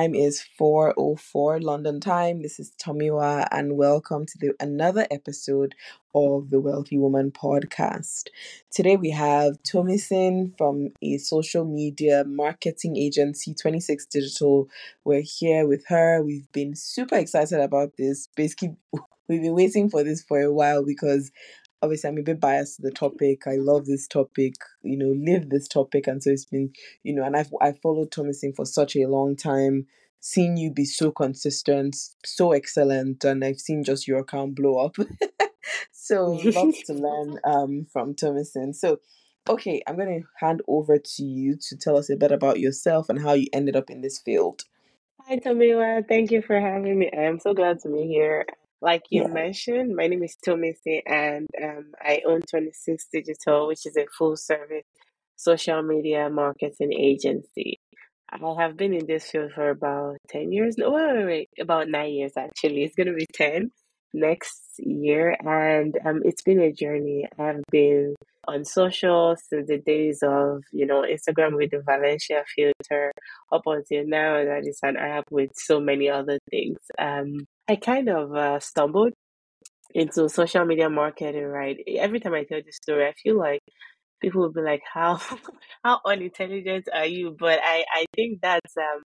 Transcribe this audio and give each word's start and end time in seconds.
time 0.00 0.14
is 0.14 0.42
4:04 0.58 1.62
London 1.62 2.00
time. 2.00 2.40
This 2.40 2.58
is 2.58 2.72
Tomiwa 2.82 3.46
and 3.50 3.76
welcome 3.76 4.24
to 4.24 4.38
the, 4.38 4.52
another 4.58 5.06
episode 5.10 5.74
of 6.14 6.48
the 6.48 6.58
Wealthy 6.58 6.96
Woman 6.96 7.30
podcast. 7.30 8.28
Today 8.70 8.96
we 8.96 9.10
have 9.10 9.62
Tomisin 9.62 10.56
from 10.56 10.88
a 11.02 11.18
social 11.18 11.66
media 11.66 12.24
marketing 12.24 12.96
agency 12.96 13.52
26 13.52 14.06
Digital. 14.06 14.70
We're 15.04 15.20
here 15.20 15.66
with 15.66 15.84
her. 15.88 16.22
We've 16.22 16.50
been 16.52 16.74
super 16.74 17.16
excited 17.16 17.60
about 17.60 17.98
this. 17.98 18.26
Basically 18.34 18.76
we've 19.28 19.42
been 19.42 19.54
waiting 19.54 19.90
for 19.90 20.02
this 20.02 20.22
for 20.22 20.40
a 20.40 20.50
while 20.50 20.82
because 20.82 21.30
obviously 21.82 22.08
I'm 22.08 22.18
a 22.18 22.22
bit 22.22 22.40
biased 22.40 22.76
to 22.76 22.82
the 22.82 22.90
topic. 22.90 23.46
I 23.46 23.56
love 23.56 23.86
this 23.86 24.06
topic, 24.06 24.54
you 24.82 24.96
know, 24.96 25.14
live 25.16 25.50
this 25.50 25.68
topic, 25.68 26.06
and 26.06 26.22
so 26.22 26.30
it's 26.30 26.44
been, 26.44 26.72
you 27.02 27.14
know, 27.14 27.24
and 27.24 27.36
I've 27.36 27.52
I 27.60 27.72
followed 27.72 28.10
Tomisin 28.10 28.54
for 28.54 28.64
such 28.64 28.96
a 28.96 29.06
long 29.06 29.36
time, 29.36 29.86
seeing 30.20 30.56
you 30.56 30.70
be 30.70 30.84
so 30.84 31.10
consistent, 31.10 31.96
so 32.24 32.52
excellent, 32.52 33.24
and 33.24 33.44
I've 33.44 33.60
seen 33.60 33.84
just 33.84 34.06
your 34.06 34.18
account 34.18 34.54
blow 34.54 34.78
up. 34.78 34.96
so 35.92 36.40
lots 36.44 36.82
to 36.84 36.92
learn 36.94 37.38
um 37.44 37.86
from 37.92 38.14
Tomisin. 38.14 38.74
So 38.74 39.00
okay, 39.48 39.82
I'm 39.86 39.96
gonna 39.96 40.20
hand 40.38 40.62
over 40.68 40.98
to 40.98 41.24
you 41.24 41.56
to 41.68 41.76
tell 41.76 41.96
us 41.96 42.10
a 42.10 42.16
bit 42.16 42.32
about 42.32 42.60
yourself 42.60 43.08
and 43.08 43.20
how 43.20 43.32
you 43.32 43.48
ended 43.52 43.76
up 43.76 43.90
in 43.90 44.00
this 44.00 44.18
field. 44.18 44.62
Hi, 45.26 45.36
Tomiwa. 45.36 46.08
Thank 46.08 46.30
you 46.30 46.42
for 46.42 46.58
having 46.60 46.98
me. 46.98 47.10
I'm 47.16 47.38
so 47.38 47.54
glad 47.54 47.80
to 47.80 47.88
be 47.88 48.06
here. 48.06 48.46
Like 48.80 49.02
you 49.10 49.22
Yeah. 49.22 49.28
mentioned, 49.28 49.94
my 49.96 50.06
name 50.06 50.22
is 50.22 50.36
Tomisin 50.46 51.02
and 51.06 51.46
um, 51.62 51.92
I 52.00 52.22
own 52.26 52.42
26 52.42 53.08
Digital, 53.12 53.66
which 53.68 53.86
is 53.86 53.96
a 53.96 54.06
full 54.18 54.36
service 54.36 54.84
social 55.36 55.82
media 55.82 56.28
marketing 56.30 56.92
agency. 56.92 57.78
I 58.30 58.38
have 58.60 58.76
been 58.76 58.94
in 58.94 59.06
this 59.06 59.30
field 59.30 59.52
for 59.54 59.70
about 59.70 60.18
10 60.28 60.52
years. 60.52 60.76
No, 60.78 60.90
wait, 60.92 61.14
wait, 61.16 61.26
wait, 61.26 61.48
about 61.60 61.88
nine 61.88 62.12
years 62.12 62.32
actually. 62.36 62.84
It's 62.84 62.94
going 62.94 63.08
to 63.08 63.14
be 63.14 63.26
10 63.32 63.70
next 64.12 64.60
year. 64.78 65.36
And 65.40 65.96
um, 66.04 66.22
it's 66.24 66.42
been 66.42 66.60
a 66.60 66.72
journey. 66.72 67.28
I've 67.38 67.62
been 67.70 68.14
on 68.48 68.64
social 68.64 69.36
since 69.36 69.68
the 69.68 69.78
days 69.78 70.22
of, 70.22 70.62
you 70.72 70.86
know, 70.86 71.02
Instagram 71.02 71.56
with 71.56 71.70
the 71.70 71.82
Valencia 71.84 72.42
filter 72.54 73.12
up 73.52 73.62
until 73.66 74.06
now 74.06 74.44
that 74.44 74.66
is 74.66 74.78
an 74.82 74.96
app 74.96 75.24
with 75.30 75.50
so 75.54 75.80
many 75.80 76.08
other 76.08 76.38
things. 76.50 76.78
Um, 76.98 77.46
I 77.68 77.76
kind 77.76 78.08
of 78.08 78.34
uh, 78.34 78.60
stumbled 78.60 79.12
into 79.94 80.28
social 80.28 80.64
media 80.64 80.88
marketing, 80.88 81.44
right? 81.44 81.78
Every 81.98 82.20
time 82.20 82.34
I 82.34 82.44
tell 82.44 82.60
this 82.64 82.76
story, 82.76 83.06
I 83.06 83.12
feel 83.12 83.38
like 83.38 83.60
people 84.20 84.42
will 84.42 84.52
be 84.52 84.60
like, 84.62 84.82
"How 84.92 85.20
how 85.84 86.00
unintelligent 86.04 86.88
are 86.92 87.06
you?" 87.06 87.36
But 87.38 87.60
I 87.62 87.84
I 87.92 88.06
think 88.14 88.40
that's 88.42 88.76
um 88.76 89.02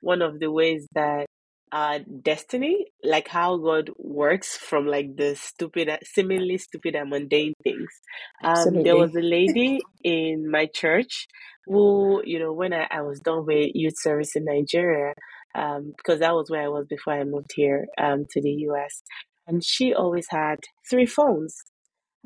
one 0.00 0.22
of 0.22 0.38
the 0.38 0.50
ways 0.50 0.86
that 0.94 1.26
uh 1.72 2.00
destiny, 2.22 2.86
like 3.04 3.28
how 3.28 3.56
God 3.58 3.90
works 3.98 4.56
from 4.56 4.86
like 4.86 5.16
the 5.16 5.36
stupid, 5.36 5.90
seemingly 6.04 6.58
stupid 6.58 6.94
and 6.96 7.10
mundane 7.10 7.54
things. 7.64 7.90
Um, 8.44 8.82
there 8.82 8.96
was 8.96 9.14
a 9.16 9.20
lady 9.22 9.88
in 10.04 10.50
my 10.50 10.66
church 10.66 11.28
who, 11.66 12.22
you 12.24 12.38
know, 12.38 12.52
when 12.52 12.72
I, 12.72 12.86
I 12.90 13.02
was 13.02 13.20
done 13.20 13.46
with 13.46 13.72
youth 13.74 13.94
service 13.98 14.36
in 14.36 14.44
Nigeria, 14.46 15.14
um, 15.54 15.92
because 15.96 16.20
that 16.20 16.34
was 16.34 16.50
where 16.50 16.62
I 16.64 16.68
was 16.68 16.86
before 16.88 17.14
I 17.14 17.24
moved 17.24 17.52
here 17.54 17.86
um, 17.98 18.26
to 18.30 18.42
the 18.42 18.52
US. 18.70 19.02
And 19.48 19.64
she 19.64 19.94
always 19.94 20.26
had 20.30 20.58
three 20.90 21.06
phones. 21.06 21.56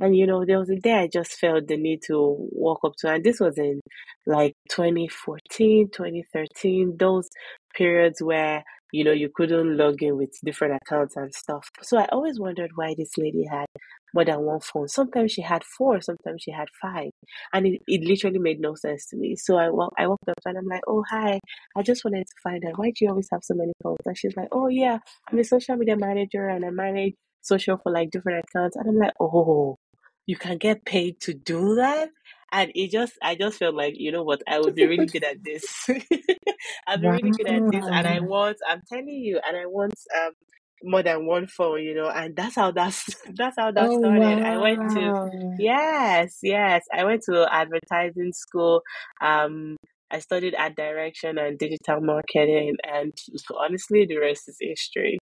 And 0.00 0.16
you 0.16 0.26
know, 0.26 0.44
there 0.46 0.58
was 0.58 0.70
a 0.70 0.76
day 0.76 0.94
I 0.94 1.08
just 1.12 1.34
felt 1.34 1.68
the 1.68 1.76
need 1.78 2.00
to 2.08 2.36
walk 2.52 2.80
up 2.84 2.94
to 3.00 3.08
her. 3.08 3.14
And 3.16 3.24
this 3.24 3.40
was 3.40 3.58
in 3.58 3.80
like 4.26 4.54
2014, 4.70 5.90
2013, 5.92 6.96
those 6.98 7.28
periods 7.74 8.22
where, 8.22 8.64
you 8.92 9.04
know, 9.04 9.12
you 9.12 9.30
couldn't 9.34 9.76
log 9.76 10.02
in 10.02 10.16
with 10.16 10.30
different 10.44 10.80
accounts 10.82 11.16
and 11.16 11.32
stuff. 11.34 11.68
So 11.82 11.98
I 11.98 12.06
always 12.06 12.38
wondered 12.40 12.70
why 12.74 12.94
this 12.96 13.16
lady 13.16 13.44
had 13.50 13.66
more 14.14 14.24
than 14.24 14.40
one 14.40 14.60
phone. 14.60 14.88
Sometimes 14.88 15.32
she 15.32 15.42
had 15.42 15.62
four, 15.64 16.00
sometimes 16.00 16.42
she 16.42 16.50
had 16.50 16.68
five. 16.82 17.10
And 17.52 17.66
it, 17.66 17.82
it 17.86 18.02
literally 18.04 18.38
made 18.38 18.60
no 18.60 18.74
sense 18.74 19.06
to 19.08 19.16
me. 19.16 19.36
So 19.36 19.56
I, 19.56 19.70
walk, 19.70 19.92
I 19.98 20.06
walked 20.06 20.28
up 20.28 20.38
and 20.44 20.58
I'm 20.58 20.66
like, 20.66 20.82
oh, 20.88 21.04
hi, 21.08 21.38
I 21.76 21.82
just 21.82 22.04
wanted 22.04 22.26
to 22.26 22.34
find 22.42 22.64
out 22.64 22.78
why 22.78 22.86
do 22.86 23.04
you 23.04 23.10
always 23.10 23.28
have 23.32 23.44
so 23.44 23.54
many 23.54 23.72
phones? 23.82 23.98
And 24.04 24.18
she's 24.18 24.36
like, 24.36 24.48
oh, 24.52 24.68
yeah, 24.68 24.98
I'm 25.30 25.38
a 25.38 25.44
social 25.44 25.76
media 25.76 25.96
manager 25.96 26.48
and 26.48 26.64
I 26.64 26.70
manage 26.70 27.14
social 27.42 27.78
for 27.82 27.92
like 27.92 28.10
different 28.10 28.44
accounts. 28.48 28.76
And 28.76 28.88
I'm 28.88 28.98
like, 28.98 29.14
oh, 29.20 29.76
you 30.30 30.36
can 30.36 30.58
get 30.58 30.84
paid 30.84 31.20
to 31.22 31.34
do 31.34 31.76
that? 31.76 32.10
And 32.52 32.72
it 32.74 32.90
just, 32.90 33.14
I 33.22 33.34
just 33.36 33.58
felt 33.58 33.74
like, 33.74 33.94
you 33.96 34.12
know 34.12 34.24
what, 34.24 34.42
I 34.48 34.60
would 34.60 34.74
be 34.74 34.86
really 34.86 35.06
good 35.06 35.24
at 35.24 35.42
this. 35.44 35.64
I'd 36.86 37.00
be 37.00 37.08
really 37.10 37.32
good 37.32 37.48
at 37.48 37.64
this, 37.70 37.86
and 37.94 38.06
I 38.06 38.20
want—I'm 38.20 38.82
telling 38.88 39.08
you, 39.08 39.40
and 39.46 39.56
I 39.56 39.66
want 39.66 39.94
um 40.16 40.32
more 40.82 41.02
than 41.02 41.26
one 41.26 41.46
phone, 41.46 41.82
you 41.82 41.94
know, 41.94 42.08
and 42.08 42.34
that's 42.36 42.56
how 42.56 42.70
that's 42.70 43.04
that's 43.36 43.56
how 43.58 43.70
that 43.72 43.92
Oh 43.92 43.98
started. 43.98 44.38
I 44.44 44.58
went 44.58 44.80
to 44.94 45.12
yes, 45.58 46.38
yes. 46.42 46.84
I 46.92 47.04
went 47.04 47.22
to 47.24 47.46
advertising 47.50 48.32
school. 48.32 48.82
Um 49.20 49.76
I 50.10 50.18
studied 50.20 50.54
ad 50.54 50.74
direction 50.76 51.38
and 51.38 51.58
digital 51.58 52.00
marketing 52.00 52.76
and 52.82 53.12
honestly 53.56 54.06
the 54.06 54.16
rest 54.18 54.48
is 54.48 54.56
history. 54.60 55.18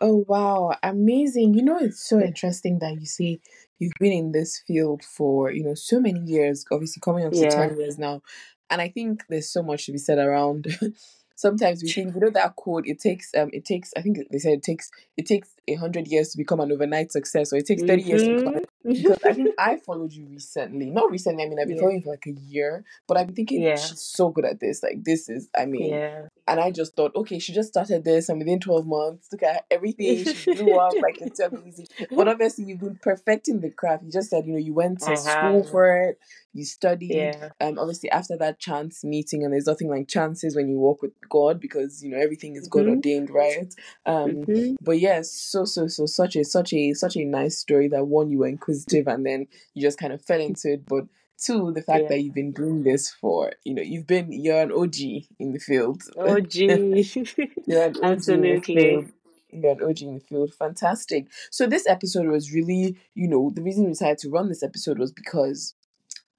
Oh 0.00 0.24
wow, 0.28 0.76
amazing. 0.82 1.54
You 1.54 1.62
know, 1.62 1.78
it's 1.78 2.06
so 2.08 2.20
interesting 2.20 2.78
that 2.80 2.94
you 3.00 3.06
say 3.06 3.40
you've 3.78 3.92
been 4.00 4.12
in 4.12 4.32
this 4.32 4.62
field 4.66 5.02
for, 5.02 5.50
you 5.50 5.64
know, 5.64 5.74
so 5.74 6.00
many 6.00 6.20
years, 6.20 6.64
obviously 6.70 7.00
coming 7.00 7.26
up 7.26 7.32
to 7.32 7.40
Yeah. 7.42 7.66
10 7.68 7.78
years 7.78 7.98
now. 7.98 8.22
And 8.70 8.80
I 8.80 8.88
think 8.88 9.24
there's 9.28 9.50
so 9.50 9.62
much 9.62 9.86
to 9.86 9.92
be 9.92 9.98
said 9.98 10.18
around 10.18 10.66
sometimes 11.36 11.82
we 11.82 11.90
think 11.90 12.14
you 12.14 12.20
know 12.20 12.30
that 12.30 12.54
code 12.56 12.86
it 12.86 13.00
takes 13.00 13.34
um 13.36 13.50
it 13.52 13.64
takes 13.64 13.92
I 13.96 14.02
think 14.02 14.18
they 14.30 14.38
said 14.38 14.52
it 14.52 14.62
takes 14.62 14.90
it 15.16 15.26
takes 15.26 15.48
a 15.68 15.74
hundred 15.74 16.06
years 16.06 16.30
to 16.30 16.38
become 16.38 16.60
an 16.60 16.70
overnight 16.72 17.10
success 17.12 17.52
or 17.52 17.56
it 17.56 17.66
takes 17.66 17.82
30 17.82 18.02
years 18.02 18.22
to 18.24 18.30
become 18.30 18.54
Mm-hmm. 18.54 18.63
Because 18.86 19.18
I 19.24 19.32
think 19.32 19.54
I 19.58 19.76
followed 19.76 20.12
you 20.12 20.26
recently. 20.26 20.90
Not 20.90 21.10
recently, 21.10 21.44
I 21.44 21.48
mean 21.48 21.58
I've 21.60 21.66
been 21.68 21.76
yeah. 21.76 21.80
following 21.80 21.96
you 21.98 22.02
for 22.02 22.10
like 22.10 22.26
a 22.26 22.32
year, 22.32 22.84
but 23.06 23.16
I've 23.16 23.26
been 23.26 23.36
thinking 23.36 23.62
Yeah. 23.62 23.76
she's 23.76 24.00
so 24.00 24.28
good 24.30 24.44
at 24.44 24.60
this. 24.60 24.82
Like 24.82 25.04
this 25.04 25.28
is 25.28 25.48
I 25.58 25.66
mean 25.66 25.90
Yeah. 25.92 26.28
and 26.46 26.60
I 26.60 26.70
just 26.70 26.94
thought, 26.94 27.14
okay, 27.16 27.38
she 27.38 27.54
just 27.54 27.70
started 27.70 28.04
this, 28.04 28.28
and 28.28 28.38
within 28.38 28.60
12 28.60 28.86
months, 28.86 29.28
look 29.32 29.42
at 29.42 29.64
everything, 29.70 30.24
she 30.24 30.38
blew 30.52 30.74
up 30.76 30.92
like 31.02 31.18
it's 31.20 31.40
amazing. 31.40 31.86
But 32.14 32.28
obviously, 32.28 32.64
you've 32.64 32.80
been 32.80 32.98
perfecting 33.02 33.60
the 33.60 33.70
craft. 33.70 34.04
You 34.04 34.10
just 34.12 34.28
said, 34.30 34.46
you 34.46 34.52
know, 34.52 34.58
you 34.58 34.74
went 34.74 35.00
to 35.00 35.12
I 35.12 35.14
school 35.14 35.64
for 35.64 35.96
it, 36.08 36.18
you 36.52 36.64
studied. 36.64 37.10
Yeah. 37.16 37.48
Um, 37.60 37.78
obviously, 37.78 38.10
after 38.10 38.36
that 38.38 38.58
chance 38.58 39.02
meeting, 39.04 39.42
and 39.42 39.52
there's 39.52 39.66
nothing 39.66 39.88
like 39.88 40.06
chances 40.08 40.54
when 40.54 40.68
you 40.68 40.78
walk 40.78 41.00
with 41.02 41.12
God 41.28 41.60
because 41.60 42.02
you 42.04 42.10
know 42.10 42.18
everything 42.18 42.56
is 42.56 42.68
God 42.68 42.80
Mm-hmm. 42.84 42.90
ordained, 42.90 43.30
right? 43.30 43.74
Um, 44.06 44.36
Mm-hmm. 44.36 44.74
but 44.82 44.98
yes, 45.00 45.30
so 45.32 45.64
so 45.64 45.86
so 45.88 46.06
such 46.06 46.36
a 46.36 46.44
such 46.44 46.72
a 46.72 46.92
such 46.94 47.16
a 47.16 47.24
nice 47.24 47.56
story 47.58 47.88
that 47.88 48.06
one 48.06 48.30
you 48.30 48.38
were 48.40 48.46
inquisitive 48.48 48.73
and 49.06 49.24
then 49.26 49.46
you 49.74 49.82
just 49.82 49.98
kind 49.98 50.12
of 50.12 50.22
fell 50.22 50.40
into 50.40 50.72
it, 50.72 50.86
but 50.86 51.04
two 51.36 51.72
the 51.72 51.82
fact 51.82 52.02
Yeah. 52.02 52.08
that 52.10 52.20
you've 52.22 52.34
been 52.34 52.52
doing 52.52 52.84
this 52.84 53.10
for 53.10 53.52
you 53.64 53.74
know 53.74 53.82
you've 53.82 54.06
been 54.06 54.30
you're 54.30 54.60
an 54.62 54.70
OG 54.72 54.96
in 55.38 55.52
the 55.52 55.58
field. 55.58 56.02
Oh, 56.16 56.40
gee. 56.54 56.66
You're 57.66 57.84
an 57.84 57.96
OG 57.96 58.02
yeah, 58.02 58.08
Absolutely. 58.10 59.06
You're 59.52 59.72
an 59.72 59.82
OG 59.82 60.02
in 60.02 60.14
the 60.14 60.20
field. 60.20 60.52
Fantastic. 60.54 61.26
So 61.50 61.66
this 61.66 61.86
episode 61.86 62.26
was 62.26 62.52
really, 62.52 62.96
you 63.14 63.28
know, 63.28 63.50
the 63.54 63.62
reason 63.62 63.84
we 63.84 63.90
decided 63.90 64.18
to 64.18 64.30
run 64.30 64.48
this 64.48 64.62
episode 64.62 64.98
was 64.98 65.12
because 65.12 65.74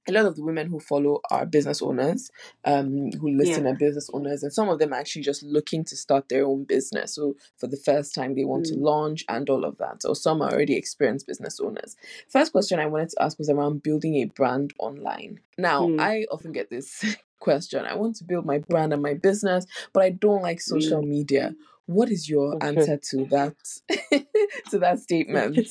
a 0.08 0.12
lot 0.12 0.26
of 0.26 0.36
the 0.36 0.44
women 0.44 0.68
who 0.68 0.80
follow 0.80 1.20
are 1.32 1.46
business 1.46 1.82
owners, 1.82 2.30
um, 2.64 3.12
who 3.20 3.30
listen 3.36 3.66
Yeah. 3.66 3.72
are 3.72 3.76
business 3.76 4.10
owners, 4.14 4.44
and 4.44 4.54
some 4.54 4.70
of 4.70 4.80
them 4.80 4.94
are 4.94 5.00
actually 5.00 5.24
just 5.24 5.44
looking 5.44 5.84
to 5.86 5.96
start 5.96 6.30
their 6.30 6.46
own 6.46 6.64
business. 6.64 7.16
So 7.16 7.36
for 7.58 7.68
the 7.68 7.78
first 7.78 8.14
time, 8.14 8.36
they 8.36 8.46
want 8.46 8.66
to 8.68 8.76
Mm. 8.76 8.82
launch 8.82 9.26
and 9.28 9.50
all 9.50 9.66
of 9.66 9.78
that. 9.78 10.02
Or 10.06 10.16
some 10.16 10.42
are 10.42 10.52
already 10.52 10.76
experienced 10.76 11.28
business 11.28 11.60
owners. 11.60 11.96
First 12.30 12.52
question 12.52 12.80
I 12.80 12.86
wanted 12.86 13.10
to 13.10 13.24
ask 13.24 13.38
was 13.40 13.50
around 13.50 13.84
building 13.84 14.16
a 14.16 14.26
brand 14.26 14.74
online. 14.80 15.40
Now, 15.58 15.88
Mm. 15.88 16.00
I 16.00 16.26
often 16.32 16.52
get 16.52 16.70
this 16.70 17.02
question. 17.40 17.86
I 17.86 17.96
want 17.96 18.16
to 18.18 18.24
build 18.24 18.46
my 18.46 18.60
brand 18.60 18.94
and 18.94 19.02
my 19.02 19.14
business, 19.14 19.66
but 19.94 20.04
I 20.04 20.10
don't 20.12 20.42
like 20.42 20.62
social 20.62 21.02
Mm. 21.02 21.08
media. 21.10 21.56
What 21.88 22.10
is 22.10 22.28
your 22.30 22.58
answer 22.64 22.98
to 22.98 23.26
that 23.32 23.56
to 24.72 24.80
that 24.80 25.00
statement? 25.00 25.68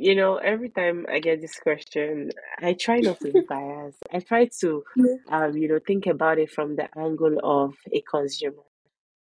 You 0.00 0.14
know, 0.14 0.36
every 0.36 0.70
time 0.70 1.06
I 1.12 1.18
get 1.18 1.40
this 1.40 1.58
question, 1.58 2.30
I 2.62 2.74
try 2.74 3.00
not 3.00 3.18
to 3.22 3.32
be 3.32 3.40
biased. 3.40 3.98
I 4.14 4.20
try 4.20 4.48
to, 4.60 4.84
um, 5.28 5.56
you 5.56 5.68
know, 5.68 5.80
think 5.84 6.06
about 6.06 6.38
it 6.38 6.50
from 6.52 6.76
the 6.76 6.88
angle 6.96 7.38
of 7.42 7.74
a 7.92 8.00
consumer. 8.02 8.62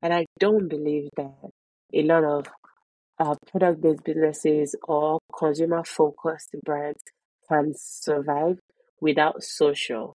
And 0.02 0.14
I 0.14 0.26
don't 0.38 0.68
believe 0.68 1.10
that 1.16 1.50
a 1.94 2.04
lot 2.04 2.26
of 2.26 2.48
uh, 3.20 3.36
product-based 3.50 4.04
businesses 4.04 4.76
or 4.84 5.20
consumer-focused 5.38 6.56
brands 6.66 7.02
can 7.48 7.74
survive 7.78 8.60
without 9.00 9.44
social. 9.44 10.14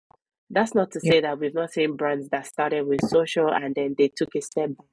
That's 0.50 0.74
not 0.74 0.90
to 0.92 1.00
Yeah. 1.02 1.12
say 1.12 1.20
that 1.22 1.38
we've 1.38 1.54
not 1.54 1.72
seen 1.72 1.96
brands 1.96 2.28
that 2.30 2.46
started 2.46 2.86
with 2.86 3.00
social 3.08 3.48
and 3.48 3.74
then 3.74 3.94
they 3.96 4.08
took 4.14 4.34
a 4.36 4.42
step 4.42 4.70
back 4.76 4.86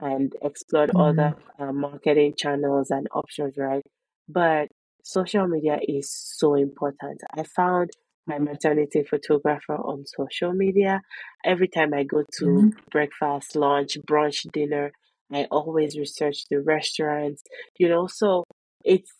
and 0.00 0.34
explored 0.42 0.90
other 0.96 1.36
uh, 1.58 1.72
marketing 1.72 2.34
channels 2.36 2.90
and 2.90 3.06
options, 3.12 3.56
right? 3.56 3.82
But 4.28 4.68
social 5.06 5.46
media 5.48 5.78
is 5.86 6.10
so 6.12 6.54
important. 6.54 7.22
I 7.34 7.44
found 7.44 7.90
my 8.26 8.38
maternity 8.38 9.04
photographer 9.04 9.74
on 9.76 10.04
social 10.06 10.52
media. 10.52 11.00
Every 11.44 11.68
time 11.68 11.94
I 11.94 12.02
go 12.04 12.24
to 12.38 12.46
Mhm. 12.46 12.70
breakfast, 12.90 13.56
lunch, 13.56 13.98
brunch, 14.08 14.50
dinner, 14.52 14.92
I 15.32 15.44
always 15.50 15.98
research 15.98 16.46
the 16.50 16.60
restaurants, 16.62 17.42
you 17.78 17.88
know. 17.88 18.06
So 18.06 18.44
it's 18.84 19.12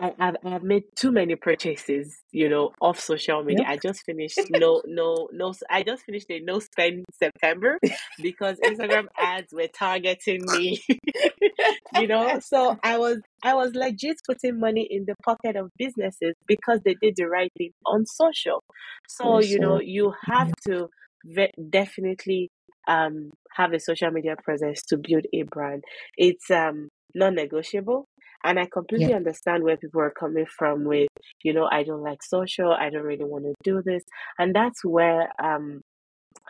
I, 0.00 0.12
I've 0.18 0.36
I've 0.44 0.62
made 0.62 0.84
too 0.96 1.12
many 1.12 1.36
purchases, 1.36 2.16
you 2.32 2.48
know, 2.48 2.72
off 2.80 2.98
social 2.98 3.42
media. 3.44 3.64
Yep. 3.68 3.68
I 3.68 3.76
just 3.76 4.02
finished 4.04 4.46
no 4.50 4.82
no 4.86 5.28
no 5.32 5.52
I 5.70 5.82
just 5.82 6.04
finished 6.04 6.26
a 6.30 6.40
no 6.40 6.58
spend 6.60 7.04
September 7.12 7.78
because 8.20 8.58
Instagram 8.58 9.06
ads 9.18 9.52
were 9.52 9.68
targeting 9.68 10.50
me. 10.50 10.82
you 11.94 12.06
know, 12.08 12.38
so 12.40 12.76
I 12.82 12.98
was 12.98 13.18
I 13.42 13.54
was 13.54 13.74
legit 13.74 14.16
putting 14.26 14.58
money 14.58 14.86
in 14.90 15.04
the 15.06 15.14
pocket 15.24 15.56
of 15.56 15.70
businesses 15.78 16.34
because 16.46 16.80
they 16.84 16.96
did 17.00 17.14
the 17.16 17.24
right 17.26 17.52
thing 17.58 17.72
on 17.86 18.06
social. 18.06 18.62
So, 19.08 19.38
you 19.38 19.58
know, 19.60 19.78
you 19.78 20.14
have 20.26 20.50
to 20.66 20.88
ve- 21.24 21.52
definitely 21.70 22.50
um 22.88 23.30
have 23.54 23.72
a 23.72 23.78
social 23.80 24.10
media 24.10 24.34
presence 24.42 24.82
to 24.84 24.96
build 24.96 25.26
a 25.32 25.42
brand. 25.42 25.84
It's 26.16 26.50
um 26.50 26.88
non-negotiable 27.14 28.06
and 28.44 28.58
I 28.58 28.66
completely 28.66 29.12
Yeah. 29.12 29.14
understand 29.14 29.64
where 29.64 29.76
people 29.76 30.00
are 30.00 30.10
coming 30.10 30.46
from 30.46 30.84
with, 30.84 31.08
you 31.42 31.52
know, 31.52 31.68
I 31.70 31.82
don't 31.84 32.02
like 32.02 32.22
social, 32.22 32.72
I 32.72 32.90
don't 32.90 33.04
really 33.04 33.24
want 33.24 33.44
to 33.44 33.54
do 33.62 33.82
this. 33.84 34.02
And 34.38 34.54
that's 34.54 34.84
where 34.84 35.28
um 35.42 35.82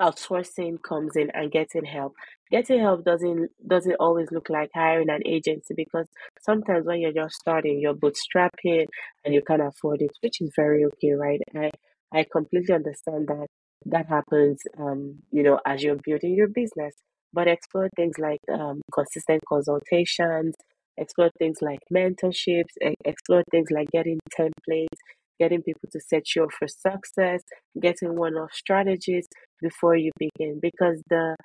outsourcing 0.00 0.82
comes 0.82 1.16
in 1.16 1.30
and 1.34 1.50
getting 1.52 1.84
help. 1.84 2.14
Getting 2.50 2.80
help 2.80 3.04
doesn't 3.04 3.50
doesn't 3.66 3.96
always 4.00 4.30
look 4.30 4.48
like 4.50 4.70
hiring 4.74 5.10
an 5.10 5.22
agency 5.26 5.74
because 5.74 6.06
sometimes 6.40 6.86
when 6.86 7.00
you're 7.00 7.12
just 7.12 7.34
starting, 7.36 7.80
you're 7.80 7.94
bootstrapping 7.94 8.86
and 9.24 9.34
you 9.34 9.42
can't 9.42 9.62
afford 9.62 10.02
it, 10.02 10.10
which 10.22 10.40
is 10.40 10.52
very 10.56 10.84
okay, 10.86 11.12
right? 11.12 11.40
I 11.56 11.70
I 12.12 12.24
completely 12.30 12.74
understand 12.74 13.28
that 13.28 13.46
that 13.86 14.06
happens 14.06 14.62
um, 14.78 15.22
you 15.30 15.42
know, 15.42 15.60
as 15.66 15.82
you're 15.82 15.96
building 16.04 16.34
your 16.34 16.48
business. 16.48 16.94
But 17.34 17.48
explore 17.48 17.88
things 17.96 18.18
like 18.18 18.40
um, 18.52 18.82
consistent 18.92 19.40
consultations, 19.48 20.54
explore 21.02 21.30
things 21.38 21.58
like 21.62 21.80
mentorships, 21.92 22.74
explore 23.04 23.44
things 23.50 23.70
like 23.70 23.90
getting 23.92 24.18
templates, 24.38 24.98
getting 25.40 25.62
people 25.62 25.88
to 25.92 26.00
set 26.00 26.34
you 26.34 26.44
up 26.44 26.52
for 26.58 26.68
success, 26.68 27.42
getting 27.80 28.16
one-off 28.16 28.52
strategies 28.54 29.26
before 29.60 29.96
you 29.96 30.10
begin. 30.18 30.60
Because 30.60 31.02
the 31.10 31.36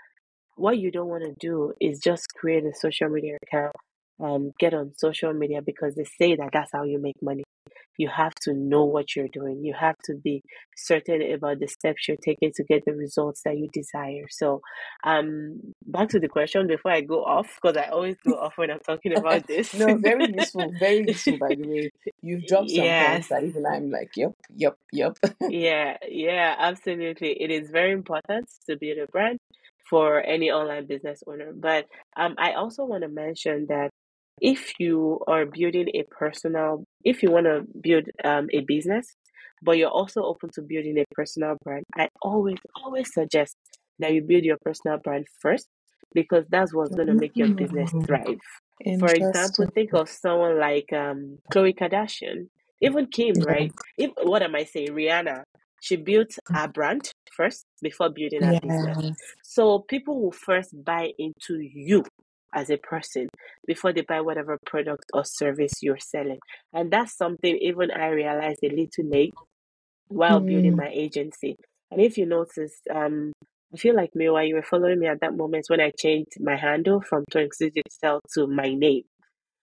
what 0.56 0.77
you 0.77 0.92
don't 0.92 1.07
want 1.09 1.24
to 1.24 1.33
do 1.39 1.74
is 1.80 2.00
just 2.00 2.27
create 2.39 2.63
a 2.65 2.74
social 2.75 3.09
media 3.09 3.38
account 3.44 3.75
um 4.24 4.51
get 4.59 4.74
on 4.74 4.92
social 4.98 5.33
media 5.33 5.62
because 5.62 5.95
they 5.95 6.06
say 6.19 6.36
that 6.36 6.50
that's 6.53 6.71
how 6.74 6.83
you 6.83 7.00
make 7.00 7.15
money 7.21 7.44
you 7.97 8.09
have 8.09 8.33
to 8.35 8.53
know 8.53 8.83
what 8.83 9.15
you're 9.15 9.27
doing 9.29 9.63
you 9.63 9.73
have 9.79 9.97
to 10.03 10.13
be 10.15 10.41
certain 10.75 11.21
about 11.33 11.59
the 11.59 11.67
steps 11.67 12.07
you're 12.07 12.17
taking 12.17 12.51
to 12.53 12.63
get 12.63 12.83
the 12.85 12.94
results 12.94 13.41
that 13.44 13.57
you 13.57 13.67
desire 13.73 14.25
so 14.29 14.61
um 15.03 15.59
back 15.85 16.09
to 16.09 16.19
the 16.19 16.27
question 16.27 16.67
before 16.67 16.91
i 16.91 17.01
go 17.01 17.23
off 17.23 17.57
because 17.61 17.77
i 17.77 17.88
always 17.89 18.15
go 18.25 18.33
off 18.33 18.53
when 18.57 18.69
i'm 18.69 18.79
talking 18.79 19.13
about 19.17 19.45
this 19.47 19.73
no, 19.73 19.95
very 19.95 20.31
useful, 20.33 20.73
very 20.79 21.05
useful. 21.07 21.38
By 21.38 21.49
the 21.49 21.63
way, 21.63 21.91
you've 22.21 22.47
dropped 22.47 22.71
some 22.71 22.88
points 22.88 23.29
that 23.29 23.44
even 23.44 23.65
I'm 23.65 23.91
like, 23.91 24.11
yep, 24.15 24.31
yep, 24.55 24.75
yep. 24.91 25.17
Yeah, 25.50 25.97
yeah, 26.07 26.55
absolutely. 26.57 27.41
It 27.41 27.51
is 27.51 27.69
very 27.69 27.91
important 27.91 28.50
to 28.69 28.77
build 28.77 28.97
a 28.97 29.07
brand 29.07 29.38
for 29.89 30.21
any 30.21 30.51
online 30.51 30.88
business 30.88 31.21
owner. 31.27 31.53
But 31.55 31.85
um, 32.17 32.35
I 32.38 32.53
also 32.53 32.85
want 32.85 33.03
to 33.03 33.09
mention 33.09 33.67
that 33.69 33.89
if 34.41 34.73
you 34.79 35.19
are 35.27 35.45
building 35.45 35.88
a 35.93 36.03
personal, 36.03 36.83
if 37.03 37.23
you 37.23 37.31
want 37.31 37.45
to 37.45 37.63
build 37.81 38.05
um, 38.23 38.49
a 38.53 38.61
business, 38.61 39.15
but 39.61 39.77
you're 39.77 39.89
also 39.89 40.23
open 40.23 40.49
to 40.53 40.61
building 40.61 40.97
a 40.99 41.05
personal 41.13 41.57
brand, 41.63 41.83
I 41.95 42.09
always, 42.21 42.57
always 42.75 43.13
suggest 43.13 43.55
that 43.99 44.13
you 44.13 44.21
build 44.21 44.44
your 44.44 44.57
personal 44.63 44.97
brand 44.97 45.27
first 45.41 45.67
because 46.13 46.45
that's 46.49 46.73
what's 46.73 46.95
going 46.95 47.07
to 47.07 47.13
make 47.13 47.38
your 47.38 47.49
business 47.49 47.91
Mm, 47.91 48.05
thrive. 48.05 48.39
For 48.99 49.13
example, 49.13 49.65
think 49.73 49.94
of 49.94 50.09
someone 50.09 50.59
like 50.59 50.91
um, 50.94 51.39
Khloe 51.53 51.77
Kardashian, 51.77 52.49
even 52.81 53.07
Kim, 53.07 53.35
Yeah. 53.35 53.43
right? 53.43 53.73
If 53.97 54.11
what 54.23 54.41
am 54.43 54.55
I 54.55 54.63
saying? 54.65 54.89
Rihanna. 54.89 55.43
She 55.81 55.95
built 55.95 56.31
her 56.53 56.67
brand 56.67 57.11
first 57.35 57.65
before 57.81 58.09
building 58.09 58.41
her 58.43 58.55
business. 58.55 58.97
So 59.43 59.79
people 59.79 60.21
will 60.21 60.31
first 60.31 60.73
buy 60.83 61.11
into 61.19 61.59
you 61.61 62.03
as 62.53 62.69
a 62.69 62.77
person 62.77 63.27
before 63.65 63.94
they 63.94 64.01
buy 64.01 64.21
whatever 64.21 64.57
product 64.65 65.05
or 65.13 65.23
service 65.25 65.73
you're 65.81 65.99
selling. 65.99 66.39
And 66.73 66.91
that's 66.91 67.15
something 67.17 67.57
even 67.61 67.91
I 67.91 68.07
realized 68.07 68.59
a 68.63 68.69
little 68.69 69.05
late 69.09 69.33
while 70.09 70.41
building 70.41 70.71
Mm, 70.71 70.77
my 70.77 70.89
agency. 70.94 71.55
And 71.91 72.01
if 72.01 72.17
you 72.17 72.25
notice, 72.25 72.81
um, 72.94 73.33
I 73.73 73.77
feel 73.77 73.95
like 73.95 74.15
me 74.15 74.29
while 74.29 74.44
you 74.45 74.55
were 74.55 74.63
following 74.63 74.99
me 74.99 75.07
at 75.07 75.21
that 75.21 75.35
moment 75.35 75.65
when 75.67 75.81
I 75.81 75.91
changed 75.97 76.39
my 76.39 76.55
handle 76.55 77.01
from 77.01 77.25
Twenty 77.31 77.69
Digital 77.71 78.21
to 78.33 78.47
my 78.47 78.73
name 78.73 79.03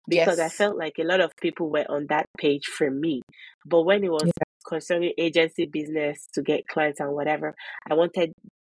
because 0.08 0.38
I 0.38 0.48
felt 0.48 0.76
like 0.76 0.94
a 0.98 1.04
lot 1.04 1.20
of 1.20 1.30
people 1.40 1.70
were 1.70 1.86
on 1.88 2.06
that 2.08 2.26
page 2.38 2.66
for 2.66 2.90
me. 2.90 3.22
But 3.64 3.82
when 3.82 4.04
it 4.04 4.10
was 4.10 4.28
Yeah. 4.28 4.32
concerning 4.66 5.12
agency 5.18 5.66
business 5.66 6.26
to 6.34 6.42
get 6.42 6.66
clients 6.68 7.00
and 7.00 7.12
whatever, 7.12 7.54
I 7.90 7.94
wanted 7.94 8.32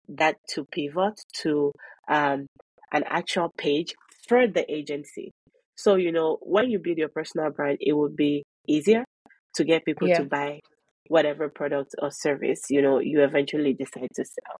that 0.08 0.36
to 0.54 0.64
pivot 0.72 1.20
to 1.42 1.72
um, 2.08 2.46
an 2.92 3.04
actual 3.06 3.52
page 3.58 3.94
for 4.28 4.46
the 4.46 4.70
agency. 4.72 5.30
So, 5.76 5.94
you 5.94 6.12
know, 6.12 6.38
when 6.42 6.70
you 6.70 6.78
build 6.78 6.98
your 6.98 7.08
personal 7.08 7.50
brand, 7.50 7.78
it 7.80 7.92
will 7.92 8.08
be 8.10 8.42
easier 8.66 9.04
to 9.54 9.64
get 9.64 9.84
people 9.84 10.08
to 10.10 10.24
buy 10.24 10.60
whatever 11.08 11.48
product 11.48 11.94
or 12.02 12.10
service, 12.10 12.62
you 12.70 12.82
know, 12.82 12.98
you 12.98 13.22
eventually 13.22 13.72
decide 13.74 14.08
to 14.14 14.24
sell. 14.24 14.56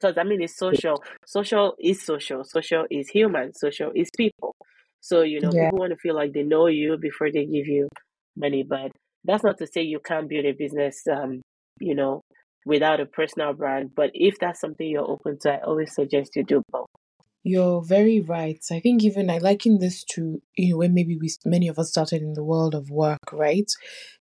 Because 0.00 0.16
I 0.18 0.24
mean, 0.24 0.42
it's 0.42 0.56
social. 0.56 1.02
Social 1.26 1.74
is 1.78 2.02
social. 2.02 2.44
Social 2.44 2.86
is 2.90 3.08
human. 3.08 3.52
Social 3.54 3.90
is 3.94 4.08
people. 4.16 4.54
So, 5.00 5.22
you 5.22 5.40
know, 5.40 5.50
Yeah. 5.52 5.66
people 5.66 5.78
want 5.78 5.90
to 5.92 5.96
feel 5.98 6.14
like 6.14 6.32
they 6.32 6.42
know 6.42 6.66
you 6.66 6.96
before 6.98 7.30
they 7.30 7.44
give 7.44 7.66
you 7.66 7.88
money. 8.36 8.62
But 8.62 8.92
that's 9.24 9.44
not 9.44 9.58
to 9.58 9.66
say 9.66 9.82
you 9.82 10.00
can't 10.00 10.28
build 10.28 10.46
a 10.46 10.52
business, 10.52 11.06
um, 11.06 11.42
you 11.80 11.94
know, 11.94 12.22
without 12.64 13.00
a 13.00 13.06
personal 13.06 13.52
brand. 13.52 13.90
But 13.94 14.10
if 14.14 14.38
that's 14.38 14.60
something 14.60 14.86
you're 14.86 15.10
open 15.10 15.38
to, 15.40 15.52
I 15.54 15.60
always 15.62 15.94
suggest 15.94 16.36
you 16.36 16.44
do 16.44 16.62
both. 16.70 16.86
You're 17.42 17.82
very 17.82 18.20
right. 18.20 18.62
I 18.70 18.80
think 18.80 19.02
even 19.02 19.30
I 19.30 19.38
liken 19.38 19.78
this 19.78 20.04
to 20.12 20.42
you 20.56 20.70
know 20.70 20.78
when 20.78 20.94
maybe 20.94 21.16
we 21.16 21.30
many 21.44 21.68
of 21.68 21.78
us 21.78 21.90
started 21.90 22.22
in 22.22 22.34
the 22.34 22.44
world 22.44 22.74
of 22.74 22.90
work, 22.90 23.32
right? 23.32 23.70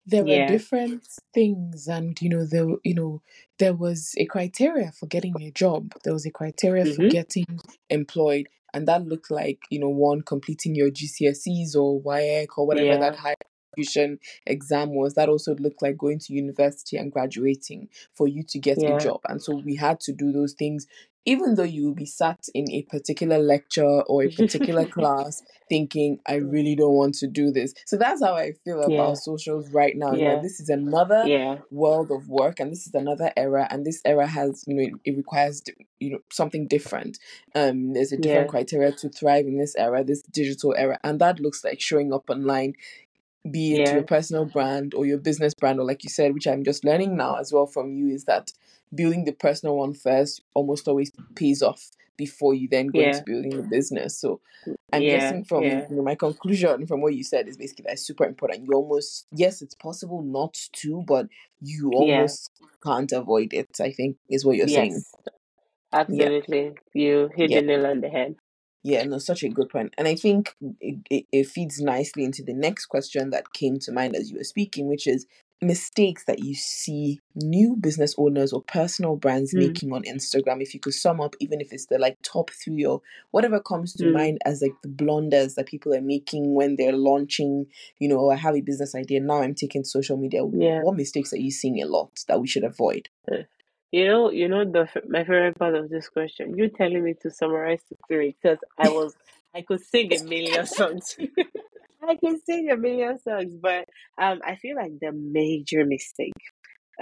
there 0.05 0.25
were 0.25 0.37
Yeah. 0.37 0.45
different 0.47 1.07
things 1.33 1.87
and 1.87 2.21
you 2.21 2.29
know 2.29 2.45
there 2.45 2.67
you 2.83 2.93
know 2.93 3.21
there 3.59 3.73
was 3.73 4.13
a 4.17 4.25
criteria 4.25 4.91
for 4.91 5.07
getting 5.07 5.41
a 5.41 5.51
job 5.51 5.93
there 6.03 6.13
was 6.13 6.25
a 6.25 6.31
criteria 6.31 6.85
for 6.85 7.03
Mm-hmm. 7.03 7.09
getting 7.09 7.45
employed 7.89 8.47
and 8.73 8.87
that 8.87 9.05
looked 9.05 9.31
like 9.31 9.59
you 9.69 9.79
know 9.79 9.89
one 9.89 10.21
completing 10.21 10.75
your 10.75 10.89
GCSEs 10.91 11.75
or 11.75 12.01
WAEC 12.01 12.57
or 12.57 12.67
whatever 12.67 12.97
that 12.97 13.15
high 13.15 13.35
institution 13.77 14.19
exam 14.45 14.93
was 14.93 15.15
that 15.15 15.29
also 15.29 15.55
looked 15.55 15.81
like 15.81 15.97
going 15.97 16.19
to 16.19 16.33
university 16.33 16.97
and 16.97 17.11
graduating 17.11 17.89
for 18.13 18.27
you 18.27 18.43
to 18.43 18.59
get 18.59 18.83
a 18.87 18.93
job 18.93 19.21
and 19.27 19.41
so 19.41 19.55
we 19.55 19.75
had 19.75 19.99
to 20.01 20.13
do 20.13 20.31
those 20.31 20.53
things 20.53 20.87
even 21.25 21.55
though 21.55 21.63
you 21.63 21.85
will 21.85 21.95
be 21.95 22.05
sat 22.05 22.39
in 22.53 22.69
a 22.71 22.83
particular 22.83 23.37
lecture 23.39 24.01
or 24.03 24.23
a 24.23 24.29
particular 24.29 24.85
class 24.97 25.41
thinking 25.67 26.19
I 26.27 26.35
really 26.35 26.75
don't 26.75 26.93
want 26.93 27.15
to 27.15 27.27
do 27.27 27.51
this. 27.51 27.73
So 27.85 27.97
that's 27.97 28.23
how 28.23 28.35
I 28.35 28.51
feel 28.63 28.79
yeah. 28.87 28.95
about 28.95 29.17
socials 29.17 29.71
right 29.73 29.95
now. 29.95 30.13
Yeah. 30.13 30.39
this 30.41 30.59
is 30.59 30.69
another 30.69 31.23
Yeah. 31.25 31.57
world 31.71 32.11
of 32.11 32.27
work 32.29 32.59
and 32.59 32.71
this 32.71 32.85
is 32.87 32.93
another 32.93 33.31
era 33.35 33.67
and 33.71 33.85
this 33.85 34.01
era 34.05 34.27
has 34.27 34.63
you 34.67 34.75
know 34.75 34.83
it, 34.83 34.93
it 35.13 35.17
requires 35.17 35.63
you 35.99 36.11
know 36.11 36.19
something 36.31 36.67
different 36.67 37.17
um 37.55 37.93
there's 37.93 38.11
a 38.11 38.17
different 38.17 38.49
criteria 38.49 38.91
to 38.91 39.09
thrive 39.09 39.45
in 39.47 39.57
this 39.57 39.75
era 39.77 40.03
this 40.03 40.21
digital 40.23 40.75
era 40.77 40.99
and 41.03 41.19
that 41.21 41.39
looks 41.39 41.63
like 41.63 41.79
showing 41.81 42.13
up 42.13 42.29
online 42.29 42.73
be 43.49 43.75
it 43.75 43.91
your 43.91 44.03
personal 44.03 44.45
brand 44.45 44.93
or 44.93 45.05
your 45.05 45.17
business 45.17 45.53
brand 45.53 45.79
or 45.79 45.85
like 45.85 46.03
you 46.03 46.09
said 46.09 46.33
which 46.33 46.47
i'm 46.47 46.63
just 46.63 46.83
learning 46.83 47.15
now 47.15 47.35
as 47.35 47.51
well 47.51 47.65
from 47.67 47.93
you 47.93 48.07
is 48.09 48.25
that 48.25 48.51
building 48.93 49.25
the 49.25 49.31
personal 49.31 49.77
one 49.77 49.93
first 49.93 50.41
almost 50.53 50.87
always 50.87 51.11
pays 51.35 51.61
off 51.61 51.89
before 52.17 52.53
you 52.53 52.67
then 52.67 52.87
go 52.87 52.99
into 53.01 53.21
building 53.23 53.55
the 53.57 53.63
business 53.63 54.17
so 54.17 54.39
i'm 54.93 55.03
Yeah. 55.03 55.09
guessing 55.09 55.43
from 55.43 55.63
Yeah. 55.65 55.85
you 55.89 55.95
know, 55.95 56.01
my 56.03 56.15
conclusion 56.15 56.85
from 56.87 57.01
what 57.01 57.15
you 57.15 57.23
said 57.23 57.47
is 57.47 57.57
basically 57.57 57.85
that's 57.87 58.01
super 58.05 58.25
important 58.25 58.63
you 58.65 58.73
almost 58.73 59.27
yes 59.31 59.61
it's 59.61 59.75
possible 59.75 60.21
not 60.21 60.53
to 60.73 61.03
but 61.07 61.27
you 61.61 61.91
Yeah. 61.97 61.97
almost 61.97 62.51
can't 62.83 63.11
avoid 63.11 63.53
it 63.53 63.69
i 63.81 63.91
think 63.91 64.17
is 64.29 64.45
what 64.45 64.55
you're 64.57 64.67
saying 64.67 64.93
Yes. 64.93 65.15
yeah 66.07 66.29
Absolutely. 66.29 66.75
You 66.93 67.29
hit 67.35 67.51
yeah 67.51 67.53
the 67.53 67.61
nail 67.61 67.85
on 67.87 68.01
the 68.01 68.09
head. 68.09 68.35
Yeah, 68.85 69.03
no, 69.03 69.17
such 69.17 69.41
a 69.41 69.49
good 69.49 69.69
point. 69.69 69.95
And 69.97 70.07
I 70.07 70.13
think 70.13 70.55
it, 70.79 70.99
it, 71.09 71.25
it 71.31 71.47
feeds 71.47 71.81
nicely 71.81 72.23
into 72.23 72.43
the 72.43 72.53
next 72.53 72.85
question 72.85 73.31
that 73.31 73.51
came 73.51 73.79
to 73.79 73.91
mind 73.91 74.15
as 74.15 74.29
you 74.29 74.37
were 74.37 74.43
speaking, 74.43 74.87
which 74.87 75.07
is 75.07 75.25
mistakes 75.59 76.25
that 76.25 76.37
you 76.43 76.53
see 76.53 77.19
new 77.33 77.75
business 77.77 78.13
owners 78.19 78.53
or 78.53 78.61
personal 78.61 79.15
brands 79.15 79.55
Mm. 79.55 79.57
making 79.57 79.91
on 79.91 80.03
Instagram? 80.03 80.61
If 80.61 80.75
you 80.75 80.79
could 80.79 80.93
sum 80.93 81.19
up, 81.19 81.35
even 81.39 81.61
if 81.61 81.73
it's 81.73 81.87
the 81.87 81.97
like 81.97 82.15
top 82.21 82.51
three 82.51 82.85
or 82.85 83.01
whatever 83.31 83.59
comes 83.59 83.93
to 83.93 84.03
Mm. 84.03 84.13
mind 84.13 84.37
as 84.45 84.61
like 84.61 84.79
the 84.83 84.89
blunders 84.89 85.55
that 85.55 85.65
people 85.65 85.91
are 85.95 86.01
making 86.01 86.53
when 86.53 86.75
they're 86.75 86.95
launching, 86.95 87.65
you 87.97 88.07
know, 88.07 88.29
I 88.29 88.35
have 88.35 88.55
a 88.55 88.61
business 88.61 88.93
idea, 88.93 89.19
now 89.19 89.41
I'm 89.41 89.55
taking 89.55 89.83
social 89.83 90.15
media. 90.17 90.41
Yeah. 90.53 90.81
What 90.83 90.95
mistakes 90.95 91.33
are 91.33 91.39
you 91.39 91.49
seeing 91.49 91.81
a 91.81 91.87
lot 91.87 92.11
that 92.27 92.39
we 92.39 92.45
should 92.47 92.63
avoid? 92.63 93.09
You 93.91 94.07
know, 94.07 94.31
you 94.31 94.47
know 94.47 94.65
the 94.65 94.87
my 95.07 95.19
favorite 95.23 95.57
part 95.57 95.75
of 95.75 95.89
this 95.89 96.09
question. 96.09 96.57
You 96.57 96.69
telling 96.69 97.03
me 97.03 97.13
to 97.21 97.31
summarize 97.31 97.81
the 97.89 97.95
three 98.07 98.35
because 98.41 98.59
I 98.77 98.89
was 98.89 99.15
I 99.55 99.61
could 99.61 99.81
sing 99.81 100.13
a 100.13 100.19
million 100.19 100.65
songs. 100.65 101.15
I 102.07 102.15
can 102.17 102.39
sing 102.41 102.69
a 102.69 102.77
million 102.77 103.19
songs, 103.19 103.55
but 103.55 103.85
um, 104.21 104.41
I 104.45 104.55
feel 104.57 104.75
like 104.75 104.91
the 105.01 105.11
major 105.11 105.85
mistake, 105.85 106.33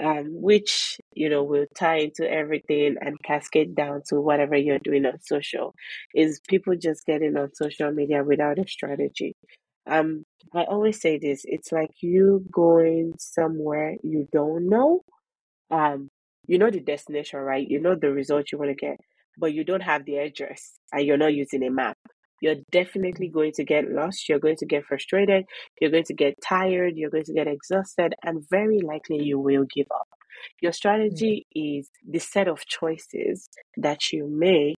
um, 0.02 0.28
which 0.40 0.98
you 1.14 1.28
know 1.28 1.42
will 1.44 1.66
tie 1.76 1.98
into 1.98 2.30
everything 2.30 2.96
and 3.00 3.22
cascade 3.22 3.74
down 3.74 4.02
to 4.08 4.20
whatever 4.20 4.56
you're 4.56 4.78
doing 4.78 5.06
on 5.06 5.20
social, 5.20 5.74
is 6.14 6.40
people 6.48 6.76
just 6.76 7.04
getting 7.06 7.36
on 7.36 7.54
social 7.54 7.90
media 7.92 8.22
without 8.24 8.58
a 8.58 8.66
strategy. 8.68 9.34
Um, 9.86 10.24
I 10.54 10.64
always 10.64 11.00
say 11.00 11.18
this: 11.18 11.42
it's 11.44 11.72
like 11.72 11.90
you 12.00 12.44
going 12.52 13.14
somewhere 13.18 13.96
you 14.02 14.28
don't 14.32 14.68
know 14.68 15.02
um 15.70 16.08
you 16.46 16.58
know 16.58 16.70
the 16.70 16.80
destination 16.80 17.40
right? 17.40 17.66
You 17.68 17.80
know 17.80 17.94
the 17.94 18.10
result 18.10 18.52
you 18.52 18.58
want 18.58 18.70
to 18.70 18.74
get 18.74 18.96
but 19.36 19.52
you 19.52 19.64
don't 19.64 19.82
have 19.82 20.04
the 20.04 20.16
address 20.18 20.78
and 20.92 21.04
you're 21.04 21.16
not 21.16 21.34
using 21.34 21.64
a 21.64 21.70
map. 21.70 21.98
You're 22.40 22.56
definitely 22.70 23.28
going 23.28 23.52
to 23.52 23.64
get 23.64 23.90
lost 23.90 24.28
you're 24.28 24.38
going 24.38 24.56
to 24.56 24.66
get 24.66 24.84
frustrated 24.84 25.44
you're 25.80 25.90
going 25.90 26.04
to 26.04 26.14
get 26.14 26.34
tired 26.46 26.92
you're 26.96 27.10
going 27.10 27.24
to 27.24 27.32
get 27.32 27.46
exhausted 27.46 28.14
and 28.22 28.44
very 28.50 28.80
likely 28.80 29.22
you 29.22 29.38
will 29.38 29.64
give 29.74 29.86
up. 29.94 30.08
Your 30.60 30.72
strategy 30.72 31.46
is 31.54 31.88
the 32.06 32.18
set 32.18 32.48
of 32.48 32.66
choices 32.66 33.48
that 33.76 34.12
you 34.12 34.28
make 34.28 34.76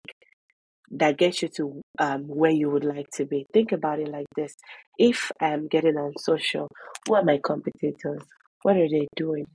that 0.92 1.18
gets 1.18 1.42
you 1.42 1.48
to 1.48 1.82
um, 1.98 2.22
where 2.28 2.52
you 2.52 2.70
would 2.70 2.84
like 2.84 3.06
to 3.14 3.24
be. 3.24 3.46
Think 3.52 3.72
about 3.72 3.98
it 3.98 4.08
like 4.08 4.26
this. 4.36 4.54
If 4.98 5.32
i'm 5.40 5.66
getting 5.66 5.96
on 5.96 6.12
social 6.18 6.68
who 7.06 7.14
are 7.14 7.24
my 7.24 7.40
competitors? 7.44 8.22
What 8.62 8.76
are 8.76 8.88
they 8.88 9.06
doing 9.16 9.46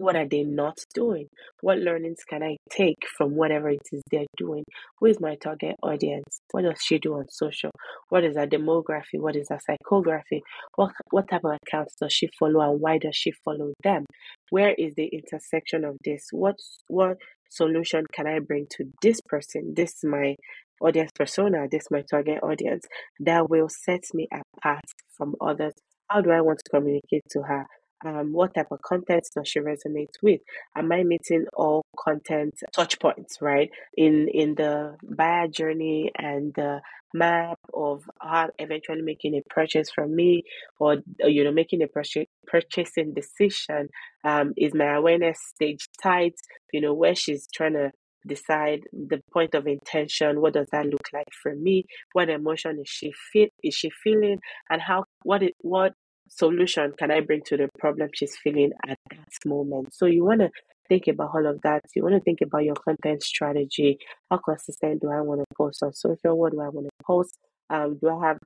what 0.00 0.16
are 0.16 0.26
they 0.26 0.42
not 0.42 0.78
doing? 0.94 1.28
What 1.60 1.78
learnings 1.78 2.24
can 2.26 2.42
I 2.42 2.56
take 2.70 2.96
from 3.18 3.36
whatever 3.36 3.68
it 3.68 3.82
is 3.92 4.02
they're 4.10 4.24
doing? 4.36 4.64
Who 4.98 5.06
is 5.06 5.20
my 5.20 5.36
target 5.36 5.76
audience? 5.82 6.40
What 6.52 6.62
does 6.62 6.80
she 6.82 6.98
do 6.98 7.14
on 7.14 7.26
social? 7.28 7.70
What 8.08 8.24
is 8.24 8.36
her 8.36 8.46
demography? 8.46 9.18
What 9.18 9.36
is 9.36 9.48
her 9.50 9.58
psychography? 9.58 10.40
What 10.76 10.92
what 11.10 11.28
type 11.28 11.44
of 11.44 11.58
accounts 11.66 11.96
does 12.00 12.14
she 12.14 12.28
follow 12.38 12.60
and 12.60 12.80
why 12.80 12.96
does 12.96 13.14
she 13.14 13.30
follow 13.30 13.74
them? 13.82 14.06
Where 14.48 14.74
is 14.78 14.94
the 14.94 15.06
intersection 15.06 15.84
of 15.84 15.96
this? 16.02 16.28
What 16.32 16.56
what 16.88 17.18
solution 17.50 18.06
can 18.10 18.26
I 18.26 18.38
bring 18.38 18.68
to 18.76 18.84
this 19.02 19.20
person? 19.20 19.74
This 19.76 19.90
is 19.90 20.04
my 20.04 20.36
audience 20.80 21.10
persona, 21.14 21.66
this 21.70 21.82
is 21.82 21.90
my 21.90 22.02
target 22.10 22.42
audience 22.42 22.86
that 23.18 23.50
will 23.50 23.68
set 23.68 24.04
me 24.14 24.28
apart 24.32 24.84
from 25.14 25.34
others. 25.42 25.74
How 26.08 26.22
do 26.22 26.30
I 26.30 26.40
want 26.40 26.60
to 26.64 26.70
communicate 26.70 27.22
to 27.32 27.42
her? 27.42 27.66
Um, 28.04 28.32
what 28.32 28.54
type 28.54 28.68
of 28.70 28.80
content 28.82 29.26
does 29.34 29.48
she 29.48 29.60
resonate 29.60 30.14
with? 30.22 30.40
Am 30.76 30.90
I 30.90 31.02
meeting 31.02 31.46
all 31.54 31.84
content 31.98 32.54
touch 32.72 32.98
points, 32.98 33.38
right? 33.40 33.70
In 33.96 34.28
in 34.32 34.54
the 34.54 34.96
buyer 35.02 35.48
journey 35.48 36.10
and 36.16 36.54
the 36.54 36.80
map 37.12 37.58
of 37.74 38.04
her 38.20 38.50
eventually 38.58 39.02
making 39.02 39.34
a 39.34 39.42
purchase 39.52 39.90
from 39.90 40.14
me 40.14 40.44
or 40.78 40.98
you 41.20 41.42
know 41.44 41.52
making 41.52 41.82
a 41.82 41.88
purchase 41.88 42.26
purchasing 42.46 43.14
decision. 43.14 43.88
Um, 44.24 44.52
is 44.56 44.74
my 44.74 44.94
awareness 44.94 45.38
stage 45.54 45.88
tight? 46.02 46.34
You 46.72 46.80
know, 46.80 46.94
where 46.94 47.14
she's 47.14 47.48
trying 47.52 47.74
to 47.74 47.92
decide 48.26 48.80
the 48.92 49.18
point 49.32 49.54
of 49.54 49.66
intention 49.66 50.40
what 50.42 50.52
does 50.52 50.68
that 50.72 50.84
look 50.84 51.08
like 51.12 51.28
for 51.42 51.54
me 51.54 51.86
what 52.12 52.28
emotion 52.28 52.78
is 52.78 52.86
she 52.88 53.12
feel 53.32 53.48
is 53.62 53.74
she 53.74 53.88
feeling 54.04 54.38
and 54.68 54.82
how 54.82 55.04
what 55.22 55.42
it 55.42 55.54
what 55.60 55.94
solution 56.30 56.92
can 56.98 57.10
I 57.10 57.20
bring 57.20 57.42
to 57.46 57.56
the 57.56 57.68
problem 57.78 58.08
she's 58.14 58.36
feeling 58.36 58.72
at 58.88 58.96
that 59.10 59.48
moment? 59.48 59.94
So 59.94 60.06
you 60.06 60.24
want 60.24 60.40
to 60.40 60.50
think 60.88 61.06
about 61.08 61.30
all 61.34 61.46
of 61.46 61.60
that. 61.62 61.82
You 61.94 62.02
want 62.02 62.14
to 62.14 62.20
think 62.20 62.40
about 62.40 62.64
your 62.64 62.74
content 62.74 63.22
strategy. 63.22 63.98
How 64.30 64.38
consistent 64.38 65.02
do 65.02 65.10
I 65.10 65.20
want 65.20 65.40
to 65.40 65.46
post 65.56 65.82
on 65.82 65.92
social? 65.92 66.38
What 66.38 66.52
do 66.52 66.60
I 66.60 66.68
want 66.68 66.86
to 66.86 67.04
post? 67.04 67.36
Um, 67.68 67.98
do 68.00 68.08
I 68.08 68.26
have 68.26 68.38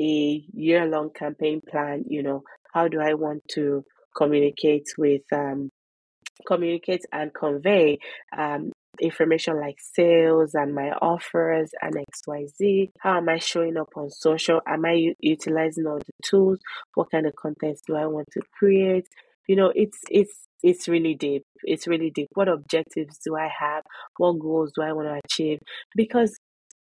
a 0.00 0.44
year 0.52 0.86
long 0.86 1.10
campaign 1.10 1.60
plan? 1.68 2.04
You 2.08 2.22
know, 2.22 2.42
how 2.72 2.88
do 2.88 3.00
I 3.00 3.14
want 3.14 3.42
to 3.52 3.84
communicate 4.16 4.88
with 4.98 5.22
um, 5.32 5.70
communicate 6.46 7.04
and 7.12 7.32
convey 7.32 7.98
um, 8.36 8.72
information 9.00 9.58
like 9.60 9.76
sales 9.78 10.54
and 10.54 10.74
my 10.74 10.90
offers 11.00 11.70
and 11.80 11.94
XYZ? 11.94 12.90
How 13.00 13.18
am 13.18 13.28
I 13.28 13.38
showing 13.38 13.76
up 13.76 13.88
on 13.96 14.10
social? 14.10 14.60
Am 14.66 14.84
I 14.84 14.92
u- 14.92 15.14
utilizing 15.20 15.86
all 15.86 15.98
the 15.98 16.12
tools? 16.24 16.58
What 16.94 17.10
kind 17.10 17.26
of 17.26 17.34
content 17.36 17.78
do 17.86 17.96
I 17.96 18.06
want 18.06 18.28
to 18.32 18.40
create? 18.58 19.06
You 19.48 19.56
know, 19.56 19.72
it's 19.74 19.98
it's 20.10 20.48
it's 20.62 20.88
really 20.88 21.14
deep. 21.14 21.42
It's 21.64 21.86
really 21.86 22.10
deep. 22.10 22.28
What 22.34 22.48
objectives 22.48 23.18
do 23.24 23.36
I 23.36 23.50
have? 23.58 23.82
What 24.16 24.38
goals 24.38 24.72
do 24.74 24.82
I 24.82 24.92
want 24.92 25.08
to 25.08 25.20
achieve? 25.24 25.58
Because 25.96 26.36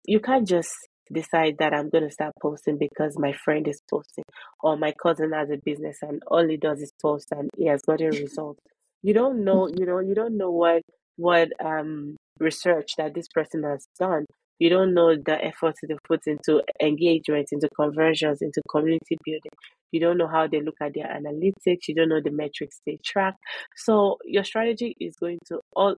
you 0.05 0.19
can't 0.19 0.47
just 0.47 0.73
decide 1.11 1.57
that 1.59 1.73
I'm 1.73 1.89
going 1.89 2.03
to 2.03 2.11
start 2.11 2.33
posting 2.41 2.77
because 2.77 3.17
my 3.17 3.33
friend 3.33 3.67
is 3.67 3.81
posting 3.89 4.23
or 4.61 4.77
my 4.77 4.93
cousin 5.01 5.31
has 5.33 5.49
a 5.49 5.57
business 5.57 5.97
and 6.01 6.21
all 6.27 6.47
he 6.47 6.57
does 6.57 6.81
is 6.81 6.91
post 7.01 7.27
and 7.31 7.49
he 7.57 7.67
has 7.67 7.81
gotten 7.81 8.09
results. 8.09 8.59
You 9.01 9.13
don't 9.13 9.43
know, 9.43 9.67
you 9.67 9.85
know, 9.85 9.99
you 9.99 10.13
don't 10.13 10.37
know 10.37 10.51
what 10.51 10.83
what 11.19 11.49
um 11.63 12.15
research 12.39 12.93
that 12.97 13.13
this 13.13 13.27
person 13.27 13.63
has 13.63 13.85
done. 13.99 14.25
You 14.59 14.69
don't 14.69 14.93
know 14.93 15.15
the 15.15 15.43
effort 15.43 15.75
they 15.87 15.95
put 16.05 16.21
into 16.25 16.61
engagement, 16.81 17.49
into 17.51 17.69
conversions, 17.75 18.41
into 18.41 18.61
community 18.69 19.17
building. 19.23 19.51
You 19.91 19.99
don't 19.99 20.17
know 20.17 20.27
how 20.27 20.47
they 20.47 20.61
look 20.61 20.75
at 20.81 20.93
their 20.93 21.07
analytics. 21.07 21.87
You 21.87 21.95
don't 21.95 22.09
know 22.09 22.21
the 22.21 22.31
metrics 22.31 22.81
they 22.85 22.99
track. 23.03 23.35
So 23.75 24.17
your 24.25 24.43
strategy 24.43 24.95
is 24.99 25.15
going 25.19 25.39
to 25.47 25.59
all 25.75 25.95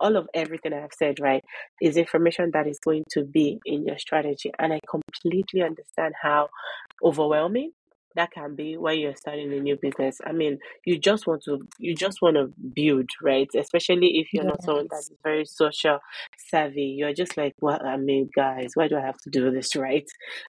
all 0.00 0.16
of 0.16 0.26
everything 0.34 0.72
I've 0.72 0.90
said, 0.98 1.20
right, 1.20 1.44
is 1.80 1.96
information 1.96 2.50
that 2.54 2.66
is 2.66 2.78
going 2.82 3.04
to 3.10 3.24
be 3.24 3.60
in 3.64 3.86
your 3.86 3.98
strategy. 3.98 4.50
And 4.58 4.72
I 4.72 4.80
completely 4.90 5.62
understand 5.62 6.14
how 6.20 6.48
overwhelming 7.04 7.72
that 8.16 8.30
can 8.32 8.54
be 8.54 8.76
when 8.76 8.98
you're 8.98 9.16
starting 9.16 9.52
a 9.52 9.60
new 9.60 9.76
business. 9.80 10.18
I 10.24 10.32
mean, 10.32 10.58
you 10.84 10.98
just 10.98 11.26
want 11.26 11.42
to 11.44 11.60
you 11.78 11.94
just 11.94 12.22
want 12.22 12.36
to 12.36 12.52
build, 12.74 13.08
right? 13.22 13.48
Especially 13.56 14.18
if 14.20 14.28
you're 14.32 14.44
not 14.44 14.62
someone 14.62 14.86
that 14.90 14.98
Yes. 14.98 15.10
is 15.10 15.16
very 15.24 15.44
social 15.46 15.98
savvy. 16.50 16.94
You're 16.98 17.14
just 17.14 17.36
like, 17.36 17.54
well, 17.60 17.80
I 17.84 17.96
mean, 17.96 18.28
guys, 18.34 18.70
why 18.74 18.88
do 18.88 18.96
I 18.96 19.00
have 19.00 19.18
to 19.24 19.30
do 19.30 19.50
this, 19.50 19.74
right? 19.76 20.04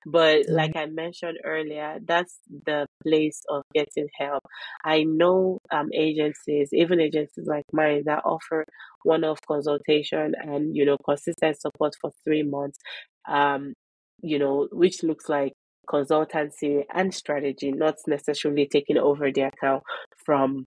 But 0.06 0.46
Yeah. 0.46 0.56
like 0.56 0.76
I 0.76 0.86
mentioned 0.88 1.40
earlier, 1.44 2.00
that's 2.06 2.40
the 2.66 2.88
place 3.04 3.42
of 3.50 3.64
getting 3.74 4.08
help. 4.18 4.44
I 4.84 5.04
know 5.04 5.60
um 5.72 5.90
agencies, 5.94 6.70
even 6.74 7.00
agencies 7.00 7.46
like 7.48 7.66
mine 7.72 8.04
that 8.06 8.24
offer 8.26 8.66
one-off 9.04 9.40
consultation 9.48 10.34
and 10.42 10.76
you 10.76 10.86
know 10.86 10.98
consistent 11.06 11.60
support 11.60 11.94
for 12.02 12.12
three 12.24 12.44
months. 12.44 12.80
Um, 13.28 13.74
you 14.22 14.40
know, 14.40 14.68
which 14.72 15.04
looks 15.04 15.28
like 15.30 15.54
consultancy 15.90 16.84
and 16.94 17.14
strategy, 17.14 17.72
not 17.72 17.96
necessarily 18.08 18.68
taking 18.68 18.98
over 18.98 19.32
the 19.32 19.42
account 19.42 19.84
from 20.26 20.66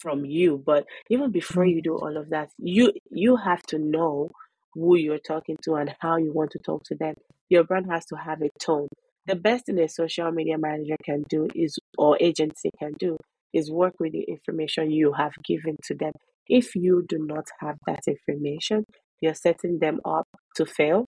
from 0.00 0.24
you. 0.24 0.62
But 0.64 0.84
even 1.10 1.30
before 1.30 1.64
mm. 1.64 1.74
you 1.74 1.82
do 1.82 1.96
all 1.96 2.16
of 2.16 2.30
that, 2.30 2.50
you 2.58 2.92
you 3.10 3.36
have 3.36 3.62
to 3.64 3.78
know 3.78 4.30
who 4.74 4.96
you're 4.96 5.18
talking 5.18 5.56
to 5.64 5.74
and 5.74 5.94
how 6.00 6.16
you 6.16 6.32
want 6.32 6.50
to 6.52 6.58
talk 6.58 6.84
to 6.84 6.94
them. 6.94 7.14
Your 7.48 7.64
brand 7.64 7.86
has 7.90 8.04
to 8.06 8.16
have 8.16 8.42
a 8.42 8.50
tone. 8.60 8.88
The 9.26 9.34
best 9.34 9.66
thing 9.66 9.78
a 9.78 9.88
social 9.88 10.30
media 10.30 10.58
manager 10.58 10.96
can 11.04 11.24
do 11.28 11.48
is 11.54 11.78
or 11.96 12.16
agency 12.20 12.70
can 12.78 12.92
do 12.98 13.16
is 13.52 13.70
work 13.70 13.94
with 13.98 14.12
the 14.12 14.24
information 14.28 14.90
you 14.90 15.12
have 15.12 15.32
given 15.44 15.76
to 15.84 15.94
them. 15.94 16.12
If 16.46 16.74
you 16.74 17.04
do 17.06 17.18
not 17.18 17.46
have 17.60 17.76
that 17.86 18.00
information, 18.06 18.84
you're 19.20 19.34
setting 19.34 19.78
them 19.80 20.00
up 20.04 20.26
to 20.56 20.64
fail 20.64 21.06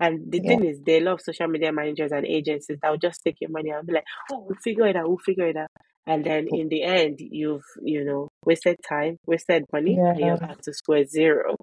and 0.00 0.30
the 0.32 0.40
Yeah. 0.42 0.56
thing 0.56 0.64
is, 0.64 0.80
they 0.84 0.98
are 0.98 1.02
a 1.02 1.04
lot 1.04 1.14
of 1.14 1.20
social 1.22 1.48
media 1.48 1.72
managers 1.72 2.12
and 2.12 2.26
agencies 2.26 2.78
that 2.82 2.90
will 2.90 2.98
just 2.98 3.22
take 3.24 3.36
your 3.40 3.50
money 3.50 3.70
and 3.70 3.86
be 3.86 3.94
like, 3.94 4.04
"Oh, 4.30 4.40
we'll 4.40 4.56
figure 4.62 4.86
it 4.86 4.96
out. 4.96 5.08
We'll 5.08 5.18
figure 5.18 5.46
it 5.48 5.56
out." 5.56 5.68
And 6.06 6.24
then 6.24 6.48
in 6.48 6.68
the 6.68 6.82
end, 6.84 7.18
you've 7.20 7.64
you 7.82 8.04
know 8.04 8.28
wasted 8.44 8.76
time, 8.88 9.16
wasted 9.26 9.64
money, 9.72 10.02
and 10.14 10.24
you're 10.24 10.38
back 10.38 10.60
to 10.62 10.72
square 10.72 11.04
zero. 11.06 11.56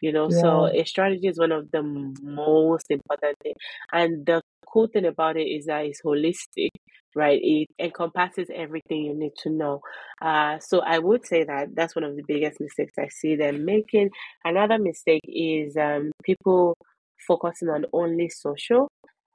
You 0.00 0.12
know, 0.12 0.30
so 0.30 0.66
a 0.66 0.84
strategy 0.84 1.28
is 1.28 1.38
one 1.38 1.52
of 1.52 1.70
the 1.70 1.82
most 1.82 2.86
important 2.90 3.36
things. 3.42 3.56
And 3.92 4.26
the 4.26 4.42
cool 4.66 4.88
thing 4.88 5.06
about 5.06 5.36
it 5.36 5.44
is 5.44 5.66
that 5.66 5.84
it's 5.84 6.02
holistic, 6.02 6.68
right? 7.14 7.40
It 7.42 7.68
encompasses 7.78 8.48
everything 8.54 9.02
you 9.04 9.14
need 9.14 9.32
to 9.42 9.50
know. 9.50 9.80
Uh, 10.20 10.58
so 10.60 10.80
I 10.80 10.98
would 10.98 11.26
say 11.26 11.44
that 11.44 11.68
that's 11.74 11.94
one 11.94 12.04
of 12.04 12.16
the 12.16 12.22
biggest 12.26 12.60
mistakes 12.60 12.94
I 12.98 13.08
see 13.08 13.36
them 13.36 13.64
making. 13.64 14.10
Another 14.44 14.78
mistake 14.78 15.22
is 15.24 15.76
um, 15.76 16.10
people 16.24 16.76
focusing 17.26 17.68
on 17.68 17.84
only 17.92 18.28
social 18.28 18.88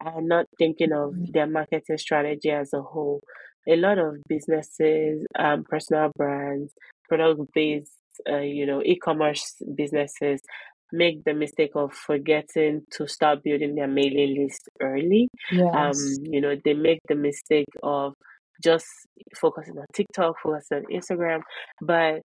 and 0.03 0.27
not 0.27 0.45
thinking 0.57 0.91
of 0.93 1.13
their 1.33 1.47
marketing 1.47 1.97
strategy 1.97 2.51
as 2.51 2.73
a 2.73 2.81
whole. 2.81 3.21
a 3.67 3.75
lot 3.75 3.97
of 3.97 4.15
businesses, 4.27 5.25
um, 5.37 5.63
personal 5.63 6.11
brands, 6.15 6.73
product 7.09 7.41
based, 7.53 7.91
uh, 8.29 8.37
you 8.37 8.65
know, 8.65 8.81
e 8.83 8.95
commerce 8.97 9.55
businesses 9.75 10.41
make 10.93 11.23
the 11.25 11.33
mistake 11.33 11.71
of 11.75 11.93
forgetting 11.93 12.81
to 12.91 13.07
start 13.07 13.43
building 13.43 13.75
their 13.75 13.87
mailing 13.87 14.41
list 14.41 14.69
early. 14.81 15.27
Um, 15.73 15.91
you 16.23 16.39
know, 16.39 16.55
they 16.63 16.73
make 16.73 16.99
the 17.09 17.15
mistake 17.15 17.67
of 17.83 18.13
just 18.63 18.85
focusing 19.35 19.77
on 19.77 19.85
TikTok, 19.93 20.35
focusing 20.41 20.77
on 20.77 20.85
Instagram, 20.93 21.41
but 21.81 22.21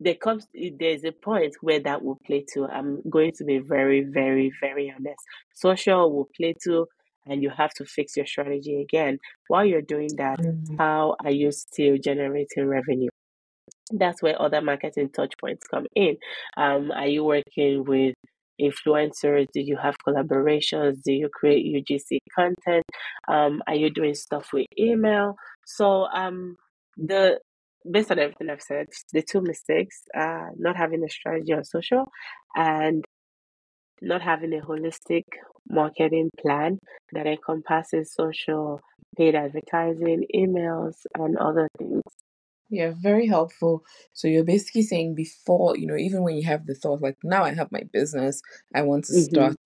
there 0.00 0.14
comes 0.14 0.46
there's 0.78 1.04
a 1.04 1.12
point 1.12 1.54
where 1.60 1.80
that 1.80 2.02
will 2.02 2.18
play 2.26 2.44
too. 2.52 2.66
I'm 2.66 3.02
going 3.08 3.32
to 3.32 3.44
be 3.44 3.58
very, 3.58 4.02
very, 4.02 4.50
very 4.60 4.90
honest. 4.96 5.22
Social 5.54 6.10
will 6.12 6.28
play 6.36 6.54
too, 6.62 6.86
and 7.26 7.42
you 7.42 7.50
have 7.50 7.72
to 7.74 7.84
fix 7.84 8.16
your 8.16 8.26
strategy 8.26 8.80
again. 8.80 9.18
While 9.48 9.66
you're 9.66 9.82
doing 9.82 10.08
that, 10.16 10.38
Mm. 10.40 10.78
how 10.78 11.16
are 11.24 11.30
you 11.30 11.52
still 11.52 11.96
generating 11.98 12.66
revenue? 12.66 13.10
That's 13.92 14.22
where 14.22 14.40
other 14.40 14.60
marketing 14.62 15.10
touch 15.10 15.34
points 15.38 15.66
come 15.66 15.86
in. 15.94 16.16
Um, 16.56 16.90
are 16.92 17.08
you 17.08 17.24
working 17.24 17.84
with 17.84 18.14
influencers? 18.60 19.48
Do 19.52 19.60
you 19.60 19.76
have 19.76 19.96
collaborations? 20.06 21.02
Do 21.02 21.12
you 21.12 21.28
create 21.28 21.66
UGC 21.66 22.18
content? 22.34 22.84
Um, 23.28 23.62
are 23.66 23.74
you 23.74 23.90
doing 23.90 24.14
stuff 24.14 24.52
with 24.52 24.66
email? 24.78 25.34
So 25.66 26.06
um, 26.14 26.56
the 26.96 27.40
based 27.88 28.10
on 28.10 28.18
everything 28.18 28.50
I've 28.50 28.62
said, 28.62 28.88
the 29.12 29.22
two 29.22 29.40
mistakes 29.40 30.02
are 30.14 30.50
not 30.56 30.76
having 30.76 31.04
a 31.04 31.08
strategy 31.08 31.52
on 31.52 31.64
social 31.64 32.10
and 32.54 33.04
not 34.02 34.22
having 34.22 34.52
a 34.54 34.60
holistic 34.60 35.24
marketing 35.68 36.30
plan 36.40 36.78
that 37.12 37.26
encompasses 37.26 38.12
social, 38.14 38.80
paid 39.16 39.34
advertising, 39.34 40.24
emails, 40.34 40.96
and 41.14 41.36
other 41.38 41.68
things. 41.78 42.02
Yeah, 42.68 42.92
very 42.96 43.26
helpful. 43.26 43.84
So 44.12 44.28
you're 44.28 44.44
basically 44.44 44.82
saying 44.82 45.16
before, 45.16 45.76
you 45.76 45.86
know, 45.86 45.96
even 45.96 46.22
when 46.22 46.36
you 46.36 46.44
have 46.44 46.66
the 46.66 46.74
thought, 46.74 47.02
like 47.02 47.16
now 47.24 47.42
I 47.42 47.52
have 47.52 47.72
my 47.72 47.82
business, 47.92 48.40
I 48.74 48.82
want 48.82 49.06
to 49.06 49.12
Mm-hmm. 49.12 49.14
start 49.14 49.56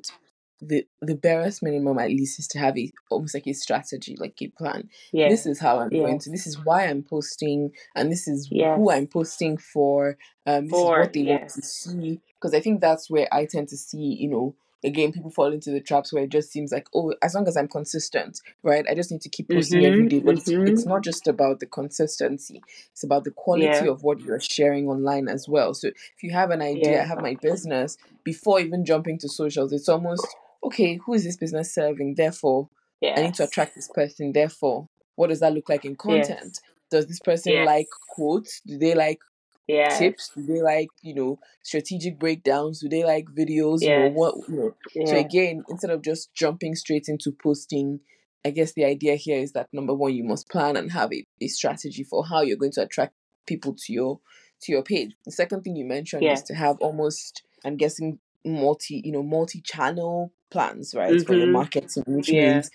the 0.67 0.87
the 1.01 1.15
barest 1.15 1.63
minimum 1.63 1.99
at 1.99 2.09
least 2.09 2.39
is 2.39 2.49
to 2.49 2.59
have 2.59 2.77
a 2.79 2.91
almost 3.11 3.35
like 3.35 3.47
a 3.47 3.53
strategy, 3.53 4.17
like 4.19 4.41
a 4.43 4.49
plan. 4.49 4.89
Yeah. 5.13 5.29
This 5.29 5.47
is 5.47 5.59
how 5.61 5.79
I'm 5.81 5.91
going 5.91 6.19
to. 6.21 6.31
This 6.31 6.47
is 6.47 6.59
why 6.65 6.87
I'm 6.87 7.03
posting, 7.03 7.71
and 7.95 8.11
this 8.11 8.27
is 8.29 8.51
who 8.77 8.91
I'm 8.91 9.07
posting 9.07 9.57
for. 9.59 10.17
Um, 10.47 10.65
this 10.69 10.73
is 10.79 10.85
what 11.01 11.13
they 11.13 11.23
want 11.25 11.49
to 11.51 11.63
see. 11.63 12.21
Because 12.41 12.55
I 12.55 12.61
think 12.61 12.81
that's 12.81 13.11
where 13.11 13.29
I 13.33 13.47
tend 13.47 13.69
to 13.69 13.77
see, 13.77 13.99
you 14.21 14.29
know, 14.29 14.55
again, 14.85 15.13
people 15.13 15.31
fall 15.31 15.51
into 15.53 15.71
the 15.71 15.81
traps 15.81 16.13
where 16.13 16.25
it 16.25 16.31
just 16.31 16.51
seems 16.53 16.71
like, 16.73 16.87
oh, 16.95 17.15
as 17.23 17.35
long 17.35 17.49
as 17.49 17.57
I'm 17.57 17.69
consistent, 17.69 18.39
right? 18.63 18.85
I 18.89 18.95
just 18.95 19.11
need 19.11 19.23
to 19.23 19.31
keep 19.31 19.49
posting 19.49 19.85
every 19.87 20.01
Mm-hmm. 20.01 20.09
day. 20.09 20.21
But 20.21 20.37
it's, 20.37 20.51
Mm-hmm. 20.51 20.69
it's 20.69 20.85
not 20.87 21.03
just 21.03 21.27
about 21.27 21.61
the 21.61 21.67
consistency; 21.67 22.61
it's 22.93 23.03
about 23.05 23.25
the 23.25 23.31
quality 23.31 23.67
Yeah. 23.87 23.91
of 23.91 24.03
what 24.03 24.21
you're 24.21 24.41
sharing 24.41 24.89
online 24.89 25.29
as 25.29 25.49
well. 25.49 25.73
So 25.75 25.89
if 25.89 26.23
you 26.23 26.33
have 26.33 26.51
an 26.51 26.61
idea, 26.61 27.01
I 27.03 27.07
have 27.07 27.21
my 27.23 27.37
business 27.41 27.97
before 28.25 28.61
even 28.61 28.85
jumping 28.85 29.19
to 29.21 29.29
socials, 29.29 29.73
it's 29.73 29.89
almost 29.89 30.27
okay. 30.65 30.99
Who 31.05 31.15
is 31.15 31.25
this 31.25 31.37
business 31.37 31.75
serving? 31.75 32.15
Therefore, 32.17 32.69
I 33.17 33.23
need 33.23 33.35
to 33.35 33.45
attract 33.45 33.75
this 33.75 33.89
person. 33.89 34.33
Therefore, 34.33 34.89
what 35.17 35.29
does 35.29 35.41
that 35.41 35.53
look 35.53 35.69
like 35.69 35.85
in 35.85 35.93
Yes. 35.93 35.99
content? 36.29 36.61
Does 36.91 37.07
this 37.07 37.21
person 37.21 37.53
Yes. 37.53 37.67
like 37.67 37.89
quotes? 38.09 38.61
Do 38.67 38.79
they 38.79 38.95
like 38.95 39.21
Yes. 39.67 39.99
tips? 39.99 40.31
Do 40.35 40.43
they 40.43 40.61
like, 40.63 40.89
you 41.03 41.15
know, 41.15 41.39
strategic 41.63 42.19
breakdowns? 42.19 42.81
Do 42.81 42.89
they 42.89 43.05
like 43.05 43.27
videos? 43.27 43.83
Know, 43.83 44.11
what 44.11 44.35
you 44.49 44.57
know. 44.57 45.07
So 45.07 45.17
again, 45.17 45.65
instead 45.69 45.91
of 45.91 46.03
just 46.03 46.33
jumping 46.35 46.75
straight 46.75 47.09
into 47.09 47.33
posting, 47.33 48.01
I 48.45 48.51
guess 48.51 48.73
the 48.75 48.85
idea 48.85 49.17
here 49.17 49.39
is 49.39 49.53
that 49.53 49.69
number 49.73 49.95
one, 49.95 50.15
you 50.15 50.25
must 50.25 50.49
plan 50.49 50.77
and 50.77 50.93
have 50.93 51.13
a, 51.13 51.25
a 51.41 51.49
strategy 51.49 52.03
for 52.05 52.27
how 52.27 52.43
you're 52.43 52.59
going 52.59 52.73
to 52.73 52.83
attract 52.83 53.15
people 53.47 53.75
to 53.87 53.93
your 53.93 54.21
to 54.63 54.73
your 54.73 54.83
page. 54.83 55.15
The 55.25 55.33
second 55.33 55.63
thing 55.63 55.77
you 55.77 55.85
mentioned 55.85 56.25
is 56.33 56.43
to 56.45 56.55
have 56.55 56.77
almost 56.81 57.43
I'm 57.65 57.77
guessing 57.77 58.19
multi, 58.45 59.01
you 59.05 59.13
know, 59.13 59.23
multi-channel 59.23 60.33
plans, 60.55 60.95
right? 60.95 61.21
For 61.21 61.35
your 61.35 61.47
Mm-hmm. 61.47 61.53
marketing, 61.53 62.05
which 62.07 62.33
Yeah. 62.33 62.55
means 62.55 62.71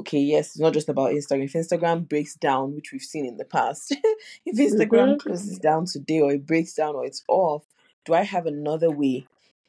okay, 0.00 0.18
yes, 0.20 0.48
it's 0.50 0.58
not 0.60 0.72
just 0.74 0.88
about 0.88 1.10
Instagram. 1.12 1.44
If 1.44 1.52
Instagram 1.54 2.08
breaks 2.08 2.34
down, 2.34 2.74
which 2.74 2.92
we've 2.92 3.02
seen 3.14 3.26
in 3.26 3.36
the 3.36 3.44
past, 3.44 3.94
if 4.46 4.56
Instagram 4.58 5.10
Mm-hmm. 5.10 5.18
closes 5.18 5.58
down 5.58 5.86
today 5.86 6.20
or 6.20 6.32
it 6.32 6.46
breaks 6.46 6.74
down 6.74 6.94
or 6.94 7.04
it's 7.04 7.22
off, 7.28 7.64
do 8.04 8.14
I 8.14 8.22
have 8.22 8.46
another 8.46 8.90
way 8.90 9.26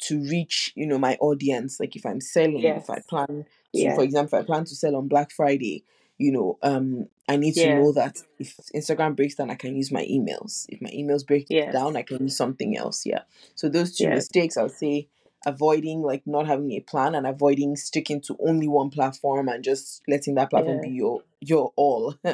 to 0.07 0.19
reach, 0.35 0.71
you 0.75 0.85
know, 0.87 0.97
my 0.97 1.15
audience? 1.19 1.79
Like 1.79 1.95
if 1.95 2.05
I'm 2.05 2.21
selling, 2.21 2.75
if 2.77 2.89
I 2.89 2.99
plan 3.09 3.27
to, 3.27 3.45
Yes. 3.73 3.95
for 3.95 4.03
example, 4.03 4.37
if 4.39 4.43
I 4.43 4.45
plan 4.45 4.65
to 4.65 4.75
sell 4.75 4.95
on 4.95 5.07
Black 5.07 5.31
Friday, 5.31 5.83
you 6.17 6.31
know, 6.31 6.57
um, 6.61 7.07
I 7.27 7.37
need 7.37 7.55
to 7.55 7.69
know 7.69 7.91
that 7.93 8.17
if 8.39 8.55
Instagram 8.75 9.15
breaks 9.15 9.35
down, 9.35 9.49
I 9.51 9.55
can 9.55 9.75
use 9.75 9.91
my 9.91 10.05
emails. 10.05 10.65
If 10.69 10.81
my 10.81 10.89
emails 10.91 11.25
break 11.25 11.47
down, 11.71 11.95
I 11.97 12.03
can 12.03 12.19
use 12.21 12.37
something 12.37 12.77
else. 12.77 13.05
Yeah. 13.05 13.23
So 13.55 13.67
those 13.69 13.97
two 13.97 14.05
Yes. 14.05 14.15
mistakes, 14.15 14.57
I 14.57 14.63
would 14.63 14.71
say 14.71 15.07
avoiding 15.45 16.01
like 16.01 16.23
not 16.25 16.47
having 16.47 16.71
a 16.71 16.79
plan 16.81 17.15
and 17.15 17.27
avoiding 17.27 17.75
sticking 17.75 18.21
to 18.21 18.37
only 18.45 18.67
one 18.67 18.89
platform 18.89 19.47
and 19.49 19.63
just 19.63 20.01
letting 20.07 20.35
that 20.35 20.49
platform 20.49 20.79
be 20.79 20.89
your 20.89 21.21
your 21.41 21.71
all. 21.75 22.15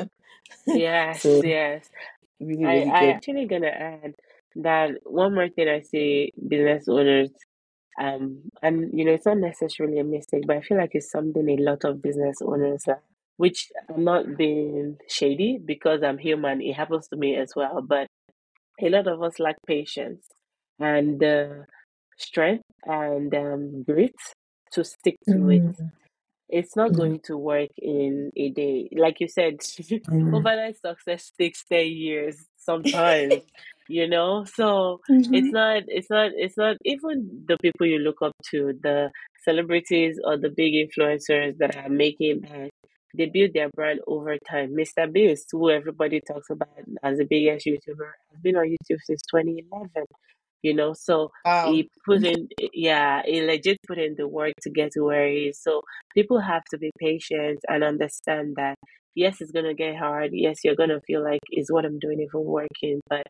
Yes. 0.72 1.24
so 1.24 1.42
Yes. 1.42 1.90
really, 2.40 2.66
I 2.66 2.72
really 2.72 2.92
I 2.92 3.06
good. 3.06 3.16
actually 3.16 3.46
gonna 3.46 3.68
add 3.68 4.16
that 4.58 4.92
one 5.04 5.34
more 5.36 5.50
thing 5.50 5.70
I 5.70 5.82
see 5.82 6.34
business 6.48 6.88
owners 6.88 7.30
um 8.02 8.44
and 8.62 8.92
you 8.98 9.06
know 9.06 9.14
it's 9.14 9.26
not 9.26 9.38
necessarily 9.38 10.00
a 10.00 10.04
mistake, 10.04 10.44
but 10.48 10.58
I 10.58 10.62
feel 10.62 10.78
like 10.78 10.92
it's 10.94 11.12
something 11.12 11.48
a 11.50 11.58
lot 11.58 11.84
of 11.86 12.02
business 12.02 12.38
owners 12.42 12.84
are 12.88 13.02
which 13.38 13.70
I'm 13.90 14.04
not 14.04 14.38
being 14.38 14.98
shady 15.10 15.60
because 15.64 16.04
I'm 16.04 16.18
human, 16.18 16.62
it 16.62 16.74
happens 16.74 17.08
to 17.10 17.18
me 17.18 17.36
as 17.38 17.54
well. 17.56 17.82
But 17.82 18.08
a 18.82 18.90
lot 18.90 19.08
of 19.08 19.22
us 19.24 19.40
lack 19.40 19.56
patience 19.68 20.28
and 20.80 21.24
uh, 21.24 21.54
strength 22.20 22.64
and 22.86 23.34
um, 23.36 23.84
grit 23.84 24.16
to 24.74 24.84
stick 24.86 25.18
to 25.32 25.50
it. 25.50 25.64
Mm, 25.64 25.92
It's 26.50 26.76
not 26.76 26.94
mm, 26.94 26.96
going 26.96 27.22
to 27.26 27.38
work 27.38 27.70
in 27.78 28.32
a 28.38 28.50
day. 28.52 28.90
Like 28.96 29.20
you 29.20 29.28
said, 29.28 29.60
mm. 30.10 30.34
overnight 30.34 30.78
success 30.80 31.32
takes 31.40 31.64
10 31.66 31.88
years 31.88 32.38
sometimes, 32.58 33.44
you 33.88 34.08
know? 34.08 34.46
So 34.46 35.02
Mhm. 35.10 35.34
it's 35.34 35.52
not, 35.52 35.84
it's 35.88 36.10
not, 36.10 36.32
it's 36.36 36.58
not 36.58 36.78
even 36.86 37.44
the 37.48 37.58
people 37.62 37.88
you 37.88 38.00
look 38.00 38.22
up 38.22 38.34
to, 38.52 38.74
the 38.82 39.12
celebrities 39.44 40.20
or 40.24 40.38
the 40.38 40.50
big 40.50 40.74
influencers 40.74 41.58
that 41.60 41.76
are 41.78 41.90
making 41.90 42.42
bank, 42.42 42.72
they 43.16 43.26
build 43.28 43.54
their 43.54 43.70
brand 43.76 44.02
over 44.08 44.38
time. 44.50 44.76
MrBeast, 44.76 45.46
who 45.52 45.70
everybody 45.70 46.22
talks 46.22 46.50
about 46.50 46.70
as 47.04 47.18
the 47.18 47.26
biggest 47.26 47.66
YouTuber, 47.66 48.12
has 48.32 48.42
been 48.42 48.56
on 48.58 48.66
YouTube 48.68 49.00
since 49.06 49.22
2011 49.30 50.06
you 50.62 50.74
know? 50.74 50.94
So 50.94 51.32
Wow. 51.46 51.72
he 51.72 51.90
put 52.06 52.24
in 52.24 52.48
yeah 52.74 53.22
he 53.26 53.42
legit 53.42 53.78
put 53.88 53.98
in 53.98 54.16
the 54.18 54.28
work 54.28 54.54
to 54.62 54.70
get 54.70 54.92
to 54.94 55.02
where 55.04 55.28
he 55.28 55.48
is. 55.50 55.62
So 55.62 55.82
people 56.14 56.40
have 56.40 56.64
to 56.72 56.78
be 56.78 56.92
patient 57.00 57.60
and 57.68 57.84
understand 57.84 58.56
that 58.58 58.76
yes 59.16 59.42
it's 59.42 59.52
gonna 59.52 59.74
get 59.74 59.96
hard. 59.98 60.32
Yes 60.34 60.60
you're 60.64 60.76
gonna 60.76 61.02
feel 61.08 61.24
like 61.24 61.40
is 61.52 61.72
what 61.72 61.86
i'm 61.86 62.00
doing 62.00 62.20
even 62.22 62.44
working 62.46 63.00
but 63.10 63.24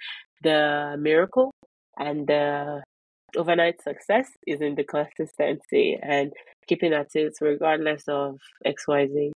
the 0.43 0.95
miracle 0.99 1.51
and 1.97 2.27
the 2.27 2.81
overnight 3.37 3.81
success 3.81 4.29
is 4.47 4.61
in 4.61 4.75
the 4.75 4.83
consistency 4.83 5.97
and 6.01 6.31
keeping 6.67 6.93
at 6.93 7.07
it 7.15 7.33
regardless 7.41 8.03
of 8.07 8.37
xyz 8.65 9.31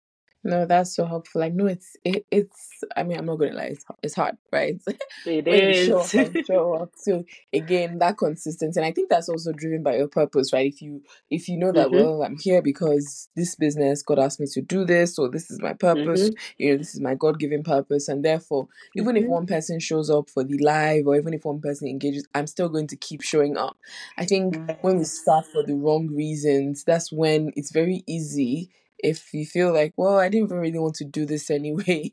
No, 0.44 0.66
that's 0.66 0.96
so 0.96 1.06
helpful. 1.06 1.44
I 1.44 1.50
know 1.50 1.68
it's 1.68 1.96
it, 2.04 2.26
it's. 2.32 2.84
I 2.98 3.04
mean, 3.04 3.18
I'm 3.18 3.28
not 3.28 3.36
gonna 3.36 3.54
lie. 3.54 3.74
It's 3.74 3.86
it's 4.02 4.16
hard, 4.16 4.38
right? 4.52 4.82
it 5.26 5.48
you 5.48 5.86
show 5.86 6.00
up 6.00 6.46
show 6.48 6.74
up. 6.82 6.92
So 6.96 7.26
again, 7.54 8.00
that 8.00 8.18
consistency, 8.18 8.80
and 8.80 8.88
I 8.88 8.92
think 8.92 9.10
that's 9.10 9.30
also 9.30 9.52
driven 9.52 9.84
by 9.84 9.98
your 9.98 10.08
purpose, 10.08 10.52
right? 10.52 10.66
If 10.66 10.82
you 10.82 11.04
if 11.30 11.48
you 11.48 11.58
know 11.58 11.72
that 11.74 11.88
mm-hmm, 11.88 11.96
well, 11.96 12.24
I'm 12.24 12.38
here 12.38 12.64
because 12.64 13.30
this 13.36 13.54
business 13.54 14.02
God 14.02 14.18
asked 14.18 14.40
me 14.40 14.48
to 14.54 14.62
do 14.62 14.84
this, 14.84 15.20
or 15.20 15.30
this 15.30 15.52
is 15.52 15.62
my 15.62 15.74
purpose. 15.74 16.30
mm-hmm, 16.30 16.54
You 16.58 16.72
know, 16.72 16.78
this 16.78 16.96
is 16.96 17.02
my 17.02 17.14
God 17.14 17.38
given 17.38 17.62
purpose, 17.62 18.08
and 18.08 18.26
therefore, 18.26 18.68
even 18.96 19.18
if 19.18 19.24
mm-hmm. 19.24 19.32
one 19.32 19.46
person 19.46 19.80
shows 19.80 20.10
up 20.10 20.28
for 20.28 20.44
the 20.44 20.58
live, 20.58 21.06
or 21.06 21.16
even 21.18 21.36
if 21.36 21.46
one 21.46 21.62
person 21.62 21.88
engages, 21.88 22.28
I'm 22.34 22.48
still 22.48 22.70
going 22.70 22.88
to 22.88 22.96
keep 22.96 23.22
showing 23.22 23.58
up. 23.58 23.78
I 24.18 24.26
think 24.26 24.58
when 24.82 24.98
we 24.98 25.04
start 25.04 25.46
for 25.46 25.64
the 25.64 25.76
wrong 25.76 26.08
reasons, 26.08 26.84
that's 26.84 27.12
when 27.12 27.52
it's 27.56 27.72
very 27.72 28.04
easy 28.08 28.72
if 29.04 29.34
you 29.34 29.46
feel 29.46 29.74
like, 29.74 29.94
well, 29.98 30.18
I 30.20 30.30
didn't 30.30 30.48
even 30.48 30.58
really 30.60 30.80
want 30.80 30.96
to 30.96 31.06
do 31.06 31.26
this 31.26 31.50
anyway. 31.50 32.12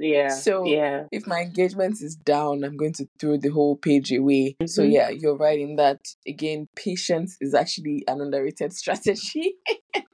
yeah 0.00 0.28
so 0.28 0.64
yeah 0.64 1.04
if 1.12 1.26
my 1.26 1.40
engagement 1.40 2.00
is 2.00 2.16
down, 2.16 2.64
I'm 2.64 2.76
going 2.76 2.94
to 2.94 3.08
throw 3.18 3.36
the 3.36 3.50
whole 3.50 3.76
page 3.76 4.12
away. 4.12 4.56
So 4.66 4.82
mm-hmm. 4.82 4.92
yeah, 4.92 5.08
you're 5.10 5.36
right 5.36 5.58
in 5.58 5.76
that. 5.76 6.00
Again, 6.26 6.68
patience 6.74 7.36
is 7.40 7.54
actually 7.54 8.04
an 8.08 8.20
underrated 8.20 8.72
strategy. 8.82 9.54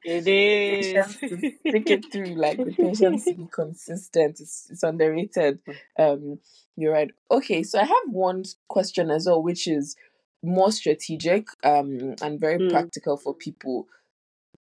it 0.04 0.26
is. 0.26 0.92
patience 0.94 1.22
is. 1.22 1.30
to 1.30 1.50
stick 1.68 1.90
it 1.90 2.12
through, 2.12 2.34
like 2.34 2.58
the 2.58 2.72
patience 2.72 3.24
to 3.26 3.34
be 3.34 3.46
consistent. 3.52 4.40
It's, 4.40 4.68
it's 4.70 4.82
underrated. 4.82 5.60
Um, 5.98 6.38
you're 6.76 6.92
right. 6.92 7.10
Okay, 7.30 7.62
so 7.62 7.78
I 7.78 7.84
have 7.84 8.08
one 8.10 8.44
question 8.68 9.10
as 9.10 9.26
well, 9.26 9.42
which 9.42 9.66
is 9.66 9.96
more 10.42 10.70
strategic 10.70 11.46
um 11.64 12.14
and 12.20 12.38
very 12.38 12.58
Mm, 12.58 12.70
practical 12.70 13.16
for 13.16 13.34
people. 13.34 13.86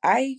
I 0.03 0.37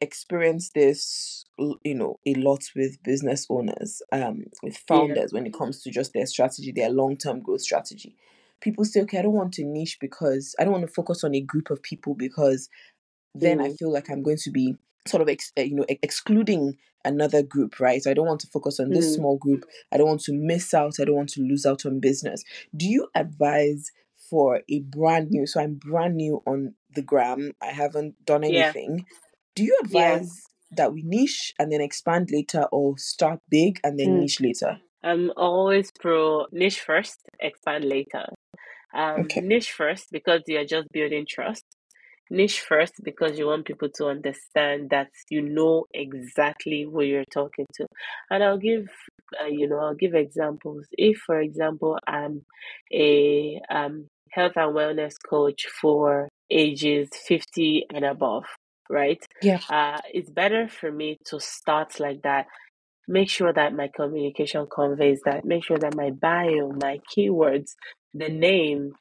experience 0.00 0.70
this 0.74 1.44
you 1.84 1.94
know 1.94 2.18
a 2.26 2.34
lot 2.34 2.62
with 2.74 3.02
business 3.02 3.46
owners 3.48 4.02
um 4.12 4.44
with 4.62 4.74
Yeah. 4.74 4.96
founders 4.98 5.32
when 5.32 5.46
it 5.46 5.54
comes 5.54 5.82
to 5.82 5.90
just 5.90 6.12
their 6.12 6.26
strategy 6.26 6.72
their 6.72 6.90
long-term 6.90 7.40
growth 7.40 7.60
strategy 7.62 8.16
people 8.60 8.84
say 8.84 9.00
okay 9.02 9.18
i 9.18 9.22
don't 9.22 9.32
want 9.34 9.54
to 9.54 9.64
niche 9.64 9.98
because 10.00 10.54
i 10.58 10.64
don't 10.64 10.72
want 10.72 10.86
to 10.86 10.92
focus 10.92 11.22
on 11.24 11.34
a 11.34 11.40
group 11.40 11.70
of 11.70 11.82
people 11.82 12.14
because 12.14 12.68
then 13.34 13.60
i 13.60 13.68
Mm. 13.68 13.78
feel 13.78 13.92
like 13.92 14.10
i'm 14.10 14.22
going 14.22 14.36
to 14.38 14.50
be 14.50 14.76
sort 15.06 15.22
of 15.22 15.28
ex- 15.28 15.52
uh, 15.58 15.62
you 15.62 15.74
know 15.76 15.84
ex- 15.88 16.00
excluding 16.02 16.76
another 17.04 17.42
group 17.42 17.78
right 17.78 18.02
so 18.02 18.10
i 18.10 18.14
don't 18.14 18.26
want 18.26 18.40
to 18.40 18.46
focus 18.48 18.80
on 18.80 18.90
this 18.90 19.12
Mm. 19.12 19.16
small 19.16 19.36
group 19.38 19.64
i 19.92 19.96
don't 19.96 20.08
want 20.08 20.22
to 20.22 20.32
miss 20.32 20.72
out 20.74 20.94
i 21.00 21.04
don't 21.04 21.16
want 21.16 21.28
to 21.30 21.42
lose 21.42 21.66
out 21.66 21.84
on 21.86 22.00
business 22.00 22.42
do 22.76 22.86
you 22.88 23.08
advise 23.14 23.90
for 24.30 24.62
a 24.70 24.80
brand 24.80 25.30
new 25.30 25.46
so 25.46 25.60
i'm 25.60 25.74
brand 25.74 26.16
new 26.16 26.42
on 26.46 26.74
the 26.94 27.02
gram 27.02 27.52
i 27.60 27.66
haven't 27.66 28.14
done 28.24 28.42
Yeah. 28.44 28.72
Do 29.54 29.62
you 29.64 29.78
Yeah. 29.88 30.20
advise 30.20 30.42
that 30.70 30.92
we 30.92 31.02
niche 31.02 31.54
and 31.58 31.70
then 31.72 31.80
expand 31.80 32.30
later 32.32 32.64
or 32.72 32.98
start 32.98 33.40
big 33.48 33.80
and 33.84 33.98
then 33.98 34.08
Mm. 34.10 34.20
niche 34.20 34.40
later 34.40 34.78
I'm 35.02 35.30
always 35.36 35.90
pro 36.00 36.46
niche 36.52 36.80
first, 36.80 37.20
expand 37.40 37.84
later. 37.84 38.26
Um, 38.94 39.22
okay 39.24 39.40
niche 39.40 39.72
first 39.72 40.06
because 40.12 40.42
you're 40.46 40.64
just 40.64 40.88
building 40.92 41.26
trust. 41.28 41.64
Niche 42.30 42.60
first 42.60 42.94
because 43.04 43.38
you 43.38 43.46
want 43.46 43.66
people 43.66 43.90
to 43.96 44.06
understand 44.06 44.90
that 44.90 45.10
you 45.30 45.42
know 45.42 45.86
exactly 45.94 46.82
who 46.90 47.02
you're 47.02 47.24
talking 47.32 47.66
to. 47.74 47.86
And 48.30 48.42
I'll 48.42 48.58
give, 48.58 48.86
uh, 49.42 49.46
you 49.46 49.68
know, 49.68 49.78
I'll 49.78 49.94
give 49.94 50.14
examples. 50.14 50.86
If, 50.92 51.18
for 51.26 51.40
example, 51.40 51.98
I'm 52.06 52.44
a 52.92 53.60
um, 53.70 54.08
health 54.30 54.52
and 54.56 54.74
wellness 54.74 55.14
coach 55.28 55.66
for 55.80 56.28
ages 56.50 57.08
50 57.26 57.86
and 57.94 58.04
above, 58.04 58.44
right? 58.90 59.24
yeah. 59.40 59.60
Uh, 59.68 59.98
it's 60.12 60.30
better 60.30 60.68
for 60.68 60.90
me 60.90 61.18
to 61.26 61.40
start 61.40 61.98
like 62.00 62.22
that. 62.22 62.46
Make 63.08 63.30
sure 63.30 63.52
that 63.52 63.74
my 63.74 63.88
communication 63.94 64.66
conveys 64.72 65.20
that. 65.24 65.44
Make 65.44 65.64
sure 65.64 65.78
that 65.78 65.94
my 65.94 66.10
bio 66.10 66.72
my 66.72 67.00
keywords 67.14 67.72
the 68.14 68.28
name 68.28 68.92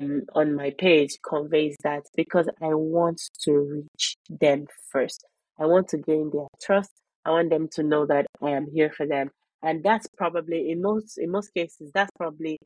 um, 0.00 0.22
on 0.34 0.54
my 0.54 0.70
page 0.78 1.16
conveys 1.28 1.76
that 1.82 2.04
because 2.16 2.48
i 2.62 2.68
want 2.74 3.20
to 3.42 3.52
reach 3.92 4.16
them 4.28 4.66
first. 4.90 5.24
I 5.58 5.66
want 5.66 5.88
to 5.88 5.98
gain 5.98 6.30
their 6.32 6.46
trust. 6.62 6.92
I 7.24 7.30
want 7.30 7.50
them 7.50 7.68
to 7.72 7.82
know 7.82 8.06
that 8.06 8.26
i 8.42 8.50
am 8.50 8.66
here 8.72 8.90
for 8.90 9.06
them. 9.06 9.30
And 9.62 9.82
that's 9.82 10.06
probably 10.16 10.70
in 10.70 10.82
most 10.82 11.18
in 11.18 11.30
most 11.30 11.52
cases 11.54 11.90
that's 11.94 12.10
probably 12.18 12.58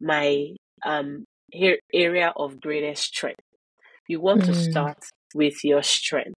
my 0.00 0.48
um 0.84 1.24
here 1.52 1.78
area 1.92 2.32
of 2.36 2.60
greatest 2.60 3.04
strength. 3.04 3.40
You 4.08 4.20
want 4.20 4.44
to 4.44 4.52
Mm, 4.52 4.54
start 4.54 4.98
with 5.34 5.64
your 5.64 5.82
strength 5.82 6.34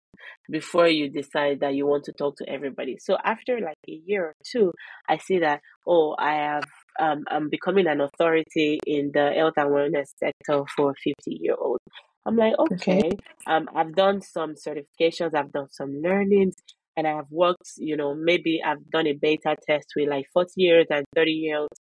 before 0.52 0.88
you 0.88 1.10
decide 1.10 1.60
that 1.62 1.76
you 1.76 1.86
want 1.86 2.04
to 2.06 2.12
talk 2.14 2.36
to 2.38 2.50
everybody. 2.50 2.98
So 3.00 3.18
after 3.24 3.60
like 3.60 3.78
a 3.88 4.02
year 4.06 4.26
or 4.26 4.36
two, 4.52 4.72
I 5.08 5.18
see 5.18 5.40
that 5.40 5.62
oh, 5.88 6.16
I 6.18 6.34
have 6.34 6.64
um, 7.00 7.24
I'm 7.30 7.50
becoming 7.50 7.88
an 7.88 8.02
authority 8.02 8.80
in 8.86 9.12
the 9.14 9.32
health 9.36 9.54
and 9.58 9.70
wellness 9.70 10.08
sector 10.18 10.64
for 10.76 10.94
50 11.04 11.14
year 11.28 11.56
old. 11.60 11.80
I'm 12.26 12.36
like, 12.36 12.54
okay 12.60 13.00
okay, 13.00 13.12
um, 13.48 13.70
I've 13.76 13.96
done 13.96 14.22
some 14.22 14.54
certifications, 14.56 15.34
I've 15.34 15.52
done 15.52 15.70
some 15.72 16.02
learnings, 16.02 16.56
and 16.98 17.08
I've 17.08 17.32
worked, 17.32 17.72
you 17.78 17.96
know, 17.96 18.14
maybe 18.14 18.62
I've 18.64 18.90
done 18.92 19.08
a 19.08 19.14
beta 19.14 19.56
test 19.68 19.88
with 19.96 20.10
like 20.10 20.26
40 20.34 20.52
years 20.58 20.88
and 20.90 21.06
30 21.16 21.32
year 21.32 21.60
olds. 21.60 21.80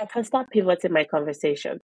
I 0.00 0.06
can 0.06 0.24
start 0.24 0.48
pivoting 0.50 0.92
my 0.92 1.04
conversation. 1.04 1.78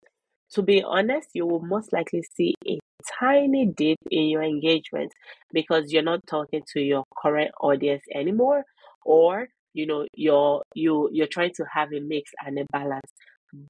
To 0.53 0.63
be 0.63 0.83
honest, 0.83 1.29
you 1.35 1.47
will 1.47 1.61
most 1.61 1.93
likely 1.93 2.23
see 2.35 2.55
a 2.67 2.79
tiny 3.19 3.67
dip 3.67 3.99
in 4.11 4.25
your 4.29 4.43
engagement 4.43 5.13
because 5.53 5.93
you're 5.93 6.03
not 6.03 6.27
talking 6.27 6.63
to 6.73 6.81
your 6.81 7.05
current 7.23 7.51
audience 7.61 8.03
anymore 8.15 8.65
or 9.05 9.49
you 9.75 9.87
know 9.87 10.07
you're 10.15 10.63
you 10.75 11.09
you're 11.13 11.27
trying 11.27 11.53
to 11.55 11.65
have 11.73 11.93
a 11.93 12.01
mix 12.01 12.31
and 12.45 12.59
a 12.59 12.65
balance. 12.73 13.11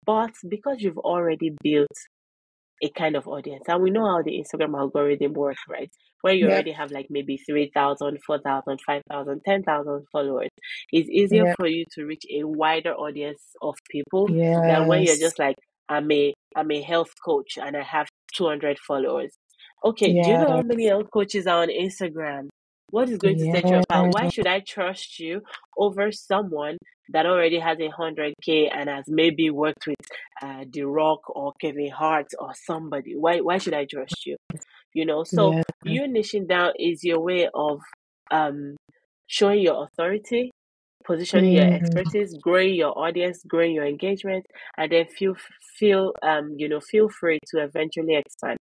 But 0.04 0.32
because 0.48 0.80
you've 0.80 0.98
already 0.98 1.54
built 1.62 1.88
a 2.82 2.88
kind 2.90 3.16
of 3.16 3.26
audience 3.26 3.64
and 3.68 3.82
we 3.82 3.90
know 3.90 4.04
how 4.06 4.22
the 4.22 4.32
instagram 4.38 4.78
algorithm 4.78 5.32
works 5.32 5.62
right? 5.68 5.90
Where 6.22 6.34
you 6.34 6.46
already 6.48 6.72
have 6.72 6.90
like 6.90 7.06
maybe 7.10 7.38
3000 7.38 8.18
4000 8.26 8.78
5000 8.86 9.40
10000 9.44 10.06
followers 10.12 10.50
it's 10.92 11.08
easier 11.08 11.46
for 11.56 11.66
you 11.66 11.84
to 11.92 12.04
reach 12.04 12.24
a 12.30 12.44
wider 12.44 12.92
audience 12.92 13.42
of 13.62 13.74
people 13.90 14.28
than 14.66 14.86
when 14.86 15.02
you're 15.02 15.16
just 15.16 15.38
like 15.38 15.56
i'm 15.88 16.10
a 16.10 16.34
i'm 16.54 16.70
a 16.70 16.82
health 16.82 17.10
coach 17.24 17.58
and 17.58 17.76
i 17.76 17.82
have 17.82 18.08
200 18.34 18.78
followers. 18.78 19.32
Okay 19.84 20.12
do 20.12 20.30
you 20.30 20.38
know 20.38 20.56
how 20.56 20.62
many 20.62 20.86
health 20.86 21.10
coaches 21.12 21.46
are 21.46 21.62
on 21.62 21.68
instagram? 21.68 22.48
What 22.90 23.08
is 23.08 23.18
going 23.18 23.36
to 23.38 23.44
set 23.50 23.64
you 23.68 23.78
apart? 23.78 24.14
Why 24.14 24.28
should 24.28 24.46
i 24.46 24.60
trust 24.60 25.18
you 25.18 25.42
over 25.76 26.12
someone 26.12 26.78
that 27.10 27.26
already 27.26 27.58
has 27.58 27.78
a 27.78 27.88
100k 27.88 28.68
and 28.74 28.88
has 28.88 29.04
maybe 29.06 29.50
worked 29.50 29.86
with 29.86 29.96
uh, 30.42 30.64
The 30.72 30.82
Rock 30.82 31.20
or 31.28 31.52
Kevin 31.60 31.90
Hart 31.90 32.26
or 32.38 32.52
somebody. 32.54 33.14
Why 33.14 33.38
why 33.38 33.58
should 33.58 33.74
I 33.74 33.86
trust 33.86 34.26
you? 34.26 34.36
You 34.92 35.06
know, 35.06 35.22
so 35.24 35.52
yeah 35.52 35.62
you 35.84 36.02
niching 36.02 36.48
down 36.48 36.72
is 36.78 37.04
your 37.04 37.20
way 37.20 37.48
of 37.54 37.80
um 38.30 38.76
showing 39.26 39.60
your 39.60 39.84
authority, 39.84 40.50
positioning 41.06 41.52
your 41.54 41.66
Mm, 41.66 41.72
expertise, 41.72 42.34
growing 42.40 42.74
your 42.74 42.98
audience, 42.98 43.42
growing 43.48 43.72
your 43.74 43.86
engagement, 43.86 44.46
and 44.78 44.92
then 44.92 45.06
feel 45.06 45.36
feel 45.78 46.14
um 46.22 46.54
you 46.58 46.68
know 46.68 46.80
feel 46.80 47.08
free 47.08 47.38
to 47.48 47.62
eventually 47.62 48.16
expand. 48.16 48.58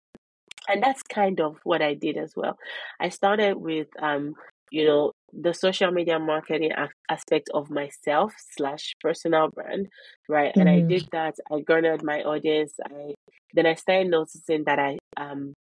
And 0.67 0.81
that's 0.83 1.01
kind 1.03 1.39
of 1.41 1.57
what 1.63 1.81
I 1.81 1.93
did 1.95 2.17
as 2.17 2.33
well. 2.35 2.57
I 2.99 3.09
started 3.09 3.57
with 3.57 3.87
um 4.01 4.35
you 4.71 4.85
know 4.85 5.11
the 5.33 5.53
social 5.53 5.91
media 5.91 6.19
marketing 6.19 6.71
aspect 7.09 7.49
of 7.53 7.69
myself 7.69 8.33
slash 8.57 8.93
personal 9.01 9.49
brand 9.49 9.87
right 10.29 10.53
and 10.57 10.69
i 10.69 10.79
mhm, 10.79 10.89
did 10.89 11.05
that 11.11 11.35
i 11.51 11.59
garnered 11.59 12.01
my 12.03 12.21
audience 12.23 12.73
i 12.85 13.13
then 13.53 13.65
i 13.65 13.73
started 13.75 14.09
noticing 14.09 14.63
that 14.65 14.79
i 14.79 14.97
um 15.17 15.53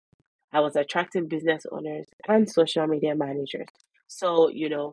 I 0.52 0.60
was 0.60 0.76
attracting 0.76 1.28
business 1.28 1.64
owners 1.70 2.06
and 2.28 2.48
social 2.50 2.86
media 2.86 3.14
managers. 3.14 3.68
So, 4.08 4.48
you 4.48 4.68
know, 4.68 4.92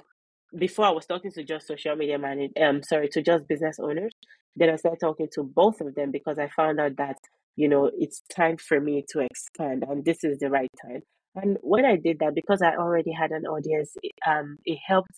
before 0.58 0.86
I 0.86 0.92
was 0.92 1.06
talking 1.06 1.32
to 1.32 1.44
just 1.44 1.68
social 1.68 1.96
media 1.96 2.18
managers, 2.18 2.54
um, 2.62 2.84
sorry, 2.84 3.08
to 3.10 3.22
just 3.22 3.48
business 3.48 3.80
owners. 3.80 4.12
Then 4.56 4.70
I 4.70 4.76
started 4.76 5.00
talking 5.00 5.30
to 5.34 5.44
both 5.44 5.80
of 5.82 5.96
them 5.96 6.12
because 6.12 6.38
I 6.38 6.50
found 6.50 6.80
out 6.80 6.98
that, 6.98 7.18
you 7.56 7.70
know, 7.70 7.90
it's 7.98 8.22
time 8.34 8.58
for 8.58 8.80
me 8.80 9.06
to 9.10 9.20
expand 9.20 9.84
and 9.88 10.04
this 10.04 10.24
is 10.24 10.40
the 10.40 10.50
right 10.50 10.70
time. 10.86 11.02
And 11.36 11.58
when 11.62 11.86
I 11.86 11.96
did 11.96 12.20
that, 12.20 12.36
because 12.36 12.62
I 12.62 12.76
already 12.76 13.12
had 13.12 13.32
an 13.32 13.46
audience, 13.46 13.96
um, 14.28 14.58
it 14.66 14.80
helped 14.86 15.14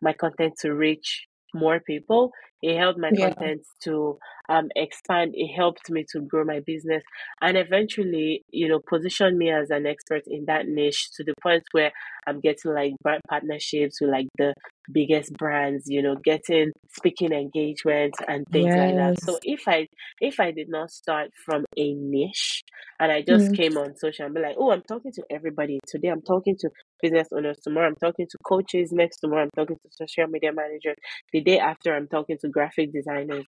my 0.00 0.14
content 0.14 0.54
to 0.62 0.72
reach 0.72 1.26
more 1.52 1.80
people. 1.80 2.32
It 2.62 2.78
helped 2.78 2.98
my 2.98 3.12
yeah 3.12 3.18
content 3.18 3.62
to 3.84 4.18
um, 4.48 4.68
expand. 4.76 5.32
It 5.34 5.54
helped 5.54 5.90
me 5.90 6.04
to 6.12 6.20
grow 6.20 6.44
my 6.44 6.60
business 6.60 7.02
and 7.40 7.56
eventually, 7.56 8.44
you 8.50 8.68
know, 8.68 8.80
position 8.88 9.38
me 9.38 9.50
as 9.50 9.70
an 9.70 9.86
expert 9.86 10.22
in 10.26 10.44
that 10.46 10.66
niche 10.66 11.10
to 11.16 11.24
the 11.24 11.34
point 11.42 11.62
where 11.72 11.92
I'm 12.26 12.40
getting 12.40 12.72
like 12.74 12.92
brand 13.02 13.22
partnerships 13.28 14.00
with 14.00 14.10
like 14.10 14.26
the 14.38 14.54
biggest 14.92 15.32
brands, 15.34 15.84
you 15.86 16.02
know, 16.02 16.16
getting 16.24 16.72
speaking 16.96 17.32
engagements 17.32 18.18
and 18.26 18.44
things 18.52 18.74
like 18.76 18.96
that. 18.96 19.18
So 19.18 19.38
if 19.42 19.62
I 19.68 19.86
if 20.20 20.40
I 20.40 20.50
did 20.52 20.68
not 20.68 20.90
start 20.90 21.30
from 21.44 21.64
a 21.76 21.94
niche 21.94 22.62
and 22.98 23.12
I 23.12 23.22
just 23.22 23.52
Mm, 23.52 23.56
came 23.56 23.76
on 23.78 23.96
social 23.96 24.26
and 24.26 24.34
be 24.34 24.40
like, 24.40 24.56
oh, 24.58 24.70
I'm 24.72 24.82
talking 24.82 25.12
to 25.12 25.22
everybody. 25.30 25.78
Today 25.86 26.08
I'm 26.08 26.22
talking 26.22 26.56
to 26.60 26.70
business 27.02 27.28
owners. 27.32 27.58
Tomorrow 27.62 27.88
I'm 27.88 27.96
talking 27.96 28.26
to 28.30 28.38
coaches. 28.46 28.90
Next 28.92 29.18
tomorrow 29.20 29.44
I'm 29.44 29.50
talking 29.56 29.76
to 29.76 29.88
social 29.92 30.26
media 30.28 30.52
managers. 30.52 30.96
The 31.32 31.40
day 31.40 31.58
after 31.58 31.94
I'm 31.94 32.08
talking 32.08 32.38
to 32.42 32.48
graphic 32.50 32.92
designers 32.92 33.44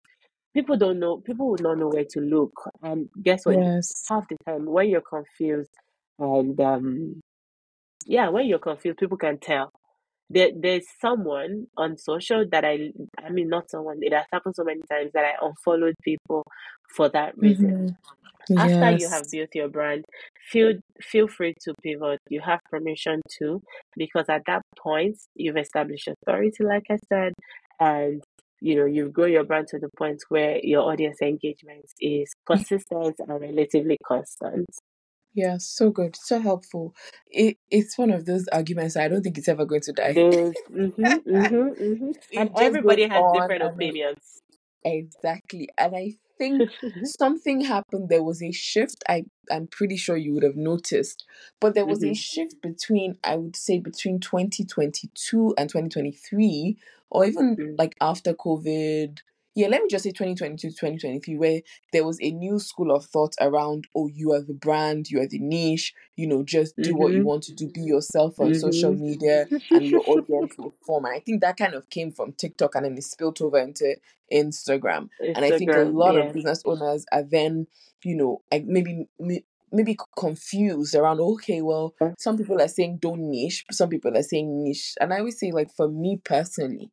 people 0.55 0.77
don't 0.77 0.99
know 0.99 1.19
people 1.19 1.51
would 1.51 1.63
not 1.63 1.79
know 1.79 1.89
where 1.89 2.05
to 2.11 2.21
look. 2.21 2.53
And 2.83 3.09
guess 3.23 3.45
what? 3.47 3.59
Yes. 3.59 4.05
half 4.09 4.27
the 4.29 4.37
time 4.47 4.67
when 4.67 4.89
you're 4.89 5.01
confused 5.03 5.71
and 6.19 6.59
um 6.61 7.21
yeah 8.07 8.29
when 8.29 8.47
you're 8.47 8.59
confused 8.59 8.99
people 8.99 9.19
can 9.19 9.39
tell. 9.39 9.71
There, 10.31 10.51
there's 10.61 10.87
someone 11.01 11.67
on 11.77 11.99
social 11.99 12.45
that 12.51 12.65
I 12.65 12.91
I 13.25 13.31
mean 13.31 13.49
not 13.49 13.71
someone 13.71 13.99
it 14.03 14.13
has 14.13 14.27
happened 14.33 14.57
so 14.57 14.65
many 14.65 14.83
times 14.91 15.13
that 15.15 15.25
I 15.25 15.35
unfollowed 15.47 15.95
people 16.03 16.45
for 16.97 17.09
that 17.11 17.39
reason. 17.39 17.73
Mhm, 17.73 17.97
after 18.59 18.91
you 18.91 19.09
have 19.09 19.31
built 19.31 19.51
your 19.55 19.69
brand 19.69 20.05
feel 20.51 20.75
feel 21.01 21.29
free 21.29 21.55
to 21.63 21.75
pivot. 21.83 22.21
You 22.31 22.41
have 22.41 22.61
permission 22.71 23.21
to 23.39 23.61
because 23.97 24.27
at 24.29 24.43
that 24.47 24.63
point 24.79 25.17
you've 25.35 25.57
established 25.57 26.09
authority 26.09 26.65
like 26.65 26.85
i 26.91 26.97
said 27.13 27.33
and 27.81 28.23
you 28.61 28.75
know 28.77 28.87
you've 28.87 29.13
grown 29.13 29.33
your 29.33 29.45
brand 29.45 29.67
to 29.69 29.79
the 29.79 29.89
point 29.97 30.23
where 30.29 30.59
your 30.63 30.83
audience 30.83 31.21
engagement 31.23 31.85
is 32.01 32.33
consistent 32.47 33.17
and 33.19 33.41
relatively 33.41 33.99
constant. 34.07 34.67
Yeah 35.35 35.57
so 35.59 35.91
good 35.91 36.17
so 36.17 36.41
helpful. 36.41 36.95
It 37.31 37.59
it's 37.71 37.99
one 37.99 38.11
of 38.11 38.25
those 38.25 38.49
arguments 38.49 38.97
i 38.97 39.09
don't 39.09 39.23
think 39.23 39.39
it's 39.39 39.49
ever 39.49 39.65
going 39.65 39.83
to 39.83 39.93
die. 39.93 40.15
Mm-hmm, 40.17 41.03
mm-hmm, 41.03 41.83
mm-hmm. 41.83 42.11
and 42.39 42.49
just 42.51 42.55
goes 42.55 42.63
everybody 42.63 43.07
has 43.09 43.23
different 43.35 43.63
opinions. 43.63 44.43
Exactly 44.85 45.69
and 45.79 45.97
i 45.97 46.15
think 46.39 46.67
something 47.03 47.61
happened. 47.63 48.09
There 48.09 48.23
was 48.23 48.43
a 48.43 48.53
shift. 48.53 49.03
I 49.09 49.25
I'm 49.51 49.67
pretty 49.69 49.97
sure 49.97 50.17
you 50.17 50.35
would 50.35 50.43
have 50.43 50.57
noticed, 50.57 51.25
but 51.61 51.75
there 51.75 51.87
was 51.87 52.03
Mhm. 52.03 52.05
a 52.05 52.15
shift 52.15 52.61
between 52.63 53.19
I 53.25 53.37
would 53.37 53.57
say 53.57 53.79
between 53.79 54.21
2022 54.21 55.55
and 55.59 55.69
2023, 55.71 56.79
or 57.11 57.25
even 57.27 57.59
Mm. 57.59 57.77
like 57.79 57.95
after 58.01 58.35
COVID. 58.35 59.19
Yeah, 59.57 59.69
let 59.69 59.83
me 59.83 59.89
just 59.89 60.05
say 60.05 60.13
2022 60.13 60.71
2023, 60.71 61.37
where 61.37 61.63
there 61.93 62.05
was 62.05 62.19
a 62.21 62.31
new 62.31 62.59
school 62.59 62.95
of 62.95 63.07
thought 63.07 63.35
around, 63.41 63.87
oh, 63.97 64.07
you 64.07 64.33
are 64.33 64.43
the 64.43 64.53
brand, 64.55 65.11
you 65.11 65.19
are 65.21 65.27
the 65.27 65.39
niche, 65.39 65.95
you 66.15 66.27
know, 66.29 66.43
just 66.45 66.75
do 66.83 66.95
what 66.95 67.15
you 67.15 67.23
Mhm. 67.23 67.25
want 67.25 67.43
to 67.45 67.55
do, 67.55 67.67
be 67.69 67.81
yourself 67.81 68.39
on 68.39 68.53
social 68.55 68.93
Mhm. 68.93 69.01
media, 69.01 69.49
and 69.73 69.89
your 69.89 70.03
audience 70.07 70.59
will 70.59 70.75
form. 70.87 71.07
And 71.07 71.15
I 71.17 71.21
think 71.21 71.41
that 71.41 71.57
kind 71.57 71.75
of 71.75 71.89
came 71.91 72.13
from 72.13 72.35
TikTok 72.35 72.75
and 72.77 72.85
then 72.85 72.99
it 72.99 73.05
spilled 73.05 73.41
over 73.41 73.59
into 73.59 73.97
Instagram. 74.33 75.09
And 75.35 75.45
I 75.45 75.53
think 75.53 75.75
a 75.75 75.85
lot 75.85 76.17
yeah. 76.17 76.23
of 76.23 76.33
business 76.33 76.63
owners 76.67 77.07
are 77.13 77.23
then, 77.23 77.67
you 78.05 78.15
know, 78.17 78.43
like 78.53 78.67
maybe 78.67 79.09
may- 79.19 79.45
maybe 79.73 79.97
confused 80.19 80.95
around. 80.95 81.21
Okay, 81.21 81.63
well, 81.63 81.95
some 82.19 82.37
people 82.37 82.61
are 82.61 82.69
saying 82.69 82.99
don't 82.99 83.31
niche, 83.31 83.65
some 83.73 83.89
people 83.89 84.17
are 84.17 84.23
saying 84.23 84.63
niche, 84.63 84.95
and 85.01 85.15
I 85.15 85.19
always 85.19 85.39
say 85.41 85.51
like 85.51 85.71
for 85.75 85.89
me 85.89 86.21
personally, 86.23 86.91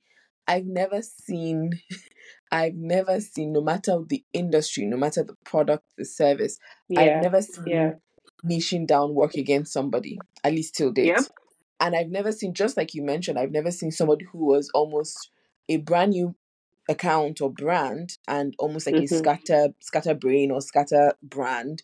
I've 0.47 0.65
never 0.65 1.01
seen. 1.01 1.71
I've 2.53 2.75
never 2.75 3.19
seen, 3.19 3.51
no 3.51 3.61
matter 3.61 3.97
the 4.07 4.23
industry, 4.31 4.85
no 4.85 4.95
matter 4.97 5.23
the 5.23 5.35
product, 5.43 5.83
the 5.97 6.05
service, 6.05 6.59
yeah. 6.87 6.99
I've 7.01 7.21
never 7.23 7.41
seen 7.41 7.65
Yeah. 7.67 7.93
niching 8.45 8.85
down 8.87 9.15
work 9.15 9.33
against 9.35 9.73
somebody, 9.73 10.19
at 10.43 10.53
least 10.53 10.75
till 10.75 10.91
date. 10.91 11.07
Yep. 11.07 11.23
And 11.79 11.95
I've 11.95 12.09
never 12.09 12.31
seen, 12.31 12.53
just 12.53 12.77
like 12.77 12.93
you 12.93 13.01
mentioned, 13.01 13.39
I've 13.39 13.51
never 13.51 13.71
seen 13.71 13.91
somebody 13.91 14.25
who 14.31 14.45
was 14.45 14.69
almost 14.73 15.31
a 15.67 15.77
brand 15.77 16.11
new 16.11 16.35
account 16.89 17.41
or 17.41 17.49
brand 17.49 18.17
and 18.27 18.53
almost 18.59 18.85
like 18.85 18.95
a 18.95 18.99
Mhm. 19.07 19.17
scatter 19.17 19.73
scatter 19.79 20.13
brain 20.13 20.51
or 20.51 20.61
scatter 20.61 21.13
brand. 21.23 21.81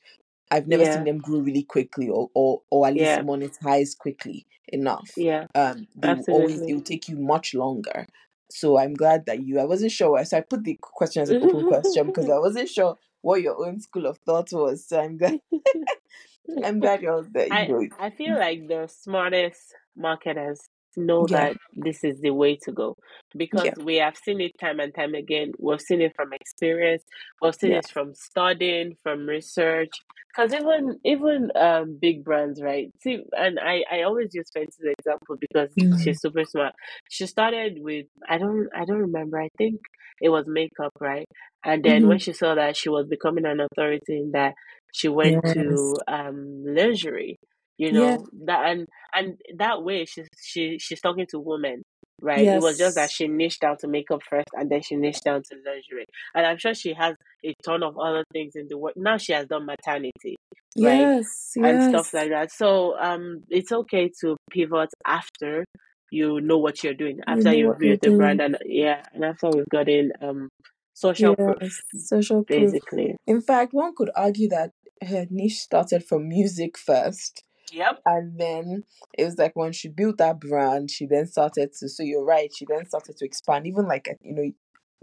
I've 0.51 0.67
never 0.67 0.83
seen 0.85 1.03
them 1.05 1.19
grow 1.19 1.39
really 1.39 1.63
quickly 1.63 2.09
or, 2.09 2.29
or 2.33 2.61
or 2.69 2.87
at 2.87 2.93
least 2.93 3.05
Yeah. 3.05 3.21
monetize 3.21 3.97
quickly 3.97 4.45
enough. 4.67 5.09
Yeah. 5.15 5.47
Um 5.55 5.87
they 5.95 6.09
will 6.13 6.25
always 6.29 6.51
Absolutely. 6.61 6.69
it 6.71 6.73
will 6.75 6.81
take 6.83 7.07
you 7.09 7.17
much 7.17 7.53
longer. 7.53 8.07
So 8.51 8.77
I'm 8.77 8.93
glad 8.93 9.25
that 9.27 9.43
you 9.43 9.59
I 9.59 9.65
wasn't 9.65 9.91
sure 9.91 10.23
so 10.25 10.37
I 10.37 10.41
put 10.41 10.63
the 10.63 10.77
question 10.81 11.21
as 11.21 11.29
an 11.29 11.43
open 11.43 11.67
question 11.67 12.07
because 12.07 12.29
I 12.29 12.37
wasn't 12.47 12.69
sure 12.69 12.97
what 13.21 13.41
your 13.41 13.65
own 13.65 13.79
school 13.79 14.05
of 14.05 14.17
thought 14.19 14.51
was. 14.51 14.87
So 14.87 14.99
I'm 14.99 15.17
glad 15.17 15.39
I'm 16.63 16.79
glad 16.79 17.01
you're 17.01 17.23
that 17.33 17.47
you 17.47 17.53
I 17.53 17.67
know 17.67 17.87
I 17.99 18.09
feel 18.09 18.37
like 18.37 18.67
the 18.67 18.87
smartest 18.87 19.75
marketers 19.95 20.61
know 20.97 21.27
Yeah. 21.27 21.29
that 21.29 21.55
this 21.75 22.03
is 22.03 22.19
the 22.21 22.31
way 22.31 22.57
to 22.63 22.71
go 22.71 22.95
because 23.37 23.71
Yeah. 23.71 23.75
we 23.77 23.95
have 23.97 24.15
seen 24.17 24.41
it 24.41 24.51
time 24.59 24.79
and 24.79 24.93
time 24.93 25.13
again. 25.13 25.51
We've 25.59 25.81
seen 25.81 26.01
it 26.01 26.13
from 26.15 26.33
experience. 26.33 27.03
We've 27.41 27.55
seen 27.55 27.71
Yeah. 27.71 27.79
it 27.79 27.87
from 27.91 28.13
studying, 28.15 28.95
from 29.03 29.27
research. 29.27 30.01
Because 30.35 30.53
even 30.53 30.99
even 31.05 31.51
um 31.55 31.97
big 31.99 32.23
brands, 32.23 32.61
right? 32.61 32.89
See, 33.01 33.23
and 33.33 33.59
I 33.59 33.83
I 33.91 34.01
always 34.03 34.33
use 34.33 34.49
Fenty's 34.53 34.79
example 34.99 35.37
because 35.39 35.75
Mm. 35.77 36.01
she's 36.01 36.21
super 36.21 36.43
smart. 36.45 36.73
She 37.09 37.25
started 37.27 37.77
with 37.79 38.05
I 38.27 38.37
don't 38.37 38.67
I 38.75 38.85
don't 38.85 38.99
remember. 38.99 39.39
I 39.39 39.49
think 39.57 39.79
it 40.21 40.29
was 40.29 40.45
makeup, 40.47 40.93
right? 40.99 41.27
And 41.63 41.83
then 41.83 42.07
when 42.07 42.17
Mhm. 42.17 42.19
she 42.19 42.33
saw 42.33 42.55
that 42.55 42.77
she 42.77 42.89
was 42.89 43.07
becoming 43.07 43.45
an 43.45 43.59
authority 43.59 44.17
in 44.17 44.31
that, 44.31 44.53
she 44.93 45.07
went 45.07 45.45
Yes. 45.45 45.53
to 45.53 45.99
um 46.07 46.63
lingerie 46.65 47.37
you 47.79 47.91
Yeah. 47.91 48.17
know 48.17 48.27
that 48.45 48.65
and 48.67 48.87
and 49.15 49.37
that 49.57 49.83
way 49.83 50.05
she's 50.05 50.27
she 50.41 50.77
she's 50.79 51.01
talking 51.01 51.27
to 51.31 51.39
women 51.39 51.83
right 52.21 52.51
it 52.51 52.59
was 52.59 52.77
just 52.77 52.95
that 52.95 53.11
she 53.11 53.27
niched 53.27 53.61
down 53.61 53.77
to 53.79 53.87
makeup 53.87 54.21
first 54.29 54.47
and 54.53 54.69
then 54.71 54.81
she 54.81 54.95
niched 54.95 55.23
down 55.25 55.41
to 55.43 55.55
lingerie 55.65 56.05
and 56.35 56.45
i'm 56.45 56.57
sure 56.59 56.73
she 56.75 56.93
has 56.93 57.15
a 57.45 57.53
ton 57.65 57.83
of 57.83 57.97
other 57.97 58.23
things 58.33 58.53
in 58.55 58.67
the 58.69 58.77
work 58.77 58.93
now 58.97 59.17
she 59.17 59.33
has 59.33 59.47
done 59.47 59.65
maternity 59.65 60.35
right 60.77 61.09
Yes. 61.09 61.53
and 61.63 61.81
stuff 61.81 62.13
like 62.13 62.29
that 62.29 62.51
so 62.51 62.97
um 62.99 63.43
it's 63.49 63.71
okay 63.71 64.11
to 64.21 64.37
pivot 64.51 64.89
after 65.05 65.65
you 66.11 66.41
know 66.41 66.57
what 66.57 66.83
you're 66.83 66.93
doing 66.93 67.17
You 67.17 67.23
after 67.27 67.51
what 67.67 67.81
you're 67.81 67.97
built 67.97 68.01
the 68.01 68.11
brand 68.11 68.41
and 68.41 68.57
yeah 68.65 69.03
and 69.13 69.25
after 69.25 69.49
we've 69.51 69.69
gotten 69.71 70.11
um 70.21 70.49
social 70.93 71.35
proof 71.35 71.57
Yes. 71.61 71.81
Social 71.95 72.43
proof. 72.43 72.73
basically 72.73 73.15
In 73.27 73.41
fact, 73.41 73.73
one 73.73 73.93
could 73.95 74.09
argue 74.15 74.49
that 74.49 74.71
her 75.07 75.25
niche 75.29 75.59
started 75.59 76.03
from 76.05 76.27
music 76.27 76.77
first. 76.77 77.43
Yep 77.71 78.03
And 78.05 78.39
then 78.39 78.83
it 79.17 79.25
was 79.25 79.37
like 79.37 79.55
when 79.55 79.73
she 79.73 79.89
built 79.89 80.17
that 80.17 80.39
brand, 80.39 80.89
she 80.91 81.05
then 81.05 81.27
started 81.27 81.73
to. 81.79 81.89
So 81.89 82.03
you're 82.03 82.23
right. 82.23 82.51
She 82.53 82.65
then 82.65 82.85
started 82.85 83.17
to 83.17 83.25
expand. 83.25 83.67
Even 83.67 83.87
like 83.87 84.07
you 84.23 84.33
know, 84.33 84.51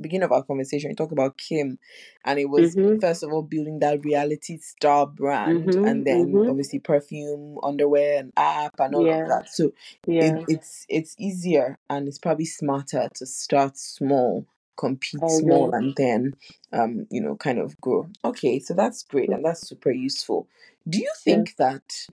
beginning 0.00 0.24
of 0.24 0.32
our 0.32 0.42
conversation, 0.42 0.90
you 0.90 0.96
talk 0.96 1.12
about 1.12 1.38
Kim, 1.38 1.78
and 2.24 2.38
it 2.38 2.46
was 2.50 2.76
mhm 2.76 3.00
first 3.00 3.22
of 3.22 3.32
all 3.32 3.42
building 3.42 3.78
that 3.80 4.04
reality 4.04 4.58
star 4.58 5.06
brand, 5.06 5.76
mhm 5.76 5.82
and 5.84 6.06
then 6.06 6.42
mhm 6.42 6.46
obviously 6.48 6.78
perfume, 6.78 7.58
underwear, 7.62 8.18
and 8.18 8.32
app, 8.36 8.74
and 8.80 8.94
all 8.94 9.10
of 9.10 9.22
that. 9.24 9.48
So 9.50 9.72
yeah 10.06 10.20
it, 10.20 10.42
it's 10.46 10.86
it's 10.88 11.14
easier 11.18 11.78
and 11.90 12.08
it's 12.08 12.18
probably 12.18 12.46
smarter 12.46 13.08
to 13.14 13.26
start 13.26 13.76
small, 13.76 14.46
compete 14.76 15.28
small, 15.28 15.70
and 15.72 15.94
then 15.96 16.34
um 16.72 17.06
you 17.10 17.20
know 17.20 17.36
kind 17.36 17.58
of 17.58 17.80
grow. 17.80 18.08
Okay, 18.24 18.58
so 18.58 18.74
that's 18.74 19.02
great 19.02 19.30
and 19.32 19.44
that's 19.44 19.68
super 19.68 19.92
useful. 19.92 20.48
Do 20.88 20.98
you 20.98 21.12
Yeah. 21.26 21.44
think 21.44 21.56
that 21.58 22.08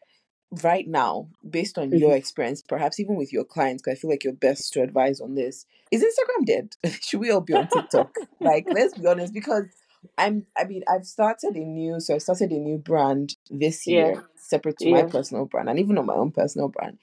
right 0.62 0.88
now, 0.88 1.28
based 1.50 1.78
on 1.78 1.92
Mhm. 1.92 2.00
your 2.00 2.14
experience, 2.16 2.62
perhaps 2.62 3.00
even 3.00 3.16
with 3.16 3.34
your 3.34 3.44
clients, 3.44 3.82
because 3.82 3.98
I 3.98 4.02
feel 4.02 4.10
like 4.10 4.24
you're 4.24 4.34
best 4.34 4.74
to 4.74 4.82
advise 4.84 5.20
on 5.20 5.36
this, 5.36 5.66
is 5.92 6.04
Instagram 6.04 6.46
dead? 6.46 6.76
Should 7.02 7.20
we 7.22 7.32
all 7.32 7.42
be 7.42 7.54
on 7.54 7.68
TikTok? 7.68 8.16
like, 8.40 8.68
let's 8.74 8.94
be 8.94 9.08
honest, 9.08 9.34
because 9.34 9.66
I'm 10.18 10.46
I 10.58 10.66
mean, 10.66 10.84
I've 10.88 11.06
started 11.06 11.56
a 11.56 11.60
new 11.64 12.00
so 12.00 12.16
I 12.16 12.18
started 12.20 12.52
a 12.52 12.60
new 12.60 12.78
brand 12.78 13.36
this 13.50 13.88
Yeah. 13.88 13.94
year, 14.08 14.24
separate 14.36 14.78
to 14.80 14.90
my 14.92 15.04
personal 15.04 15.46
brand 15.46 15.70
and 15.70 15.80
even 15.80 15.98
on 15.98 16.06
my 16.06 16.14
own 16.14 16.32
personal 16.32 16.68
brand. 16.68 16.98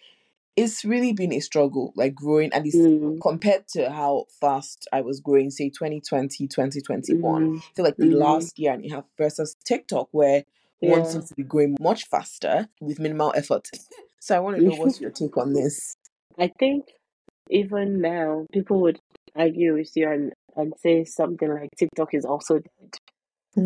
It's 0.56 0.84
really 0.84 1.12
been 1.12 1.32
a 1.32 1.40
struggle, 1.40 1.92
like 1.96 2.14
growing 2.14 2.52
at 2.52 2.64
least 2.64 2.76
Mm. 2.78 3.20
compared 3.22 3.66
to 3.68 3.88
how 3.90 4.26
fast 4.40 4.86
I 4.92 5.00
was 5.00 5.20
growing, 5.20 5.50
say 5.50 5.70
2020, 5.70 6.46
2021. 6.48 7.42
Mm. 7.52 7.58
I 7.58 7.60
feel 7.74 7.84
like 7.84 7.96
the 7.96 8.04
Mhm. 8.06 8.18
last 8.18 8.58
year 8.58 8.72
and 8.72 8.84
a 8.84 8.88
half 8.88 9.04
versus 9.16 9.56
TikTok, 9.64 10.08
where 10.12 10.44
Yeah. 10.80 11.02
seems 11.04 11.28
to 11.28 11.34
be 11.34 11.42
growing 11.42 11.76
much 11.80 12.06
faster 12.08 12.68
with 12.80 12.98
minimal 12.98 13.32
effort. 13.36 13.68
so 14.20 14.36
I 14.36 14.40
want 14.40 14.56
to 14.56 14.62
know 14.62 14.74
what's 14.74 15.00
your 15.00 15.10
take 15.10 15.36
on 15.36 15.52
this? 15.52 15.94
I 16.38 16.50
think 16.58 16.86
even 17.50 18.00
now 18.00 18.46
people 18.52 18.80
would 18.82 18.98
argue 19.36 19.74
with 19.74 19.90
you 19.96 20.10
and, 20.10 20.32
and 20.56 20.72
say 20.78 21.04
something 21.04 21.48
like 21.48 21.70
TikTok 21.78 22.14
is 22.14 22.24
also 22.24 22.58
dead. 22.58 22.94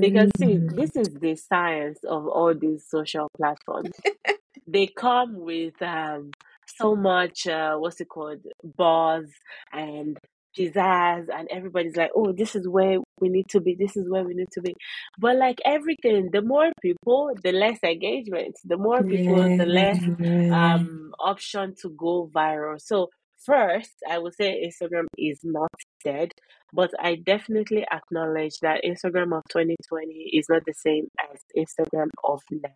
Because 0.00 0.31
see, 0.38 0.59
Mm. 0.59 0.77
this 0.77 0.96
is 0.96 1.14
the 1.20 1.37
science 1.37 1.98
of 2.05 2.27
all 2.27 2.55
these 2.55 2.85
social 2.88 3.29
platforms. 3.37 3.90
they 4.66 4.87
come 4.87 5.38
with 5.40 5.81
um 5.83 6.31
so 6.79 6.94
much 6.96 7.46
uh 7.46 7.77
what's 7.77 8.00
it 8.00 8.09
called 8.09 8.40
buzz 8.77 9.27
and 9.72 10.18
pizzazz 10.57 11.27
and 11.35 11.48
everybody's 11.50 11.96
like 11.96 12.11
oh 12.14 12.33
this 12.33 12.55
is 12.55 12.66
where 12.68 12.98
we 13.20 13.29
need 13.29 13.48
to 13.48 13.61
be 13.61 13.74
this 13.79 13.96
is 13.96 14.09
where 14.09 14.24
we 14.24 14.35
need 14.35 14.50
to 14.53 14.61
be 14.61 14.74
but 15.18 15.37
like 15.37 15.61
everything 15.64 16.31
the 16.33 16.42
more 16.42 16.70
people 16.83 17.31
the 17.42 17.53
less 17.53 17.79
engagement 17.85 18.55
the 18.64 18.77
more 18.77 19.03
people 19.05 19.48
the 19.57 19.66
less 19.66 20.00
Yeah. 20.18 20.74
um 20.74 21.12
option 21.18 21.74
to 21.83 21.90
go 21.90 22.31
viral 22.35 22.81
so 22.81 23.09
first 23.44 23.92
i 24.11 24.18
would 24.18 24.35
say 24.35 24.64
instagram 24.66 25.07
is 25.18 25.40
not 25.42 25.70
dead 26.05 26.31
but 26.72 26.90
i 27.00 27.14
definitely 27.16 27.85
acknowledge 27.92 28.59
that 28.62 28.83
instagram 28.85 29.37
of 29.37 29.42
2020 29.50 30.31
is 30.33 30.46
not 30.48 30.62
the 30.66 30.74
same 30.74 31.07
as 31.33 31.40
instagram 31.57 32.09
of 32.24 32.40
now 32.50 32.70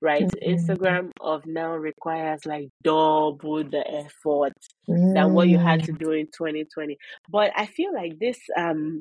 right? 0.00 0.28
Mm. 0.28 0.54
Instagram 0.56 1.10
of 1.22 1.46
now 1.46 1.72
requires 1.74 2.44
like 2.44 2.68
double 2.82 3.64
the 3.64 3.82
effort 3.88 4.52
than 4.86 5.32
what 5.32 5.48
you 5.48 5.58
had 5.58 5.82
to 5.84 5.92
Mm. 5.92 5.98
do 5.98 6.10
in 6.10 6.26
2020. 6.26 6.98
But 7.30 7.52
I 7.56 7.64
feel 7.66 7.94
like 7.94 8.18
this 8.18 8.38
um 8.56 9.00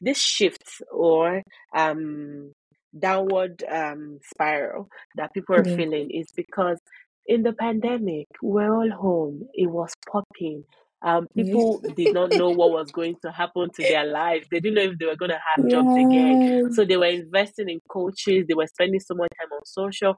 this 0.00 0.18
shift 0.18 0.82
or 0.92 1.42
um 1.76 2.52
downward 2.98 3.62
um 3.70 4.18
spiral 4.22 4.88
that 5.16 5.32
people 5.34 5.54
are 5.54 5.64
Yeah. 5.64 5.76
feeling 5.76 6.10
is 6.10 6.28
because 6.36 6.78
in 7.26 7.42
the 7.42 7.52
pandemic 7.52 8.26
we're 8.42 8.74
all 8.74 8.90
home. 8.90 9.48
It 9.54 9.66
was 9.66 9.92
popping. 10.10 10.64
Um, 11.02 11.26
people 11.36 11.82
did 11.94 12.12
not 12.12 12.32
know 12.32 12.50
what 12.50 12.70
was 12.70 12.90
going 12.90 13.16
to 13.24 13.30
happen 13.30 13.68
to 13.76 13.84
their 13.84 14.06
lives. 14.06 14.46
They 14.50 14.60
didn't 14.60 14.74
know 14.76 14.92
if 14.92 14.98
they 14.98 15.04
were 15.06 15.16
going 15.16 15.30
to 15.30 15.34
have 15.54 15.68
jobs 15.68 15.92
again. 15.96 16.38
So 16.70 16.84
they 16.84 16.96
were 16.96 17.04
investing 17.06 17.68
in 17.68 17.80
coaches. 17.90 18.46
They 18.48 18.54
were 18.54 18.66
spending 18.66 19.00
so 19.00 19.14
much 19.14 19.28
time 19.38 19.52
on 19.52 19.60
social 19.66 20.14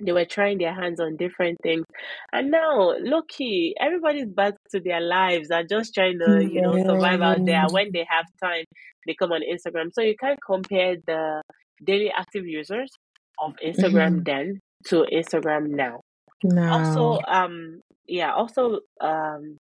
they 0.00 0.12
were 0.12 0.24
trying 0.24 0.58
their 0.58 0.74
hands 0.74 1.00
on 1.00 1.16
different 1.16 1.56
things 1.62 1.84
and 2.32 2.50
now 2.50 2.94
lucky 3.00 3.74
everybody's 3.80 4.26
back 4.28 4.54
to 4.70 4.80
their 4.80 5.00
lives 5.00 5.50
are 5.50 5.64
just 5.64 5.94
trying 5.94 6.18
to 6.18 6.44
you 6.50 6.60
know 6.62 6.76
survive 6.78 7.20
out 7.20 7.44
there 7.44 7.64
when 7.70 7.90
they 7.92 8.06
have 8.08 8.24
time 8.42 8.64
they 9.06 9.14
come 9.14 9.32
on 9.32 9.40
instagram 9.42 9.88
so 9.92 10.00
you 10.02 10.14
can't 10.16 10.38
compare 10.44 10.96
the 11.06 11.42
daily 11.84 12.10
active 12.16 12.46
users 12.46 12.90
of 13.40 13.54
instagram 13.64 14.20
Mhm. 14.20 14.24
then 14.24 14.60
to 14.86 15.04
instagram 15.12 15.68
now 15.70 16.00
Now. 16.42 16.72
also 16.78 17.20
um 17.26 17.80
yeah 18.06 18.32
also 18.32 18.80
um 19.00 19.56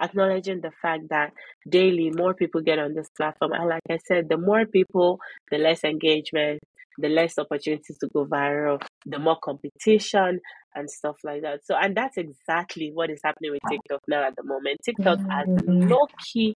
acknowledging 0.00 0.60
the 0.60 0.70
fact 0.80 1.02
that 1.10 1.32
daily 1.68 2.10
more 2.10 2.32
people 2.34 2.60
get 2.60 2.78
on 2.78 2.94
this 2.94 3.08
platform. 3.16 3.52
And 3.52 3.68
like 3.68 3.82
I 3.90 3.98
said, 4.06 4.28
the 4.28 4.36
more 4.36 4.64
people, 4.64 5.18
the 5.50 5.58
less 5.58 5.82
engagement, 5.84 6.60
the 6.98 7.08
less 7.08 7.38
opportunities 7.38 7.98
to 7.98 8.08
go 8.14 8.26
viral, 8.26 8.80
the 9.06 9.18
more 9.18 9.38
competition 9.42 10.40
and 10.74 10.90
stuff 10.90 11.16
like 11.24 11.42
that. 11.42 11.60
So, 11.64 11.74
and 11.76 11.96
that's 11.96 12.16
exactly 12.18 12.90
what 12.92 13.10
is 13.10 13.20
happening 13.24 13.52
with 13.52 13.62
TikTok 13.68 14.00
now 14.08 14.24
at 14.26 14.36
the 14.36 14.42
moment. 14.44 14.78
TikTok 14.84 15.20
has 15.30 15.48
Mm. 15.48 15.90
low 15.90 16.06
key 16.32 16.54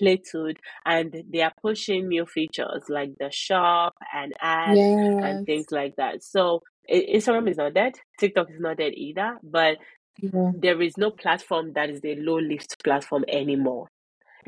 plateaued 0.00 0.56
and 0.86 1.14
they 1.32 1.42
are 1.42 1.52
pushing 1.62 2.08
new 2.08 2.24
features 2.26 2.84
like 2.88 3.10
the 3.18 3.30
shop 3.32 3.94
and 4.14 4.32
ads 4.40 4.88
and 5.20 5.40
things 5.44 5.66
like 5.70 5.94
that. 5.96 6.22
So, 6.22 6.62
Instagram 6.90 7.50
is 7.50 7.56
not 7.58 7.74
dead, 7.74 7.94
TikTok 8.18 8.50
is 8.50 8.60
not 8.60 8.78
dead 8.78 8.92
either, 8.94 9.38
but 9.42 9.78
Yeah. 10.22 10.52
there 10.52 10.80
is 10.82 10.96
no 10.96 11.10
platform 11.10 11.72
that 11.74 11.90
is 11.90 12.00
a 12.04 12.16
low 12.16 12.38
lift 12.38 12.82
platform 12.84 13.24
anymore. 13.28 13.88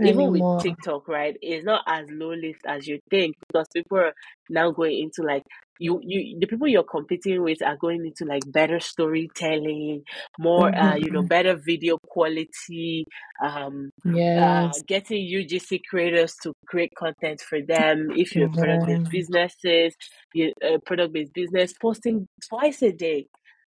Even 0.00 0.30
with. 0.30 0.44
TikTok, 0.58 1.08
right? 1.08 1.36
It's 1.42 1.64
not 1.64 1.82
as 1.86 2.06
low 2.10 2.32
lift 2.34 2.60
as 2.66 2.86
you 2.86 3.00
think 3.10 3.36
because 3.48 3.66
people 3.74 3.98
are 3.98 4.14
now 4.48 4.70
going 4.70 4.98
into 4.98 5.22
like 5.26 5.42
you 5.78 6.00
you 6.02 6.38
the 6.40 6.46
people 6.46 6.68
you're 6.68 6.84
competing 6.84 7.42
with 7.42 7.62
are 7.62 7.76
going 7.76 8.04
into 8.06 8.24
like 8.24 8.42
better 8.52 8.78
storytelling, 8.80 10.02
more 10.38 10.70
uh, 10.78 10.94
you 10.94 11.10
know, 11.10 11.22
Mhm. 11.22 11.28
better 11.28 11.56
video 11.56 11.98
quality, 12.08 13.06
um 13.42 13.90
uh, 14.36 14.78
getting 14.86 15.18
UGC 15.26 15.80
creators 15.88 16.34
to 16.42 16.52
create 16.66 16.92
content 16.96 17.40
for 17.40 17.60
them. 17.60 18.08
If 18.14 18.34
you're 18.34 18.48
product 18.56 18.84
based 18.86 19.04
businesses, 19.10 19.94
you 20.32 20.52
uh, 20.64 20.78
product 20.86 21.12
based 21.12 21.32
business, 21.34 21.72
posting 21.80 22.26
twice 22.48 22.82
a 22.82 22.92
day. 22.92 23.26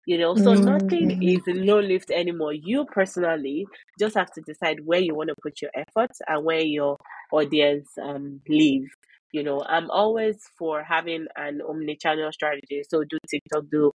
You 0.07 0.19
know, 0.19 0.35
so 0.35 0.55
nothing 0.55 1.11
Mhm. 1.11 1.17
is 1.21 1.43
no 1.47 1.79
lift 1.79 2.11
anymore. 2.11 2.53
You 2.55 2.85
personally 2.87 3.67
just 3.99 4.17
have 4.17 4.31
to 4.33 4.41
decide 4.43 4.79
where 4.85 5.01
you 5.01 5.15
want 5.15 5.29
to 5.29 5.37
put 5.43 5.61
your 5.63 5.71
efforts 5.75 6.21
and 6.27 6.45
where 6.45 6.61
your 6.61 6.97
audience 7.33 7.89
um 8.03 8.41
live. 8.49 8.89
You 9.33 9.43
know, 9.45 9.63
I'm 9.67 9.91
always 9.91 10.37
for 10.59 10.83
having 10.83 11.27
an 11.37 11.61
omni-channel 11.67 12.33
strategy. 12.33 12.83
So 12.89 13.03
do 13.05 13.19
TikTok, 13.31 13.65
do 13.71 13.93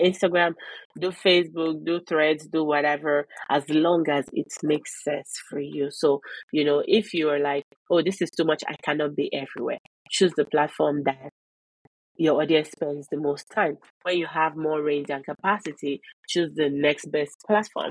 Instagram, 0.00 0.54
do 0.98 1.08
Facebook, 1.10 1.84
do 1.84 2.00
threads, 2.08 2.46
do 2.46 2.64
whatever, 2.64 3.26
as 3.50 3.68
long 3.68 4.04
as 4.10 4.24
it 4.32 4.46
makes 4.62 5.02
sense 5.04 5.32
for 5.50 5.60
you. 5.60 5.88
So, 5.90 6.20
you 6.52 6.64
know, 6.64 6.82
if 6.86 7.12
you're 7.14 7.38
like, 7.40 7.64
oh, 7.90 8.02
this 8.02 8.22
is 8.22 8.30
too 8.30 8.44
much, 8.44 8.62
I 8.68 8.74
cannot 8.82 9.14
be 9.16 9.30
everywhere, 9.34 9.78
choose 10.10 10.32
the 10.36 10.44
platform 10.46 11.02
that 11.04 11.30
your 12.16 12.40
audience 12.42 12.70
spends 12.70 13.08
the 13.10 13.16
most 13.16 13.46
time. 13.50 13.78
When 14.02 14.18
you 14.18 14.26
have 14.26 14.56
more 14.56 14.82
range 14.82 15.10
and 15.10 15.24
capacity, 15.24 16.00
choose 16.28 16.52
the 16.54 16.68
next 16.68 17.10
best 17.10 17.36
platform. 17.46 17.90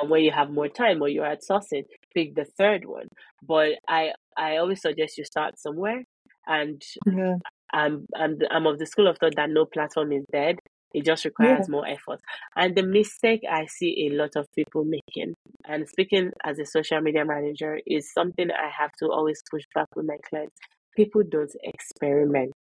And 0.00 0.10
when 0.10 0.22
you 0.22 0.30
have 0.32 0.50
more 0.50 0.68
time 0.68 1.02
or 1.02 1.08
you're 1.08 1.26
outsourcing, 1.26 1.84
pick 2.14 2.34
the 2.34 2.44
third 2.44 2.84
one. 2.84 3.08
But 3.42 3.78
I 3.88 4.12
I 4.36 4.56
always 4.56 4.82
suggest 4.82 5.18
you 5.18 5.24
start 5.24 5.58
somewhere 5.58 6.04
and 6.46 6.82
Yeah. 7.06 7.36
I'm, 7.72 8.06
I'm, 8.14 8.38
I'm 8.50 8.66
of 8.66 8.78
the 8.78 8.86
school 8.86 9.08
of 9.08 9.18
thought 9.18 9.36
that 9.36 9.50
no 9.50 9.64
platform 9.66 10.12
is 10.12 10.24
dead. 10.32 10.58
It 10.92 11.04
just 11.04 11.24
Yeah. 11.38 11.64
requires 11.64 11.68
more 11.68 11.86
effort. 11.86 12.20
And 12.54 12.76
the 12.76 12.84
mistake 12.84 13.42
I 13.50 13.66
see 13.66 14.08
a 14.08 14.14
lot 14.14 14.36
of 14.36 14.46
people 14.54 14.84
making, 14.84 15.34
and 15.66 15.88
speaking 15.88 16.30
as 16.44 16.60
a 16.60 16.66
social 16.66 17.00
media 17.00 17.24
manager, 17.24 17.80
is 17.84 18.12
something 18.12 18.48
I 18.50 18.68
have 18.78 18.92
to 19.00 19.06
always 19.06 19.42
push 19.50 19.64
back 19.74 19.88
with 19.96 20.06
my 20.06 20.18
clients. 20.28 20.54
People 20.94 21.22
don't 21.28 21.50
experiment 21.64 22.52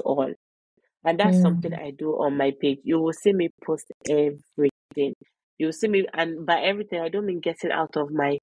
all. 0.00 0.32
And 1.04 1.18
that's 1.18 1.40
something 1.40 1.70
Mm. 1.70 1.82
I 1.82 1.90
do 1.92 2.10
on 2.14 2.36
my 2.36 2.52
page. 2.60 2.80
You 2.82 3.00
will 3.00 3.12
see 3.12 3.32
me 3.32 3.50
post 3.64 3.90
everything. 4.08 5.14
You 5.58 5.66
will 5.66 5.72
see 5.72 5.88
me, 5.88 6.06
and 6.12 6.44
by 6.44 6.60
everything, 6.62 7.00
I 7.00 7.08
don't 7.08 7.26
mean 7.26 7.40
getting 7.40 7.70
out 7.70 7.96
of 7.96 8.10
my 8.10 8.38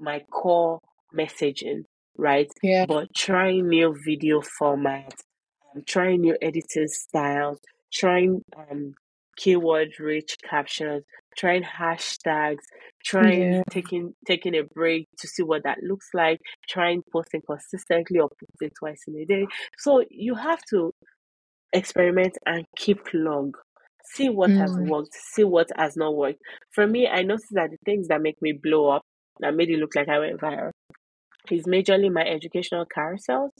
my 0.00 0.20
core 0.30 0.80
messaging, 1.16 1.84
right? 2.16 2.50
Yeah. 2.62 2.86
But 2.86 3.14
trying 3.14 3.68
new 3.68 3.94
video 4.04 4.40
formats, 4.40 5.20
um, 5.74 5.82
trying 5.86 6.20
new 6.20 6.36
editing 6.42 6.88
styles, 6.88 7.58
trying 7.92 8.42
um, 8.56 8.94
keyword 9.36 9.98
rich 10.00 10.36
captions, 10.48 11.04
trying 11.36 11.62
hashtags, 11.62 12.62
trying 13.04 13.56
Yeah. 13.56 13.62
taking 13.70 14.14
taking 14.26 14.56
a 14.56 14.62
break 14.74 15.08
to 15.18 15.28
see 15.28 15.42
what 15.42 15.64
that 15.64 15.78
looks 15.82 16.08
like, 16.14 16.40
trying 16.68 17.02
posting 17.12 17.42
consistently 17.48 18.18
or 18.20 18.28
posting 18.28 18.70
twice 18.78 19.02
in 19.08 19.16
a 19.16 19.24
day. 19.24 19.46
So 19.78 20.04
you 20.10 20.34
have 20.34 20.60
to 20.70 20.92
experiment 21.72 22.38
and 22.46 22.64
keep 22.76 23.00
log. 23.14 23.56
See 24.14 24.28
what 24.28 24.52
has 24.58 24.76
Mm. 24.76 24.88
worked, 24.88 25.14
see 25.14 25.44
what 25.44 25.68
has 25.76 25.96
not 25.96 26.14
worked. 26.16 26.40
For 26.72 26.86
me, 26.86 27.08
I 27.08 27.22
noticed 27.22 27.52
that 27.52 27.70
the 27.70 27.78
things 27.84 28.08
that 28.08 28.22
make 28.22 28.40
me 28.42 28.52
blow 28.52 28.88
up, 28.88 29.02
that 29.40 29.54
made 29.54 29.70
it 29.70 29.78
look 29.78 29.94
like 29.96 30.08
I 30.08 30.18
went 30.18 30.40
viral, 30.40 30.70
is 31.50 31.66
majorly 31.66 32.12
my 32.12 32.24
educational 32.24 32.86
carousels 32.86 33.50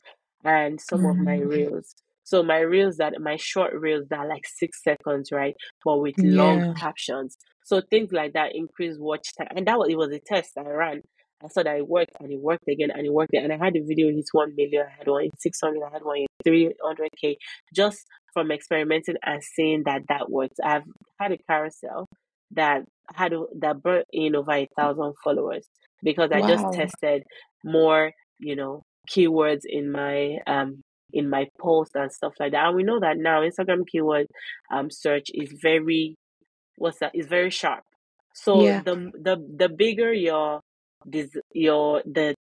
and 0.45 0.81
some 0.81 1.07
of 1.07 1.19
my 1.21 1.37
Mm. 1.37 1.41
reels. 1.41 1.95
So 2.25 2.43
my 2.43 2.61
reels 2.61 2.97
that 2.99 3.21
my 3.21 3.37
short 3.37 3.75
reels 3.75 4.07
that 4.11 4.21
are 4.21 4.29
like 4.29 4.47
six 4.47 4.83
seconds, 4.83 5.31
right? 5.33 5.55
But 5.85 5.99
with 5.99 6.17
long 6.23 6.65
captions. 6.77 7.37
So 7.65 7.81
things 7.91 8.13
like 8.13 8.35
that 8.35 8.53
increase 8.55 8.97
watch 8.99 9.27
time. 9.37 9.49
And 9.57 9.67
that 9.67 9.79
was 9.79 9.89
it 9.91 9.97
was 9.97 10.13
a 10.13 10.21
test 10.21 10.53
I 10.57 10.63
ran. 10.63 11.03
I 11.43 11.49
saw 11.49 11.63
that 11.63 11.77
it 11.77 11.89
worked 11.89 12.13
and 12.21 12.31
it 12.31 12.41
worked 12.41 12.69
again 12.69 12.91
and 12.91 13.05
it 13.07 13.13
worked 13.13 13.33
again. 13.35 13.51
And 13.51 13.53
I 13.53 13.65
had 13.65 13.77
a 13.77 13.85
video 13.85 14.09
hit 14.09 14.25
one 14.33 14.55
million, 14.57 14.87
I 14.87 14.97
had 14.99 15.09
one 15.09 15.25
in 15.25 15.31
six 15.39 15.59
hundred, 15.63 15.83
I 15.85 15.93
had 15.93 16.05
one 16.05 16.19
in 16.19 16.27
three 16.45 16.73
hundred 16.83 17.11
K 17.21 17.37
just 17.75 17.99
from 18.33 18.51
experimenting 18.51 19.17
and 19.25 19.43
seeing 19.43 19.83
that 19.85 20.03
that 20.09 20.31
works. 20.31 20.57
I've 20.63 20.85
had 21.21 21.33
a 21.33 21.39
carousel 21.49 22.07
that 22.53 22.83
had 23.15 23.33
that 23.61 23.83
brought 23.83 24.05
in 24.13 24.37
over 24.37 24.53
a 24.53 24.69
thousand 24.77 25.15
followers 25.23 25.67
because 26.03 26.31
I 26.33 26.41
just 26.41 26.65
tested 26.73 27.23
more, 27.65 28.13
you 28.39 28.57
know, 28.57 28.83
keywords 29.11 29.63
in 29.67 29.91
my 29.91 30.39
um 30.47 30.83
in 31.13 31.31
my 31.31 31.47
post 31.61 31.93
and 31.95 32.13
stuff 32.13 32.35
like 32.41 32.53
that. 32.53 32.67
And 32.67 32.77
we 32.77 32.83
know 32.83 33.01
that 33.01 33.17
now 33.19 33.41
Instagram 33.41 33.87
keyword 33.91 34.27
um 34.73 34.91
search 34.91 35.27
is 35.33 35.53
very 35.63 36.17
what's 36.77 36.99
that 37.01 37.15
is 37.15 37.27
very 37.27 37.51
sharp. 37.51 37.85
So 38.35 38.55
Yeah. 38.63 38.83
the 38.85 39.11
the 39.15 39.37
the 39.57 39.69
bigger 39.69 40.13
your 40.13 40.61
this 41.07 41.31
your 41.53 42.03
the 42.05 42.35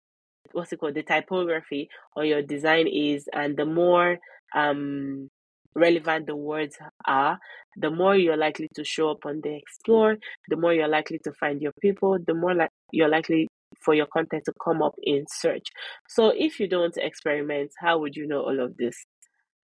what's 0.52 0.72
it 0.72 0.78
called 0.80 0.94
the 0.94 1.02
typography 1.02 1.88
or 2.16 2.24
your 2.24 2.42
design 2.42 2.86
is 2.88 3.28
and 3.32 3.56
the 3.56 3.64
more 3.64 4.18
um 4.54 5.28
relevant 5.74 6.26
the 6.26 6.34
words 6.36 6.76
are 7.06 7.38
the 7.76 7.90
more 7.90 8.16
you're 8.16 8.36
likely 8.36 8.68
to 8.74 8.84
show 8.84 9.10
up 9.10 9.24
on 9.24 9.40
the 9.42 9.54
explore 9.56 10.16
the 10.48 10.56
more 10.56 10.74
you're 10.74 10.88
likely 10.88 11.18
to 11.22 11.32
find 11.32 11.62
your 11.62 11.72
people 11.80 12.18
the 12.26 12.34
more 12.34 12.54
like 12.54 12.70
you're 12.92 13.08
likely 13.08 13.46
for 13.80 13.94
your 13.94 14.06
content 14.06 14.42
to 14.44 14.52
come 14.62 14.82
up 14.82 14.94
in 15.04 15.24
search 15.30 15.68
so 16.08 16.32
if 16.36 16.58
you 16.58 16.68
don't 16.68 16.96
experiment 16.96 17.70
how 17.78 17.98
would 17.98 18.16
you 18.16 18.26
know 18.26 18.40
all 18.42 18.60
of 18.60 18.76
this 18.76 18.96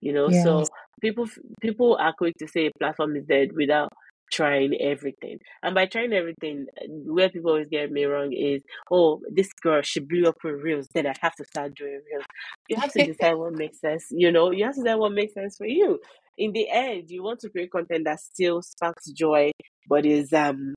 you 0.01 0.13
know 0.13 0.31
Yes. 0.31 0.69
so 0.71 0.71
people 1.01 1.27
people 1.61 1.97
are 2.01 2.13
quick 2.17 2.35
to 2.39 2.47
say 2.47 2.67
a 2.67 2.79
platform 2.79 3.17
is 3.17 3.25
dead 3.27 3.51
without 3.55 3.89
trying 4.33 4.75
everything. 4.81 5.39
And 5.63 5.75
by 5.75 5.87
trying 5.87 6.13
everything 6.13 6.67
where 6.89 7.29
people 7.29 7.53
always 7.53 7.69
get 7.69 7.91
me 7.91 8.05
wrong 8.05 8.33
is 8.33 8.63
oh 8.91 9.21
this 9.31 9.53
girl 9.63 9.83
she 9.83 10.01
blew 10.01 10.27
up 10.29 10.37
with 10.45 10.63
reels 10.63 10.89
then 10.95 11.07
i 11.07 11.15
have 11.21 11.35
to 11.37 11.45
start 11.45 11.75
doing 11.75 12.01
reels. 12.11 12.25
You 12.69 12.77
have 12.77 12.93
to 12.93 13.03
decide 13.13 13.35
what 13.35 13.53
makes 13.55 13.81
sense 13.81 14.07
you 14.11 14.31
know? 14.33 14.51
You 14.51 14.65
have 14.65 14.75
to 14.75 14.83
decide 14.83 14.97
what 14.97 15.13
makes 15.13 15.35
sense 15.35 15.57
for 15.57 15.67
you. 15.67 16.01
In 16.39 16.53
the 16.53 16.69
end 16.71 17.05
you 17.11 17.23
want 17.23 17.41
to 17.41 17.51
create 17.51 17.71
content 17.71 18.05
that 18.05 18.21
still 18.21 18.63
sparks 18.63 19.11
joy 19.13 19.51
but 19.89 20.05
is 20.05 20.33
um 20.33 20.75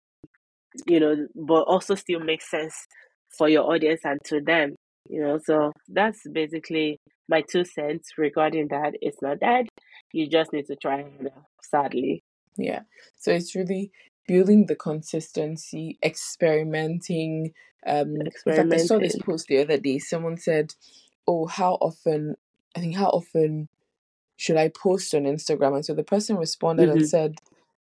you 0.88 1.00
know 1.00 1.28
but 1.36 1.62
also 1.64 1.96
still 1.96 2.20
makes 2.20 2.50
sense 2.50 2.76
for 3.38 3.50
your 3.50 3.64
audience 3.72 4.02
and 4.04 4.20
to 4.26 4.42
them 4.42 4.76
you 5.10 5.22
know? 5.22 5.40
So 5.44 5.72
that's 5.88 6.22
basically 6.32 7.00
my 7.28 7.42
two 7.42 7.66
cents 7.66 8.10
regarding 8.18 8.68
that. 8.70 8.94
It's 9.02 9.22
not 9.22 9.40
that 9.42 9.66
you 10.14 10.28
just 10.30 10.54
need 10.54 10.66
to 10.68 10.76
try 10.76 11.02
harder 11.02 11.34
sadly 11.62 12.24
Yeah. 12.60 12.82
So 13.18 13.32
it's 13.32 13.56
really 13.56 13.92
building 14.28 14.66
the 14.68 14.76
consistency, 14.76 15.98
experimenting. 16.04 17.54
Um, 17.86 18.16
in 18.46 18.54
fact, 18.54 18.74
I 18.74 18.78
saw 18.78 19.00
this 19.00 19.18
post 19.18 19.48
the 19.48 19.60
other 19.60 19.78
day. 19.78 20.00
Someone 20.00 20.38
said, 20.38 20.74
"Oh, 21.28 21.46
how 21.48 21.74
often? 21.76 22.36
I 22.76 22.80
think 22.80 22.96
how 22.96 23.08
often 23.08 23.70
should 24.38 24.58
I 24.58 24.70
post 24.70 25.14
on 25.14 25.24
Instagram?" 25.24 25.76
And 25.76 25.86
so 25.86 25.94
the 25.94 26.04
person 26.04 26.38
responded 26.38 26.90
and 26.90 27.02
Mhm. 27.02 27.08
said, 27.10 27.36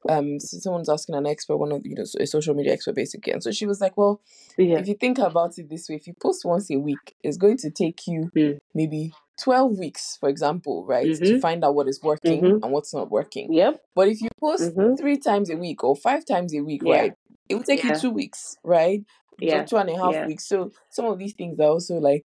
um, 0.10 0.40
so 0.40 0.58
someone's 0.60 0.90
asking 0.90 1.16
an 1.16 1.26
expert, 1.28 1.58
one 1.58 1.72
of 1.72 1.86
you 1.86 1.96
know, 1.96 2.06
a 2.20 2.26
social 2.26 2.54
media 2.54 2.74
expert, 2.74 2.96
basically, 2.96 3.34
and 3.34 3.44
so 3.44 3.52
she 3.52 3.66
was 3.66 3.82
like, 3.82 3.98
"Well, 3.98 4.22
yeah 4.58 4.80
if 4.80 4.88
you 4.88 4.94
think 4.96 5.18
about 5.18 5.58
it 5.58 5.70
this 5.70 5.90
way, 5.90 5.96
if 5.96 6.08
you 6.08 6.14
post 6.14 6.46
once 6.46 6.70
a 6.72 6.78
week, 6.78 7.16
it's 7.24 7.38
going 7.38 7.58
to 7.58 7.70
take 7.72 8.08
you 8.08 8.32
mm. 8.36 8.60
maybe 8.74 9.14
12 9.42 9.78
weeks, 9.78 10.18
for 10.20 10.30
example, 10.30 10.86
right, 10.86 11.14
to 11.14 11.36
Mhm. 11.36 11.42
find 11.42 11.64
out 11.64 11.76
what 11.76 11.88
is 11.88 12.02
working 12.04 12.42
Mhm. 12.44 12.64
and 12.64 12.72
what's 12.72 12.94
not 12.94 13.10
working. 13.12 13.54
yep 13.54 13.82
But 13.96 14.10
if 14.10 14.22
you 14.22 14.30
post 14.40 14.74
Mhm. 14.76 14.98
three 14.98 15.18
times 15.18 15.50
a 15.50 15.58
week 15.58 15.84
or 15.84 15.96
five 15.96 16.26
times 16.26 16.54
a 16.54 16.62
week, 16.62 16.82
yeah 16.84 17.02
right, 17.02 17.14
it 17.50 17.56
will 17.56 17.64
take 17.64 17.84
you 17.84 17.92
two 17.92 18.10
weeks, 18.12 18.58
right? 18.64 19.04
So 19.46 19.46
yeah 19.46 19.64
two 19.64 19.78
and 19.78 19.90
a 19.90 19.98
half 19.98 20.14
yeah 20.14 20.26
weeks. 20.26 20.48
So 20.48 20.72
some 20.90 21.06
of 21.06 21.18
these 21.20 21.34
things 21.34 21.60
are 21.60 21.70
also 21.70 21.96
like 21.96 22.26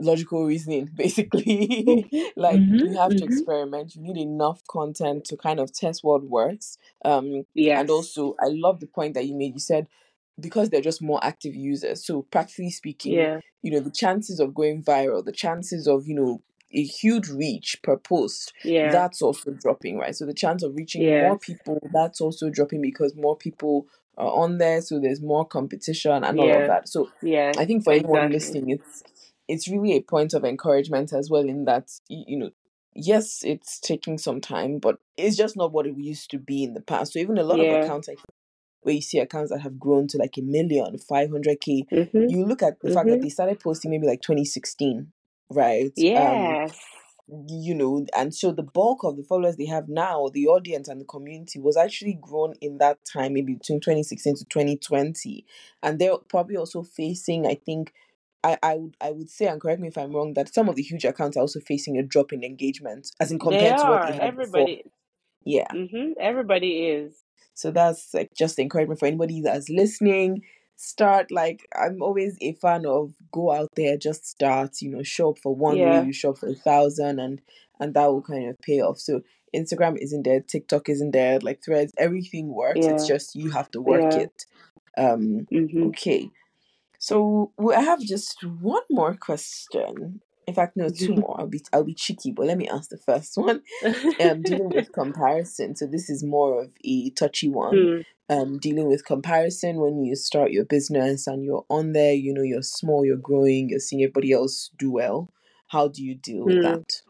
logical 0.00 0.44
reasoning, 0.46 0.88
basically. 0.94 2.08
Like 2.36 2.62
you 2.80 2.92
Mhm. 2.92 2.96
have 2.98 3.16
to 3.16 3.24
Mhm. 3.24 3.28
experiment. 3.28 3.94
You 3.94 4.02
need 4.02 4.18
enough 4.18 4.60
content 4.68 5.24
to 5.26 5.36
kind 5.36 5.58
of 5.60 5.72
test 5.72 6.04
what 6.04 6.22
works. 6.24 6.78
Um, 7.04 7.44
yeah. 7.54 7.80
and 7.80 7.90
also 7.90 8.34
I 8.40 8.46
love 8.48 8.80
the 8.80 8.86
point 8.86 9.14
that 9.14 9.26
you 9.26 9.34
made. 9.34 9.54
You 9.54 9.60
said 9.60 9.86
because 10.40 10.70
they're 10.70 10.80
just 10.80 11.02
more 11.02 11.22
active 11.24 11.54
users. 11.54 12.04
So 12.06 12.22
practically 12.22 12.70
speaking, 12.70 13.14
Yeah. 13.14 13.40
you 13.62 13.70
know, 13.70 13.80
the 13.80 13.90
chances 13.90 14.40
of 14.40 14.54
going 14.54 14.82
viral, 14.82 15.24
the 15.24 15.32
chances 15.32 15.86
of, 15.86 16.06
you 16.06 16.14
know, 16.14 16.42
a 16.72 16.82
huge 16.82 17.28
reach 17.28 17.78
per 17.82 17.96
post, 17.96 18.52
Yeah. 18.64 18.90
that's 18.90 19.22
also 19.22 19.52
dropping, 19.52 19.98
right? 19.98 20.14
So 20.14 20.26
the 20.26 20.34
chance 20.34 20.62
of 20.62 20.74
reaching 20.76 21.04
more 21.20 21.38
people, 21.38 21.78
that's 21.92 22.20
also 22.20 22.50
dropping 22.50 22.82
because 22.82 23.14
more 23.14 23.36
people 23.36 23.86
are 24.18 24.32
on 24.32 24.58
there, 24.58 24.80
so 24.80 24.98
there's 24.98 25.20
more 25.20 25.46
competition 25.46 26.24
and 26.24 26.40
all 26.40 26.60
of 26.62 26.66
that. 26.66 26.88
So 26.88 27.08
Yeah. 27.22 27.52
I 27.56 27.64
think 27.64 27.84
for 27.84 27.92
anyone 27.92 28.30
listening, 28.32 28.70
it's 28.70 29.02
it's 29.48 29.68
really 29.68 29.92
a 29.92 30.00
point 30.00 30.34
of 30.34 30.44
encouragement 30.44 31.12
as 31.12 31.30
well 31.30 31.48
in 31.48 31.64
that 31.66 31.88
you 32.08 32.36
know 32.36 32.50
yes 32.94 33.42
it's 33.44 33.78
taking 33.78 34.18
some 34.18 34.40
time 34.40 34.78
but 34.78 34.96
it's 35.16 35.36
just 35.36 35.56
not 35.56 35.70
what 35.72 35.86
it 35.86 35.94
used 35.96 36.30
to 36.30 36.38
be 36.38 36.64
in 36.64 36.74
the 36.74 36.80
past 36.80 37.12
so 37.12 37.18
even 37.18 37.38
a 37.38 37.42
lot 37.44 37.60
of 37.60 37.66
Yeah. 37.66 37.84
accounts 37.84 38.08
like 38.08 38.18
where 38.86 38.94
you 38.94 39.02
see 39.02 39.18
accounts 39.18 39.50
that 39.50 39.60
have 39.60 39.78
grown 39.80 40.06
to 40.08 40.16
like 40.18 40.38
a 40.38 40.42
million 40.42 40.96
500k 40.96 41.86
Mhm. 41.92 42.30
you 42.30 42.44
look 42.46 42.62
at 42.62 42.80
the 42.80 42.90
fact 42.90 43.08
that 43.08 43.18
Mhm. 43.18 43.22
they 43.22 43.28
started 43.28 43.60
posting 43.60 43.90
maybe 43.90 44.06
like 44.06 44.22
2016 44.22 45.12
right 45.50 45.92
um 46.14 46.58
Yes. 46.58 46.78
you 47.48 47.74
know 47.74 48.06
and 48.16 48.32
so 48.34 48.52
the 48.52 48.62
bulk 48.62 49.02
of 49.04 49.16
the 49.16 49.24
followers 49.24 49.56
they 49.56 49.66
have 49.66 49.88
now 49.88 50.28
the 50.32 50.46
audience 50.46 50.86
and 50.88 51.00
the 51.00 51.04
community 51.04 51.58
was 51.58 51.76
actually 51.76 52.14
grown 52.20 52.54
in 52.60 52.78
that 52.78 52.98
time 53.04 53.34
maybe 53.34 53.54
between 53.54 53.80
2016 53.80 54.36
to 54.36 54.44
2020 54.44 55.44
and 55.82 55.98
they're 55.98 56.18
probably 56.28 56.56
also 56.56 56.82
facing 56.84 57.46
i 57.46 57.54
think 57.54 57.92
I, 58.44 58.58
I 58.62 58.74
would 58.76 58.96
I 59.00 59.10
would 59.10 59.28
say 59.30 59.46
and 59.46 59.60
correct 59.60 59.80
me 59.80 59.88
if 59.88 59.98
I'm 59.98 60.12
wrong 60.14 60.34
that 60.34 60.54
some 60.54 60.68
of 60.68 60.76
the 60.76 60.82
huge 60.82 61.04
accounts 61.04 61.36
are 61.36 61.40
also 61.40 61.58
facing 61.58 61.98
a 61.98 62.02
drop 62.04 62.32
in 62.32 62.44
engagement 62.44 63.10
as 63.18 63.32
in 63.32 63.38
They 63.38 63.44
compared 63.44 63.78
to 63.78 63.86
what 63.88 64.02
they 64.06 64.12
had 64.12 64.36
before. 64.36 64.68
Everybody. 64.68 64.84
Yeah. 65.44 65.72
Mhm. 65.72 66.12
Everybody 66.20 66.86
is. 66.88 67.25
So 67.56 67.70
that's 67.72 68.12
like 68.14 68.30
just 68.34 68.58
encouragement 68.60 69.00
for 69.00 69.06
anybody 69.06 69.40
that's 69.40 69.68
listening. 69.70 70.42
Start 70.76 71.30
like 71.30 71.66
I'm 71.74 72.02
always 72.02 72.36
a 72.42 72.52
fan 72.54 72.84
of 72.86 73.14
go 73.32 73.50
out 73.52 73.70
there, 73.76 73.96
just 73.96 74.26
start, 74.26 74.72
you 74.82 74.90
know, 74.90 75.02
show 75.02 75.30
up 75.30 75.38
for 75.42 75.54
one 75.54 75.76
way, 75.76 75.80
Yeah. 75.80 76.02
you 76.02 76.12
show 76.12 76.30
up 76.30 76.38
for 76.38 76.48
a 76.50 76.54
thousand 76.54 77.18
and 77.18 77.40
and 77.80 77.94
that 77.94 78.06
will 78.12 78.22
kind 78.22 78.48
of 78.50 78.58
pay 78.60 78.80
off. 78.82 78.98
So 78.98 79.22
Instagram 79.54 79.96
isn't 79.98 80.24
there, 80.24 80.40
TikTok 80.40 80.88
isn't 80.90 81.12
there, 81.12 81.38
like 81.40 81.64
threads, 81.64 81.92
everything 81.98 82.48
works. 82.54 82.84
It's 82.86 83.06
just 83.06 83.34
you 83.34 83.50
have 83.52 83.70
to 83.72 83.80
work 83.80 84.12
Yeah. 84.12 84.18
it. 84.26 84.46
Um 84.98 85.46
Mhm. 85.52 85.88
okay. 85.88 86.30
So 86.98 87.52
we- 87.58 87.74
I 87.74 87.80
have 87.80 88.00
just 88.00 88.44
one 88.44 88.82
more 88.90 89.14
question. 89.14 90.20
In 90.46 90.54
fact, 90.54 90.76
no, 90.76 90.90
two 90.90 91.14
more. 91.16 91.36
I'll 91.40 91.46
be 91.48 91.62
I'll 91.72 91.84
be 91.84 91.94
cheeky, 91.94 92.32
but 92.32 92.46
let 92.46 92.58
me 92.58 92.68
ask 92.68 92.90
the 92.90 92.98
first 92.98 93.36
one. 93.36 93.62
Um, 94.20 94.42
dealing 94.44 94.72
with 94.72 94.92
comparison. 94.92 95.76
So 95.76 95.86
this 95.86 96.08
is 96.10 96.24
more 96.24 96.62
of 96.64 96.70
a 96.84 97.10
touchy 97.10 97.48
one. 97.48 97.88
Hmm. 97.88 98.00
Um, 98.28 98.58
dealing 98.58 98.86
with 98.88 99.04
comparison 99.06 99.76
when 99.76 100.04
you 100.04 100.16
start 100.16 100.52
your 100.52 100.64
business 100.64 101.26
and 101.26 101.44
you're 101.44 101.66
on 101.70 101.92
there. 101.92 102.14
You 102.14 102.34
know, 102.34 102.42
you're 102.42 102.62
small, 102.62 103.04
you're 103.04 103.16
growing, 103.16 103.68
you're 103.70 103.80
seeing 103.80 104.02
everybody 104.02 104.32
else 104.32 104.70
do 104.78 104.90
well. 104.92 105.32
How 105.68 105.88
do 105.88 106.02
you 106.04 106.14
deal 106.14 106.44
with 106.44 106.60
Hmm. 106.60 106.62
that? 106.62 107.02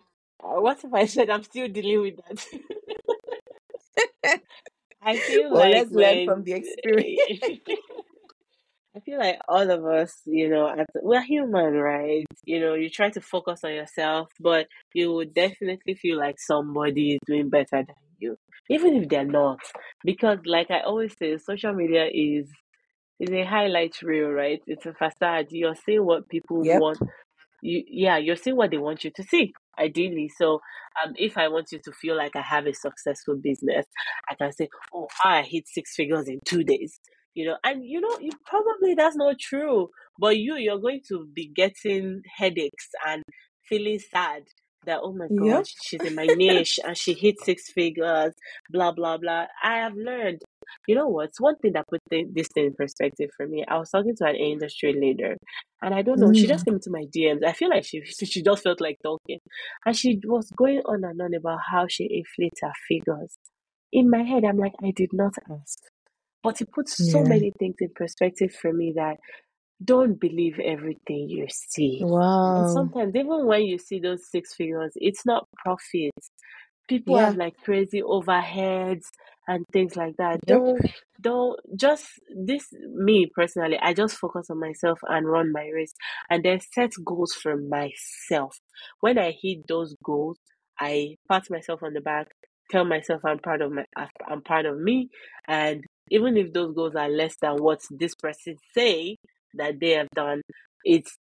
Uh, 0.42 0.60
What 0.60 0.84
if 0.84 0.92
I 0.94 1.06
said 1.06 1.30
I'm 1.30 1.42
still 1.44 1.68
dealing 1.68 2.00
with 2.02 2.16
that? 2.28 2.46
I 5.02 5.18
feel 5.18 5.52
Well, 5.52 5.68
like 5.70 5.70
let's 5.70 5.90
learn 5.90 6.20
from 6.20 6.44
the 6.44 6.52
experience. 6.52 7.50
I 8.96 9.00
feel 9.00 9.18
like 9.18 9.38
all 9.48 9.70
of 9.70 9.84
us, 9.84 10.22
you 10.26 10.48
know, 10.48 10.68
as, 10.68 10.86
we're 11.02 11.22
human, 11.22 11.74
right? 11.74 12.24
You 12.44 12.60
know, 12.60 12.74
you 12.74 12.88
try 12.90 13.10
to 13.10 13.20
focus 13.20 13.60
on 13.64 13.74
yourself, 13.74 14.30
but 14.40 14.68
you 14.94 15.12
would 15.12 15.34
definitely 15.34 15.94
feel 15.96 16.18
like 16.18 16.40
somebody 16.40 17.14
is 17.14 17.20
doing 17.26 17.50
better 17.50 17.84
than 17.84 17.96
you, 18.18 18.36
even 18.70 18.96
if 18.96 19.08
they're 19.08 19.24
not. 19.24 19.60
Because, 20.04 20.38
like 20.46 20.70
I 20.70 20.80
always 20.80 21.14
say, 21.18 21.36
social 21.38 21.74
media 21.74 22.06
is 22.12 22.48
is 23.20 23.30
a 23.30 23.44
highlight 23.44 24.00
reel, 24.02 24.30
right? 24.30 24.60
It's 24.66 24.86
a 24.86 24.94
facade. 24.94 25.48
You're 25.50 25.74
seeing 25.76 26.04
what 26.06 26.28
people 26.28 26.64
Yep. 26.64 26.72
want 26.72 27.00
you 27.62 27.82
yeah 27.88 28.18
you're 28.18 28.36
seeing 28.36 28.56
what 28.56 28.70
they 28.70 28.78
want 28.78 29.04
you 29.04 29.10
to 29.14 29.22
see 29.22 29.52
ideally 29.78 30.30
so 30.36 30.60
um 31.04 31.14
if 31.16 31.36
i 31.38 31.48
want 31.48 31.72
you 31.72 31.78
to 31.82 31.92
feel 31.92 32.16
like 32.16 32.36
i 32.36 32.40
have 32.42 32.66
a 32.66 32.74
successful 32.74 33.36
business 33.36 33.86
i 34.30 34.34
can 34.34 34.52
say 34.52 34.68
oh 34.94 35.08
i 35.24 35.42
hit 35.42 35.66
six 35.66 35.94
figures 35.96 36.28
in 36.28 36.40
two 36.44 36.62
days 36.64 37.00
you 37.36 37.46
know 37.46 37.58
and 37.64 37.84
you 37.84 38.00
know 38.00 38.18
you 38.20 38.30
probably 38.46 38.94
that's 38.94 39.16
not 39.16 39.38
true 39.38 39.90
but 40.18 40.36
you 40.38 40.56
you're 40.56 40.80
going 40.80 41.02
to 41.08 41.26
be 41.34 41.48
getting 41.54 42.22
headaches 42.38 42.88
and 43.06 43.22
feeling 43.68 44.00
sad 44.00 44.44
that 44.86 45.00
oh 45.02 45.12
my 45.12 45.28
Yep. 45.30 45.68
she's 45.80 46.04
in 46.04 46.14
my 46.16 46.28
niche 46.28 46.80
and 46.84 46.96
she 46.96 47.14
hit 47.14 47.40
six 47.40 47.70
figures 47.72 48.34
blah 48.70 48.92
blah 48.92 49.18
blah 49.18 49.46
i 49.62 49.76
have 49.78 49.94
learned 49.94 50.42
you 50.86 50.94
know 50.94 51.08
what's 51.08 51.40
one 51.40 51.56
thing 51.56 51.72
that 51.72 51.86
put 51.88 52.00
thi- 52.10 52.26
this 52.32 52.48
thing 52.54 52.66
in 52.66 52.74
perspective 52.74 53.30
for 53.36 53.46
me 53.46 53.64
i 53.68 53.78
was 53.78 53.90
talking 53.90 54.14
to 54.16 54.24
an 54.26 54.36
industry 54.36 54.92
leader 54.92 55.36
and 55.82 55.94
I 55.94 56.02
don't 56.02 56.20
know, 56.20 56.32
she 56.32 56.48
just 56.48 56.64
Mm. 56.64 56.66
came 56.66 56.74
into 56.76 56.90
my 56.90 57.04
DMs. 57.12 57.44
I 57.46 57.52
feel 57.52 57.68
like 57.68 57.84
she 57.84 58.02
she 58.04 58.42
just 58.42 58.62
felt 58.62 58.80
like 58.80 58.96
talking. 59.02 59.40
And 59.84 59.96
she 59.96 60.20
was 60.24 60.50
going 60.56 60.80
on 60.86 61.04
and 61.04 61.20
on 61.20 61.34
about 61.34 61.60
how 61.70 61.86
she 61.88 62.04
inflates 62.04 62.60
her 62.62 62.72
figures. 62.88 63.36
In 63.92 64.10
my 64.10 64.22
head, 64.22 64.44
I'm 64.44 64.58
like, 64.58 64.74
I 64.82 64.90
did 64.90 65.10
not 65.12 65.34
ask. 65.50 65.78
But 66.42 66.60
it 66.60 66.72
puts 66.72 67.10
so 67.10 67.24
Yeah. 67.24 67.24
many 67.24 67.52
things 67.58 67.76
in 67.80 67.90
perspective 67.94 68.52
for 68.54 68.72
me 68.72 68.92
that 68.96 69.16
don't 69.84 70.20
believe 70.20 70.58
everything 70.60 71.28
you 71.30 71.46
see. 71.50 72.08
And 72.56 72.66
Wow. 72.66 72.68
sometimes, 72.68 73.14
even 73.16 73.46
when 73.46 73.62
you 73.64 73.78
see 73.78 74.00
those 74.00 74.30
six 74.30 74.54
figures, 74.54 74.92
it's 74.96 75.26
not 75.26 75.48
profit. 75.64 76.12
People 76.88 77.16
Yeah. 77.16 77.18
have 77.18 77.36
like 77.36 77.54
crazy 77.64 78.02
overheads 78.02 79.04
and 79.48 79.64
things 79.72 79.96
like 79.96 80.16
that. 80.18 80.40
Yep. 80.46 80.62
Don't 80.64 80.82
don't 81.20 81.58
just 81.76 82.06
this 82.46 82.68
me 82.94 83.28
personally, 83.34 83.78
I 83.82 83.94
just 83.94 84.16
focus 84.18 84.48
on 84.50 84.60
myself 84.60 85.00
and 85.08 85.28
run 85.28 85.52
my 85.52 85.68
race 85.74 85.94
and 86.30 86.44
then 86.44 86.60
set 86.74 86.92
goals 87.04 87.32
for 87.34 87.56
myself. 87.56 88.56
When 89.00 89.18
I 89.18 89.34
hit 89.42 89.66
those 89.68 89.96
goals, 90.04 90.38
I 90.80 91.16
pat 91.30 91.44
myself 91.50 91.82
on 91.82 91.94
the 91.94 92.00
back, 92.02 92.28
tell 92.70 92.84
myself 92.84 93.22
I'm 93.24 93.38
proud 93.40 93.62
of 93.62 93.72
my 93.72 93.84
I'm 94.28 94.42
proud 94.42 94.66
of 94.66 94.78
me 94.78 95.10
and 95.48 95.84
even 96.10 96.36
if 96.36 96.52
those 96.52 96.74
goals 96.74 96.94
are 96.96 97.08
less 97.08 97.36
than 97.40 97.56
what 97.56 97.80
this 97.90 98.14
person 98.14 98.56
say 98.74 99.16
that 99.54 99.80
they 99.80 99.90
have 99.92 100.08
done, 100.14 100.42
it's 100.84 101.16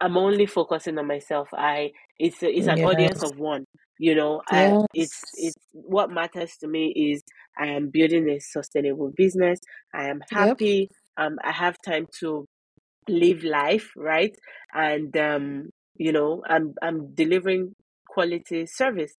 I'm 0.00 0.16
only 0.16 0.46
focusing 0.46 0.98
on 0.98 1.06
myself. 1.06 1.48
I 1.54 1.92
it's 2.18 2.42
a, 2.42 2.50
it's 2.50 2.66
an 2.66 2.78
audience 2.82 3.22
of 3.22 3.36
one. 3.36 3.64
You 3.98 4.14
know, 4.14 4.42
I 4.48 4.76
it's 4.92 5.24
it's 5.34 5.56
what 5.72 6.10
matters 6.10 6.56
to 6.60 6.68
me 6.68 6.92
is 7.12 7.22
I 7.58 7.66
am 7.68 7.90
building 7.90 8.28
a 8.28 8.40
sustainable 8.40 9.12
business. 9.16 9.60
I 9.94 10.08
am 10.08 10.20
Yep. 10.30 10.58
happy. 10.58 10.90
Um, 11.16 11.36
I 11.44 11.52
have 11.52 11.76
time 11.86 12.06
to 12.20 12.46
live 13.08 13.44
life, 13.44 13.90
right? 13.96 14.34
And 14.74 15.16
um, 15.16 15.70
you 15.96 16.12
know, 16.12 16.42
I'm 16.48 16.74
I'm 16.82 17.14
delivering 17.14 17.74
quality 18.08 18.66
service. 18.66 19.14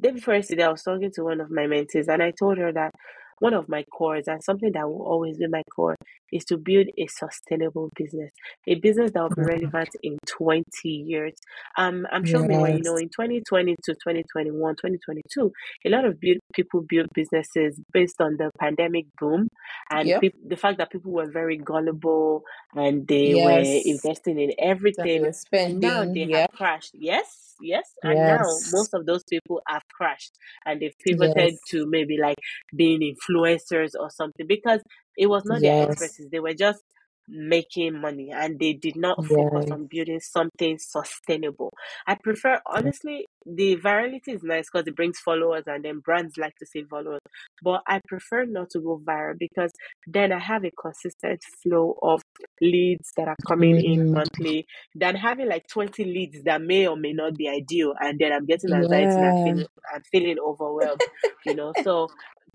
Day 0.00 0.10
before 0.12 0.34
yesterday, 0.34 0.64
I 0.64 0.70
was 0.70 0.82
talking 0.82 1.10
to 1.14 1.24
one 1.24 1.40
of 1.40 1.50
my 1.50 1.62
mentees, 1.62 2.08
and 2.08 2.22
I 2.22 2.30
told 2.32 2.58
her 2.58 2.72
that 2.72 2.92
one 3.40 3.54
of 3.54 3.68
my 3.68 3.84
cores 3.92 4.28
and 4.28 4.42
something 4.44 4.72
that 4.72 4.88
will 4.88 5.02
always 5.02 5.38
be 5.38 5.48
my 5.48 5.64
core 5.74 5.96
is 6.32 6.44
to 6.46 6.56
build 6.56 6.86
a 6.98 7.06
sustainable 7.06 7.90
business, 7.96 8.30
a 8.66 8.74
business 8.76 9.10
that 9.12 9.22
will 9.22 9.30
be 9.30 9.42
Mm. 9.42 9.46
relevant 9.48 9.88
in 10.02 10.16
20 10.26 10.88
years. 10.88 11.34
Um, 11.76 12.06
I'm 12.12 12.24
sure, 12.24 12.40
meanwhile, 12.46 12.70
you 12.76 12.82
know, 12.82 12.96
in 12.96 13.08
2020 13.08 13.76
to 13.84 13.94
2021, 13.94 14.76
2022, 14.76 15.52
a 15.86 15.88
lot 15.90 16.04
of 16.04 16.20
build, 16.20 16.38
people 16.54 16.82
built 16.88 17.08
businesses 17.14 17.80
based 17.92 18.20
on 18.20 18.36
the 18.36 18.50
pandemic 18.58 19.06
boom 19.18 19.48
and 19.90 20.08
Yep. 20.08 20.20
peop- 20.20 20.48
the 20.48 20.56
fact 20.56 20.78
that 20.78 20.90
people 20.90 21.12
were 21.12 21.30
very 21.30 21.56
gullible 21.56 22.42
and 22.74 23.06
they 23.08 23.34
were 23.34 23.60
investing 23.84 24.38
in 24.38 24.52
everything 24.58 25.24
and 25.24 25.80
now 25.80 26.02
spending. 26.02 26.12
they 26.14 26.38
have 26.40 26.50
crashed 26.52 26.92
yes 26.94 27.54
yes 27.60 27.92
and 28.02 28.18
now 28.26 28.44
most 28.72 28.94
of 28.94 29.04
those 29.06 29.22
people 29.24 29.60
have 29.68 29.82
crashed 29.88 30.32
and 30.64 30.80
they've 30.80 30.96
pivoted 31.04 31.52
Yes. 31.52 31.58
to 31.68 31.86
maybe 31.86 32.16
like 32.16 32.36
being 32.74 33.00
influencers 33.00 33.90
or 33.98 34.10
something 34.10 34.46
because 34.46 34.80
it 35.16 35.26
was 35.26 35.44
not 35.44 35.62
their 35.62 35.76
Yes. 35.78 35.80
expertise 35.80 36.28
they 36.30 36.40
were 36.40 36.54
just 36.54 36.82
making 37.28 38.00
money 38.00 38.30
and 38.34 38.58
they 38.58 38.72
did 38.72 38.96
not 38.96 39.24
focus 39.24 39.64
Yes. 39.64 39.70
on 39.70 39.86
building 39.86 40.18
something 40.18 40.76
sustainable 40.78 41.72
i 42.06 42.14
prefer 42.14 42.60
honestly 42.66 43.26
the 43.46 43.76
virality 43.76 44.28
is 44.34 44.42
nice 44.42 44.66
because 44.72 44.86
it 44.88 44.96
brings 44.96 45.18
followers 45.20 45.62
and 45.66 45.84
then 45.84 46.00
brands 46.00 46.36
like 46.36 46.54
to 46.56 46.66
see 46.66 46.82
followers 46.90 47.20
but 47.62 47.82
i 47.86 48.00
prefer 48.08 48.44
not 48.44 48.68
to 48.70 48.80
go 48.80 49.00
viral 49.06 49.38
because 49.38 49.70
then 50.06 50.32
i 50.32 50.38
have 50.40 50.64
a 50.64 50.72
consistent 50.80 51.40
flow 51.62 51.96
of 52.02 52.20
leads 52.60 53.12
that 53.16 53.28
are 53.28 53.38
coming 53.46 53.78
in 53.78 54.06
Mm. 54.06 54.12
monthly 54.12 54.66
than 54.94 55.14
having 55.14 55.48
like 55.48 55.66
20 55.68 56.04
leads 56.04 56.42
that 56.44 56.60
may 56.60 56.86
or 56.86 56.96
may 56.96 57.12
not 57.12 57.36
be 57.36 57.48
ideal 57.48 57.94
and 58.00 58.18
then 58.18 58.32
i'm 58.32 58.46
getting 58.46 58.72
anxiety 58.72 59.12
and 59.16 59.26
i'm 59.26 59.34
feeling 59.42 59.66
i'm 59.94 60.02
feeling 60.10 60.36
overwhelmed 60.44 61.02
you 61.44 61.54
know 61.54 61.72
so 61.82 62.10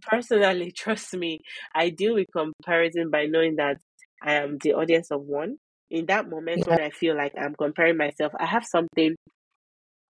personally 0.08 0.72
trust 0.76 1.14
me 1.14 1.40
i 1.74 1.90
deal 1.90 2.14
with 2.16 2.28
comparison 2.32 3.10
by 3.10 3.26
knowing 3.26 3.56
that 3.56 3.78
i 4.24 4.34
am 4.34 4.58
the 4.62 4.74
audience 4.74 5.12
of 5.12 5.22
one 5.22 5.58
in 5.90 6.06
that 6.08 6.30
moment 6.30 6.64
Yeah. 6.68 6.76
when 6.76 6.82
i 6.82 6.90
feel 6.90 7.16
like 7.16 7.34
i'm 7.40 7.56
comparing 7.56 7.98
myself 7.98 8.34
i 8.40 8.46
have 8.46 8.66
something 8.66 9.16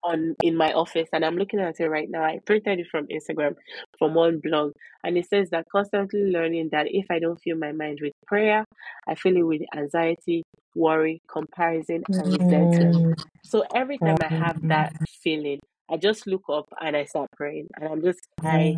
on 0.04 0.34
in 0.42 0.56
my 0.56 0.72
office 0.72 1.08
and 1.12 1.24
I'm 1.24 1.36
looking 1.36 1.60
at 1.60 1.78
it 1.78 1.88
right 1.88 2.08
now. 2.10 2.24
I 2.24 2.40
printed 2.44 2.80
it 2.80 2.88
from 2.90 3.06
Instagram 3.06 3.54
from 3.98 4.14
one 4.14 4.40
blog 4.42 4.72
and 5.04 5.16
it 5.16 5.28
says 5.28 5.50
that 5.50 5.66
constantly 5.70 6.24
learning 6.24 6.70
that 6.72 6.86
if 6.88 7.06
I 7.10 7.18
don't 7.20 7.40
fill 7.42 7.56
my 7.56 7.72
mind 7.72 7.98
with 8.02 8.12
prayer, 8.26 8.64
I 9.06 9.14
fill 9.14 9.36
it 9.36 9.42
with 9.42 9.62
anxiety, 9.76 10.42
worry, 10.74 11.20
comparison, 11.30 12.02
and 12.18 12.32
resentment. 12.32 12.96
Mm, 12.96 13.14
So 13.44 13.64
every 13.74 13.98
time 13.98 14.16
I 14.22 14.28
have 14.28 14.56
that 14.68 14.92
um, 14.92 15.06
feeling, 15.22 15.60
I 15.90 15.96
just 15.98 16.26
look 16.26 16.42
up 16.50 16.66
and 16.80 16.96
I 16.96 17.04
start 17.04 17.28
praying 17.36 17.68
and 17.76 17.88
I'm 17.88 18.02
just 18.02 18.20
I 18.44 18.76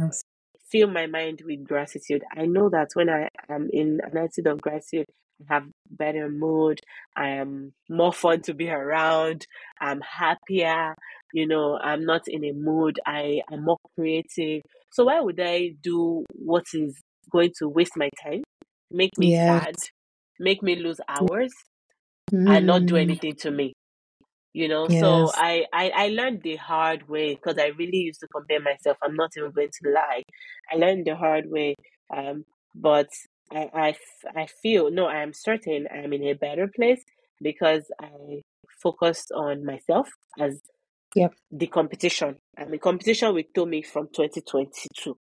fill 0.74 0.88
my 0.90 1.06
mind 1.06 1.40
with 1.46 1.62
gratitude. 1.64 2.24
I 2.36 2.46
know 2.46 2.68
that 2.70 2.88
when 2.94 3.08
I 3.08 3.28
am 3.48 3.70
in 3.72 4.00
an 4.02 4.16
attitude 4.18 4.48
of 4.48 4.60
gratitude, 4.60 5.06
I 5.48 5.54
have 5.54 5.64
better 5.88 6.28
mood. 6.28 6.80
I 7.16 7.28
am 7.28 7.72
more 7.88 8.12
fun 8.12 8.42
to 8.42 8.54
be 8.54 8.68
around. 8.70 9.46
I'm 9.80 10.00
happier. 10.00 10.96
You 11.32 11.46
know, 11.46 11.78
I'm 11.80 12.04
not 12.04 12.22
in 12.26 12.44
a 12.44 12.52
mood. 12.52 12.98
I 13.06 13.42
am 13.52 13.64
more 13.64 13.78
creative. 13.96 14.62
So 14.90 15.04
why 15.04 15.20
would 15.20 15.38
I 15.40 15.70
do 15.80 16.24
what 16.32 16.64
is 16.74 17.00
going 17.30 17.52
to 17.58 17.68
waste 17.68 17.96
my 17.96 18.10
time, 18.24 18.42
make 18.90 19.16
me 19.16 19.30
sad, 19.30 19.76
make 20.40 20.60
me 20.62 20.74
lose 20.76 21.00
hours, 21.08 21.52
and 22.46 22.66
not 22.66 22.86
do 22.86 22.96
mm, 22.96 23.00
anything 23.00 23.36
to 23.36 23.50
me? 23.52 23.74
You 24.54 24.68
know? 24.68 24.88
So 24.88 25.30
I, 25.34 25.66
I 25.72 25.92
i 25.94 26.08
learned 26.08 26.42
the 26.42 26.56
hard 26.56 27.08
way 27.08 27.34
because 27.34 27.58
i 27.58 27.66
really 27.78 27.98
used 27.98 28.20
to 28.20 28.28
compare 28.28 28.60
myself 28.60 28.96
i'm 29.02 29.16
not 29.16 29.32
even 29.36 29.50
going 29.50 29.68
to 29.82 29.90
lie. 29.90 30.22
I 30.72 30.76
learned 30.76 31.06
the 31.06 31.16
hard 31.16 31.50
way 31.50 31.74
um 32.16 32.44
but 32.74 33.08
I 33.52 33.94
feel 34.62 34.90
no 34.90 35.06
i 35.06 35.22
am 35.22 35.32
certain 35.32 35.86
i'm 35.92 36.12
in 36.12 36.24
a 36.24 36.32
better 36.34 36.68
place 36.74 37.02
because 37.40 37.84
i 38.00 38.40
focused 38.82 39.30
on 39.34 39.64
myself 39.64 40.08
as 40.40 40.60
yep, 41.14 41.32
the 41.50 41.66
competition 41.66 42.36
i'm 42.58 42.72
in 42.72 42.78
competition 42.78 43.34
with 43.34 43.46
tommy 43.54 43.82
from 43.82 44.06
2022 44.08 45.16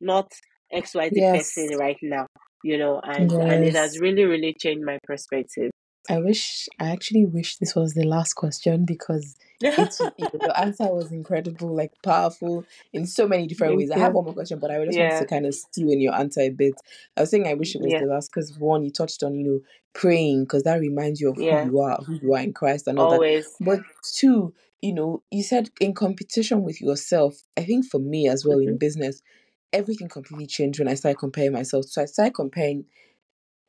not 0.00 0.30
xyz 0.74 1.10
person 1.30 1.70
yes, 1.70 1.78
right 1.78 1.96
now 2.02 2.26
you 2.62 2.76
know 2.76 3.00
and 3.02 3.30
and 3.32 3.64
it 3.64 3.74
has 3.74 3.98
really 4.00 4.24
really 4.24 4.54
changed 4.58 4.84
my 4.84 4.98
perspective 5.04 5.70
I 6.08 6.18
wish, 6.18 6.68
I 6.80 6.88
actually 6.90 7.26
wish 7.26 7.56
this 7.56 7.74
was 7.74 7.94
the 7.94 8.04
last 8.04 8.34
question 8.34 8.84
because 8.84 9.36
it's 9.60 10.00
you 10.16 10.28
the 10.32 10.58
answer 10.58 10.84
was 10.86 11.12
incredible, 11.12 11.74
like 11.74 11.92
powerful 12.02 12.64
in 12.92 13.06
so 13.06 13.28
many 13.28 13.46
different 13.46 13.72
thank 13.72 13.80
ways. 13.80 13.90
I 13.90 13.98
have 13.98 14.14
one 14.14 14.24
more 14.24 14.34
question, 14.34 14.58
but 14.58 14.70
I 14.70 14.82
just 14.84 14.98
want 14.98 15.12
to 15.18 15.24
kind 15.26 15.46
of 15.46 15.54
steal 15.54 15.90
in 15.90 16.00
your 16.00 16.14
answer 16.14 16.40
a 16.40 16.50
bit. 16.50 16.80
I 17.16 17.20
was 17.22 17.30
saying 17.30 17.46
I 17.46 17.54
wish 17.54 17.74
it 17.74 17.82
was 17.82 17.92
yeah 17.92 18.00
the 18.00 18.06
last 18.06 18.30
because 18.32 18.56
one, 18.58 18.84
you 18.84 18.90
touched 18.90 19.22
on, 19.22 19.34
you 19.34 19.44
know, 19.44 19.60
praying 19.92 20.44
because 20.44 20.62
that 20.62 20.80
reminds 20.80 21.20
you 21.20 21.30
of 21.30 21.36
who 21.48 21.56
you 21.56 21.80
are, 21.80 21.96
who 21.98 22.14
you 22.22 22.34
are 22.34 22.40
in 22.40 22.52
Christ 22.52 22.86
and 22.86 22.98
all 22.98 23.08
that. 23.08 23.20
But 23.60 23.80
two, 24.14 24.54
you 24.80 24.94
know, 24.94 25.22
you 25.30 25.42
said 25.42 25.70
in 25.80 25.92
competition 25.94 26.62
with 26.62 26.80
yourself. 26.80 27.42
I 27.56 27.64
think 27.64 27.84
for 27.86 27.98
me 27.98 28.28
as 28.28 28.44
well 28.46 28.58
in 28.60 28.76
Mhm. 28.76 28.78
business, 28.78 29.22
everything 29.72 30.08
completely 30.08 30.46
changed 30.46 30.78
when 30.78 30.88
I 30.88 30.94
started 30.94 31.18
comparing 31.18 31.52
myself. 31.52 31.86
So 31.86 32.02
I 32.02 32.06
started 32.06 32.34
comparing 32.34 32.86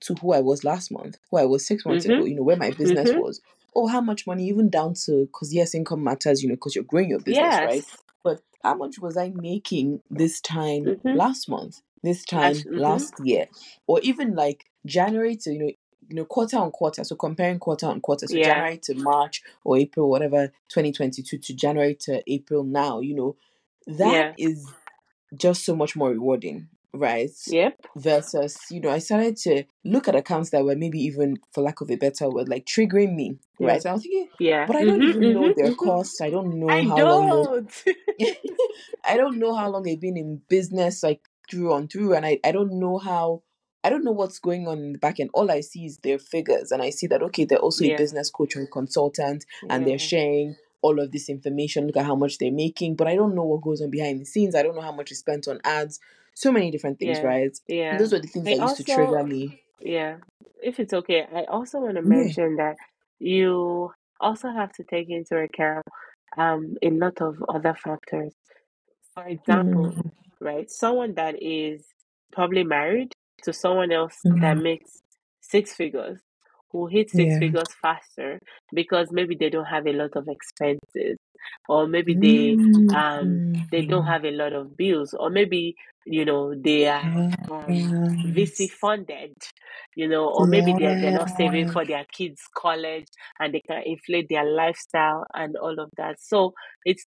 to 0.01 0.15
who 0.15 0.33
I 0.33 0.39
was 0.41 0.63
last 0.63 0.91
month, 0.91 1.17
who 1.29 1.37
I 1.37 1.45
was 1.45 1.65
six 1.65 1.85
months 1.85 2.05
ago, 2.05 2.23
Mhm. 2.23 2.29
you 2.29 2.35
know, 2.35 2.43
where 2.43 2.57
my 2.57 2.71
business 2.71 3.09
Mhm. 3.11 3.17
was, 3.17 3.41
or 3.73 3.89
how 3.89 4.01
much 4.01 4.25
money, 4.27 4.47
even 4.47 4.69
down 4.69 4.93
to, 5.05 5.25
because 5.25 5.53
yes, 5.53 5.75
income 5.75 6.03
matters, 6.03 6.41
you 6.41 6.49
know, 6.49 6.55
because 6.55 6.75
you're 6.75 6.83
growing 6.83 7.09
your 7.09 7.19
business, 7.19 7.61
right? 7.61 7.83
But 8.23 8.41
how 8.63 8.75
much 8.75 8.99
was 8.99 9.17
I 9.17 9.29
making 9.29 10.01
this 10.09 10.41
time 10.41 10.85
Mhm. 11.03 11.15
last 11.15 11.49
month, 11.49 11.81
this 12.03 12.23
time 12.25 12.55
mhm. 12.55 12.77
last 12.77 13.13
year, 13.23 13.47
or 13.87 13.99
even 14.01 14.35
like 14.35 14.65
January 14.85 15.35
to, 15.37 15.51
you 15.53 15.59
know, 15.59 15.71
you 16.09 16.15
know, 16.15 16.25
quarter 16.25 16.57
on 16.57 16.71
quarter. 16.71 17.03
So 17.03 17.15
comparing 17.15 17.59
quarter 17.59 17.85
on 17.85 18.01
quarter. 18.01 18.25
So 18.27 18.35
Yeah. 18.37 18.45
January 18.45 18.77
to 18.79 18.95
March 18.95 19.43
or 19.63 19.77
April, 19.77 20.09
whatever, 20.09 20.51
2022 20.69 21.37
to 21.37 21.53
January 21.53 21.93
to 22.01 22.23
April 22.31 22.63
now, 22.63 22.99
you 22.99 23.13
know, 23.13 23.35
that 23.85 24.13
Yeah. 24.13 24.33
is 24.37 24.67
just 25.35 25.63
so 25.65 25.75
much 25.75 25.95
more 25.95 26.09
rewarding, 26.09 26.67
right? 26.93 27.29
Yep. 27.47 27.75
Versus, 27.97 28.57
you 28.71 28.81
know, 28.81 28.89
I 28.89 28.99
started 28.99 29.37
to 29.37 29.63
look 29.83 30.07
at 30.07 30.15
accounts 30.15 30.49
that 30.51 30.63
were 30.63 30.75
maybe 30.75 30.99
even, 30.99 31.37
for 31.53 31.61
lack 31.61 31.81
of 31.81 31.89
a 31.91 31.95
better 31.95 32.29
word, 32.29 32.49
like 32.49 32.65
triggering 32.65 33.15
me, 33.15 33.37
Yeah. 33.59 33.67
right? 33.67 33.79
And 33.83 33.89
I 33.89 33.93
was 33.93 34.03
thinking, 34.03 34.29
Yeah. 34.39 34.65
but 34.65 34.75
I 34.75 34.85
don't 34.85 34.99
Mhm. 35.01 35.09
even 35.09 35.33
know 35.33 35.43
Mhm. 35.49 35.55
their 35.55 35.71
Mhm. 35.71 35.77
costs. 35.77 36.21
I 36.21 36.29
don't 36.29 36.59
know 36.59 36.69
I 36.69 36.81
how 36.81 36.97
long 37.03 37.25
they 37.25 37.43
don't. 37.43 37.83
I 39.05 39.17
don't 39.17 39.37
know 39.39 39.53
how 39.55 39.69
long 39.69 39.83
they've 39.83 39.99
been 39.99 40.17
in 40.17 40.41
business, 40.49 41.03
like 41.03 41.21
through 41.49 41.73
on 41.73 41.87
through, 41.87 42.13
and 42.13 42.25
I, 42.25 42.39
I 42.43 42.51
don't 42.51 42.73
know 42.79 42.97
how 42.97 43.43
I 43.83 43.89
don't 43.89 44.03
know 44.03 44.11
what's 44.11 44.39
going 44.39 44.67
on 44.67 44.79
in 44.79 44.91
the 44.93 44.99
back 44.99 45.19
end. 45.21 45.29
All 45.33 45.49
I 45.49 45.61
see 45.61 45.85
is 45.85 45.99
their 45.99 46.19
figures, 46.19 46.71
and 46.71 46.81
I 46.81 46.89
see 46.89 47.07
that 47.07 47.23
okay, 47.23 47.45
they're 47.45 47.57
also 47.59 47.85
a 47.85 47.95
business 47.97 48.29
coach 48.29 48.55
or 48.57 48.65
consultant, 48.67 49.45
and 49.69 49.87
they're 49.87 49.97
sharing 49.99 50.55
all 50.81 50.99
of 50.99 51.11
this 51.11 51.29
information. 51.29 51.87
Look 51.87 51.97
at 51.97 52.05
how 52.05 52.15
much 52.15 52.37
they're 52.39 52.51
making, 52.51 52.95
but 52.95 53.07
I 53.07 53.15
don't 53.15 53.35
know 53.35 53.43
what 53.45 53.61
goes 53.61 53.81
on 53.81 53.89
behind 53.89 54.19
the 54.21 54.25
scenes. 54.25 54.53
I 54.53 54.63
don't 54.63 54.75
know 54.75 54.81
how 54.81 54.91
much 54.91 55.11
is 55.11 55.19
spent 55.19 55.47
on 55.47 55.59
ads. 55.63 55.99
So 56.39 56.53
many 56.53 56.71
different 56.71 56.99
things, 56.99 57.19
Yeah. 57.19 57.23
right? 57.23 57.51
Yeah. 57.67 57.97
those 57.97 58.13
were 58.13 58.19
the 58.19 58.27
things 58.27 58.47
I 58.47 58.51
that 58.51 58.59
used 58.59 58.77
to 58.77 58.83
trigger 58.85 59.23
me. 59.25 59.63
yeah. 59.81 60.17
If 60.63 60.79
it's 60.79 60.93
okay, 60.93 61.25
I 61.35 61.45
also 61.45 61.79
want 61.79 61.95
to 61.97 62.03
Yeah. 62.03 62.33
mention 62.33 62.57
that 62.57 62.77
you 63.19 63.91
also 64.21 64.49
have 64.49 64.71
to 64.73 64.83
take 64.85 65.09
into 65.09 65.37
account 65.37 65.85
um 66.37 66.77
a 66.83 66.91
lot 66.91 67.21
of 67.21 67.37
other 67.49 67.75
factors. 67.75 68.33
For 69.15 69.25
example, 69.27 69.95
Mm, 69.95 70.11
right? 70.41 70.69
Someone 70.71 71.15
that 71.15 71.41
is 71.43 71.85
probably 72.33 72.63
married 72.63 73.13
to 73.43 73.53
someone 73.53 73.91
else 73.91 74.27
that 74.41 74.57
mm, 74.57 74.59
makes 74.59 75.01
six 75.41 75.73
figures 75.73 76.19
who 76.71 76.87
hit 76.87 77.09
six 77.09 77.35
yeah. 77.35 77.39
figures 77.39 77.69
faster 77.81 78.39
because 78.73 79.09
maybe 79.11 79.35
they 79.39 79.49
don't 79.49 79.65
have 79.65 79.87
a 79.87 79.93
lot 79.93 80.11
of 80.15 80.27
expenses 80.27 81.17
or 81.67 81.87
maybe 81.87 82.17
they 82.21 82.57
Mm, 82.57 82.95
um 82.95 83.41
they 83.71 83.81
don't 83.85 84.05
mm, 84.05 84.07
have 84.07 84.25
a 84.25 84.31
lot 84.31 84.53
of 84.53 84.75
bills 84.77 85.13
or 85.17 85.29
maybe 85.29 85.75
you 86.05 86.25
know 86.25 86.53
they 86.55 86.87
are 86.87 87.11
um 87.51 87.93
VC 88.23 88.67
funded 88.67 89.33
you 89.95 90.07
know 90.07 90.27
or 90.29 90.47
maybe 90.47 90.73
they're, 90.73 90.95
they're 90.99 91.11
not 91.11 91.29
saving 91.29 91.65
for 91.67 91.85
their 91.85 92.05
kids 92.11 92.41
college 92.55 93.05
and 93.39 93.53
they 93.53 93.61
can 93.61 93.81
inflate 93.85 94.27
their 94.29 94.45
lifestyle 94.45 95.25
and 95.33 95.55
all 95.57 95.79
of 95.79 95.89
that 95.97 96.15
so 96.19 96.53
it's 96.85 97.05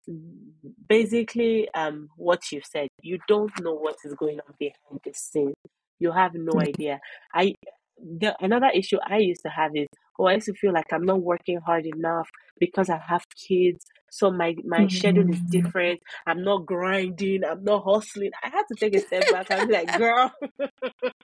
basically 0.89 1.69
um 1.75 2.09
what 2.17 2.41
you 2.53 2.61
said. 2.65 2.89
You 3.03 3.19
don't 3.29 3.53
know 3.59 3.75
what 3.75 3.97
is 4.05 4.15
going 4.15 4.39
on 4.41 4.55
behind 4.59 5.01
the 5.05 5.13
scenes 5.15 5.55
You 5.99 6.13
have 6.13 6.35
no 6.35 6.59
idea. 6.61 7.01
I 7.35 7.55
the 7.99 8.35
another 8.41 8.71
issue 8.75 8.99
I 9.05 9.19
used 9.19 9.43
to 9.43 9.51
have 9.51 9.73
is 9.75 9.89
oh 10.19 10.27
I 10.27 10.35
used 10.35 10.47
to 10.47 10.55
feel 10.55 10.73
like 10.73 10.93
I'm 10.93 11.05
not 11.05 11.23
working 11.23 11.59
hard 11.65 11.87
enough 11.87 12.29
because 12.59 12.89
I 12.91 12.99
have 13.09 13.25
kids. 13.49 13.85
So 14.11 14.31
my 14.31 14.55
my 14.65 14.87
schedule 14.89 15.29
is 15.29 15.43
Mm, 15.51 15.51
different. 15.51 16.01
I'm 16.27 16.43
not 16.43 16.67
grinding. 16.67 17.45
I'm 17.45 17.65
not 17.65 17.85
hustling. 17.85 18.31
I 18.43 18.49
had 18.51 18.65
to 18.69 18.77
take 18.79 18.95
a 18.95 19.01
step 19.01 19.29
back 19.31 19.51
I'm 19.51 19.67
like, 19.69 19.95
girl, 19.95 20.33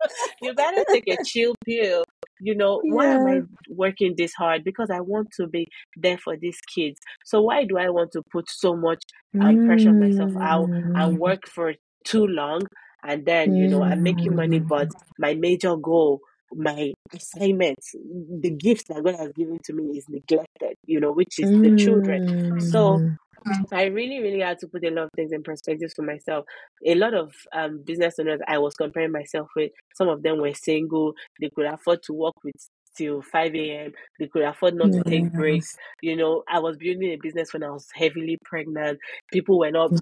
you 0.40 0.54
better 0.54 0.84
take 0.90 1.08
a 1.08 1.18
chill 1.24 1.54
pill. 1.64 2.04
You 2.40 2.54
know, 2.54 2.82
why 2.86 3.08
am 3.14 3.26
I 3.26 3.40
working 3.68 4.14
this 4.16 4.32
hard? 4.34 4.62
Because 4.64 4.90
I 4.90 5.00
want 5.00 5.28
to 5.40 5.46
be 5.48 5.66
there 5.96 6.18
for 6.18 6.36
these 6.36 6.58
kids. 6.74 6.98
So 7.24 7.42
why 7.42 7.64
do 7.64 7.78
I 7.78 7.90
want 7.90 8.12
to 8.12 8.22
put 8.30 8.48
so 8.48 8.76
much 8.76 9.02
um, 9.40 9.58
pressure 9.64 9.90
on 9.90 9.98
myself 9.98 10.32
out 10.40 10.70
and 10.94 11.18
Mm, 11.18 11.18
work 11.18 11.46
for 11.48 11.74
too 12.04 12.26
long? 12.26 12.62
And 13.02 13.26
then, 13.26 13.54
you 13.54 13.68
know, 13.68 13.84
I'm 13.84 14.02
making 14.02 14.34
money, 14.34 14.60
but 14.60 14.88
my 15.18 15.34
major 15.34 15.76
goal, 15.76 16.20
my 16.54 16.92
assignments, 17.14 17.92
the 17.94 18.50
gift 18.50 18.88
that 18.88 19.02
God 19.04 19.16
has 19.16 19.32
given 19.32 19.58
to 19.64 19.72
me 19.72 19.98
is 19.98 20.06
neglected, 20.08 20.76
you 20.86 21.00
know, 21.00 21.12
which 21.12 21.38
is 21.38 21.52
the 21.62 21.72
children. 21.72 22.20
So 22.58 23.04
mm, 23.46 23.64
I 23.72 23.84
really, 23.84 24.20
really 24.20 24.40
had 24.40 24.58
to 24.60 24.68
put 24.68 24.84
a 24.84 24.90
lot 24.90 25.04
of 25.04 25.10
things 25.16 25.32
in 25.32 25.42
perspective 25.42 25.92
for 25.94 26.02
myself. 26.02 26.46
A 26.86 26.94
lot 26.94 27.14
of 27.14 27.34
um, 27.52 27.82
business 27.84 28.14
owners 28.18 28.40
I 28.48 28.58
was 28.58 28.74
comparing 28.74 29.12
myself 29.12 29.48
with, 29.56 29.72
some 29.94 30.08
of 30.08 30.22
them 30.22 30.38
were 30.40 30.54
single, 30.54 31.14
they 31.40 31.50
could 31.50 31.66
afford 31.66 32.02
to 32.04 32.12
work 32.14 32.34
with 32.44 32.54
till 32.96 33.22
5 33.22 33.84
a.m., 33.86 33.92
they 34.18 34.26
could 34.28 34.42
afford 34.42 34.74
not 34.74 34.92
to 34.92 35.02
take 35.02 35.32
breaks. 35.34 35.76
You 36.00 36.16
know, 36.16 36.42
I 36.48 36.60
was 36.60 36.76
building 36.78 37.10
a 37.12 37.16
business 37.16 37.52
when 37.52 37.62
I 37.62 37.70
was 37.70 37.86
heavily 37.94 38.38
pregnant. 38.44 38.98
People 39.32 39.58
were 39.58 39.70
not, 39.70 39.92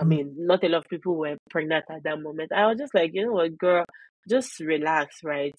I 0.00 0.04
Mm, 0.04 0.04
mean, 0.04 0.34
not 0.36 0.64
a 0.64 0.68
lot 0.68 0.78
of 0.84 0.88
people 0.90 1.16
were 1.16 1.36
pregnant 1.50 1.84
at 1.90 2.02
that 2.04 2.20
moment. 2.20 2.52
I 2.52 2.66
was 2.66 2.78
just 2.78 2.94
like, 2.94 3.10
you 3.12 3.26
know 3.26 3.32
what, 3.32 3.56
girl, 3.58 3.84
just 4.28 4.60
relax, 4.60 5.22
right? 5.22 5.54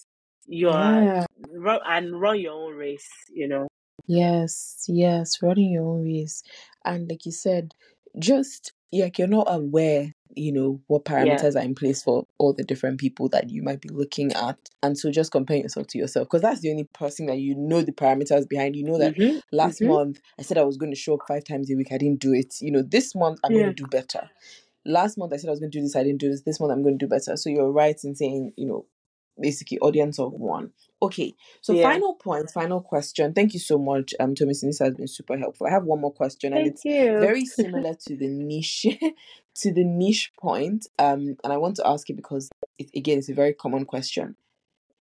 You're, 0.47 0.71
yeah. 0.71 1.25
run, 1.49 1.79
and 1.85 2.19
run 2.19 2.39
your 2.39 2.53
own 2.53 2.75
race, 2.75 3.09
you 3.33 3.47
know? 3.47 3.67
Yes, 4.07 4.85
yes, 4.87 5.41
running 5.41 5.71
your 5.71 5.85
own 5.85 6.03
race. 6.03 6.43
And 6.85 7.09
like 7.09 7.25
you 7.25 7.31
said, 7.31 7.73
just 8.19 8.73
like 8.91 9.17
you're 9.17 9.27
not 9.27 9.47
aware, 9.49 10.13
you 10.35 10.51
know, 10.51 10.81
what 10.87 11.05
Yeah. 11.05 11.13
parameters 11.13 11.55
are 11.55 11.63
in 11.63 11.75
place 11.75 12.03
for 12.03 12.25
all 12.37 12.51
the 12.53 12.63
different 12.63 12.99
people 12.99 13.29
that 13.29 13.49
you 13.49 13.61
might 13.63 13.79
be 13.79 13.89
looking 13.89 14.33
at. 14.33 14.57
And 14.83 14.97
so 14.97 15.11
just 15.11 15.31
comparing 15.31 15.61
yourself 15.63 15.87
to 15.87 15.97
yourself, 15.97 16.27
because 16.27 16.41
that's 16.41 16.59
the 16.61 16.71
only 16.71 16.85
person 16.93 17.27
that 17.27 17.37
you 17.37 17.55
know 17.55 17.81
the 17.81 17.91
parameters 17.93 18.49
behind. 18.49 18.75
You 18.75 18.83
know 18.83 18.97
that 18.97 19.13
Mm-hmm. 19.15 19.55
last 19.55 19.81
Mm-hmm. 19.81 19.87
month 19.87 20.19
I 20.39 20.41
said 20.41 20.57
I 20.57 20.63
was 20.63 20.77
going 20.77 20.91
to 20.91 20.97
show 20.99 21.13
up 21.13 21.21
five 21.27 21.43
times 21.45 21.71
a 21.71 21.75
week. 21.75 21.91
I 21.91 21.97
didn't 21.97 22.19
do 22.19 22.33
it. 22.33 22.55
You 22.59 22.71
know, 22.71 22.81
this 22.81 23.15
month 23.15 23.39
I'm 23.43 23.53
going 23.53 23.65
to 23.67 23.73
do 23.73 23.85
better. 23.87 24.29
Last 24.85 25.17
month 25.17 25.31
I 25.33 25.37
said 25.37 25.47
I 25.47 25.51
was 25.51 25.59
going 25.59 25.71
to 25.71 25.77
do 25.77 25.83
this. 25.83 25.95
I 25.95 26.03
didn't 26.03 26.19
do 26.19 26.29
this. 26.29 26.41
This 26.41 26.59
month 26.59 26.71
I'm 26.73 26.81
going 26.83 26.97
to 26.97 27.05
do 27.05 27.09
better. 27.09 27.37
So 27.37 27.49
you're 27.49 27.71
right 27.71 27.97
in 28.03 28.15
saying, 28.15 28.53
you 28.57 28.65
know, 28.67 28.85
basically 29.39 29.79
audience 29.79 30.19
of 30.19 30.33
one. 30.33 30.71
Okay, 31.01 31.35
so 31.61 31.73
Yeah. 31.73 31.83
final 31.83 32.13
point, 32.15 32.49
final 32.51 32.81
question. 32.81 33.33
Thank 33.33 33.53
you 33.53 33.59
so 33.59 33.77
much, 33.77 34.13
um, 34.19 34.35
Tommy. 34.35 34.53
This 34.61 34.79
has 34.79 34.93
been 34.93 35.07
super 35.07 35.37
helpful. 35.37 35.67
I 35.67 35.71
have 35.71 35.83
one 35.85 36.01
more 36.01 36.13
question, 36.13 36.53
and 36.53 36.67
it's 36.67 36.83
you. 36.85 37.19
very 37.19 37.45
similar 37.59 37.95
to 38.07 38.15
the 38.15 38.27
niche, 38.27 38.85
to 39.55 39.73
the 39.73 39.83
niche 39.83 40.31
point. 40.39 40.87
Um, 40.99 41.37
and 41.43 41.51
I 41.53 41.57
want 41.57 41.75
to 41.77 41.87
ask 41.87 42.07
you 42.09 42.15
because 42.15 42.49
it 42.77 42.89
again, 42.95 43.17
it's 43.19 43.29
a 43.29 43.33
very 43.33 43.53
common 43.53 43.85
question. 43.85 44.35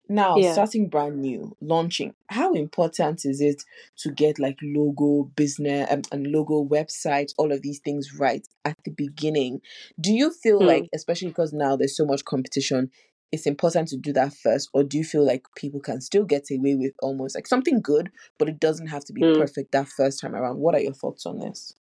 Now, 0.08 0.36
Yeah. 0.38 0.52
starting 0.52 0.88
brand 0.88 1.22
new, 1.22 1.56
launching, 1.60 2.14
how 2.26 2.52
important 2.54 3.24
is 3.24 3.40
it 3.40 3.62
to 3.98 4.10
get 4.10 4.38
like 4.38 4.58
logo, 4.60 5.30
business, 5.36 5.88
um, 5.90 6.02
and 6.10 6.26
logo, 6.26 6.64
website, 6.64 7.32
all 7.38 7.52
of 7.52 7.62
these 7.62 7.78
things 7.78 8.18
right 8.18 8.46
at 8.64 8.76
the 8.84 8.90
beginning? 8.90 9.60
Do 10.00 10.12
you 10.12 10.30
feel 10.32 10.58
Hmm. 10.58 10.66
like, 10.66 10.88
especially 10.94 11.28
because 11.28 11.52
now 11.52 11.76
there's 11.76 11.96
so 11.96 12.04
much 12.04 12.24
competition, 12.24 12.90
it's 13.33 13.47
important 13.47 13.89
to 13.89 13.97
do 13.97 14.12
that 14.12 14.35
first, 14.35 14.68
or 14.74 14.85
do 14.85 14.99
you 14.99 15.05
feel 15.05 15.26
like 15.26 15.47
people 15.57 15.80
can 15.80 16.01
still 16.01 16.24
get 16.24 16.45
away 16.51 16.74
with 16.74 16.93
almost 17.03 17.35
like 17.35 17.47
something 17.47 17.80
good, 17.80 18.11
but 18.39 18.49
it 18.49 18.61
doesn't 18.61 18.89
have 18.89 19.05
to 19.07 19.12
be 19.12 19.24
Hmm. 19.24 19.33
perfect 19.33 19.72
that 19.72 19.89
first 19.89 20.20
time 20.20 20.35
around? 20.35 20.59
What 20.59 20.74
are 20.74 20.80
your 20.80 20.95
thoughts 20.95 21.26
on 21.26 21.39
this? 21.39 21.74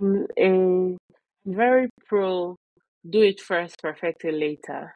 I'm 0.00 0.26
a 0.38 0.96
very 1.46 1.88
pro 2.06 2.56
do 3.08 3.22
it 3.22 3.40
first, 3.40 3.76
perfect 3.82 4.24
it 4.24 4.34
later. 4.34 4.94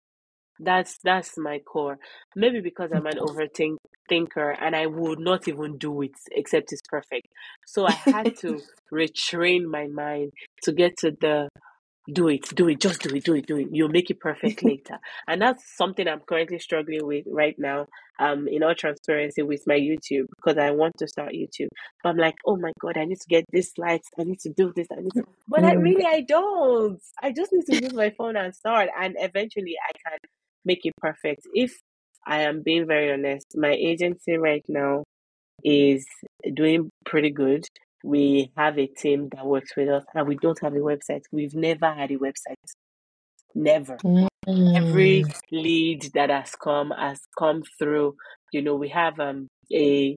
That's 0.60 0.98
that's 1.04 1.36
my 1.38 1.60
core. 1.60 1.98
Maybe 2.36 2.60
because 2.60 2.92
I'm 2.92 3.06
an 3.06 3.18
overthink 3.18 3.76
thinker 4.08 4.50
and 4.52 4.76
I 4.76 4.86
would 4.86 5.18
not 5.20 5.48
even 5.48 5.78
do 5.78 6.02
it 6.02 6.12
except 6.32 6.72
it's 6.72 6.82
perfect. 6.88 7.26
So 7.66 7.86
I 7.86 7.94
had 8.10 8.28
to 8.40 8.62
retrain 8.92 9.64
my 9.64 9.86
mind 9.88 10.32
to 10.62 10.72
get 10.72 10.96
to 10.98 11.10
the 11.20 11.48
do 12.12 12.28
it, 12.28 12.54
do 12.54 12.68
it, 12.68 12.80
just 12.80 13.00
do 13.02 13.14
it, 13.14 13.24
do 13.24 13.34
it, 13.34 13.46
do 13.46 13.56
it. 13.58 13.68
You'll 13.70 13.88
make 13.88 14.10
it 14.10 14.20
perfect 14.20 14.62
later. 14.64 14.98
And 15.26 15.40
that's 15.40 15.76
something 15.76 16.06
I'm 16.06 16.20
currently 16.20 16.58
struggling 16.58 17.06
with 17.06 17.24
right 17.28 17.54
now. 17.58 17.86
Um, 18.18 18.48
in 18.48 18.62
all 18.62 18.74
transparency 18.74 19.42
with 19.42 19.62
my 19.66 19.74
YouTube 19.74 20.24
because 20.36 20.56
I 20.58 20.70
want 20.70 20.94
to 20.98 21.06
start 21.08 21.32
YouTube. 21.34 21.68
But 22.02 22.10
I'm 22.10 22.16
like, 22.16 22.36
oh 22.46 22.56
my 22.56 22.72
god, 22.80 22.96
I 22.96 23.04
need 23.04 23.18
to 23.20 23.28
get 23.28 23.44
this 23.52 23.72
lights, 23.76 24.08
I 24.18 24.24
need 24.24 24.38
to 24.40 24.50
do 24.50 24.72
this, 24.74 24.86
I 24.90 25.00
need 25.02 25.12
to 25.16 25.24
but 25.48 25.64
I 25.64 25.74
Mm. 25.74 25.82
really 25.82 26.04
I 26.06 26.22
don't. 26.22 27.00
I 27.22 27.32
just 27.32 27.52
need 27.52 27.66
to 27.66 27.74
use 27.76 27.94
my 27.94 28.10
phone 28.16 28.36
and 28.36 28.54
start 28.54 28.88
and 29.00 29.16
eventually 29.18 29.76
I 29.88 29.92
can 30.10 30.18
make 30.64 30.80
it 30.84 30.94
perfect. 30.98 31.42
If 31.54 31.76
I 32.26 32.42
am 32.42 32.62
being 32.62 32.86
very 32.86 33.12
honest, 33.12 33.46
my 33.54 33.70
agency 33.72 34.36
right 34.36 34.64
now 34.68 35.04
is 35.64 36.06
doing 36.54 36.90
pretty 37.04 37.30
good. 37.30 37.64
We 38.06 38.52
have 38.56 38.78
a 38.78 38.86
team 38.86 39.28
that 39.34 39.46
works 39.46 39.76
with 39.76 39.88
us 39.88 40.04
and 40.14 40.28
we 40.28 40.36
don't 40.36 40.60
have 40.62 40.74
a 40.74 40.78
website. 40.78 41.22
We've 41.32 41.54
never 41.54 41.92
had 41.92 42.10
a 42.12 42.18
website. 42.18 42.56
Never. 43.54 43.98
Every 44.76 45.24
Mm. 45.24 45.40
lead 45.52 46.10
that 46.14 46.30
has 46.30 46.52
come 46.54 46.92
has 46.96 47.20
come 47.38 47.62
through. 47.78 48.16
You 48.52 48.62
know, 48.62 48.76
we 48.76 48.90
have 48.90 49.18
um 49.20 49.48
a 49.72 50.16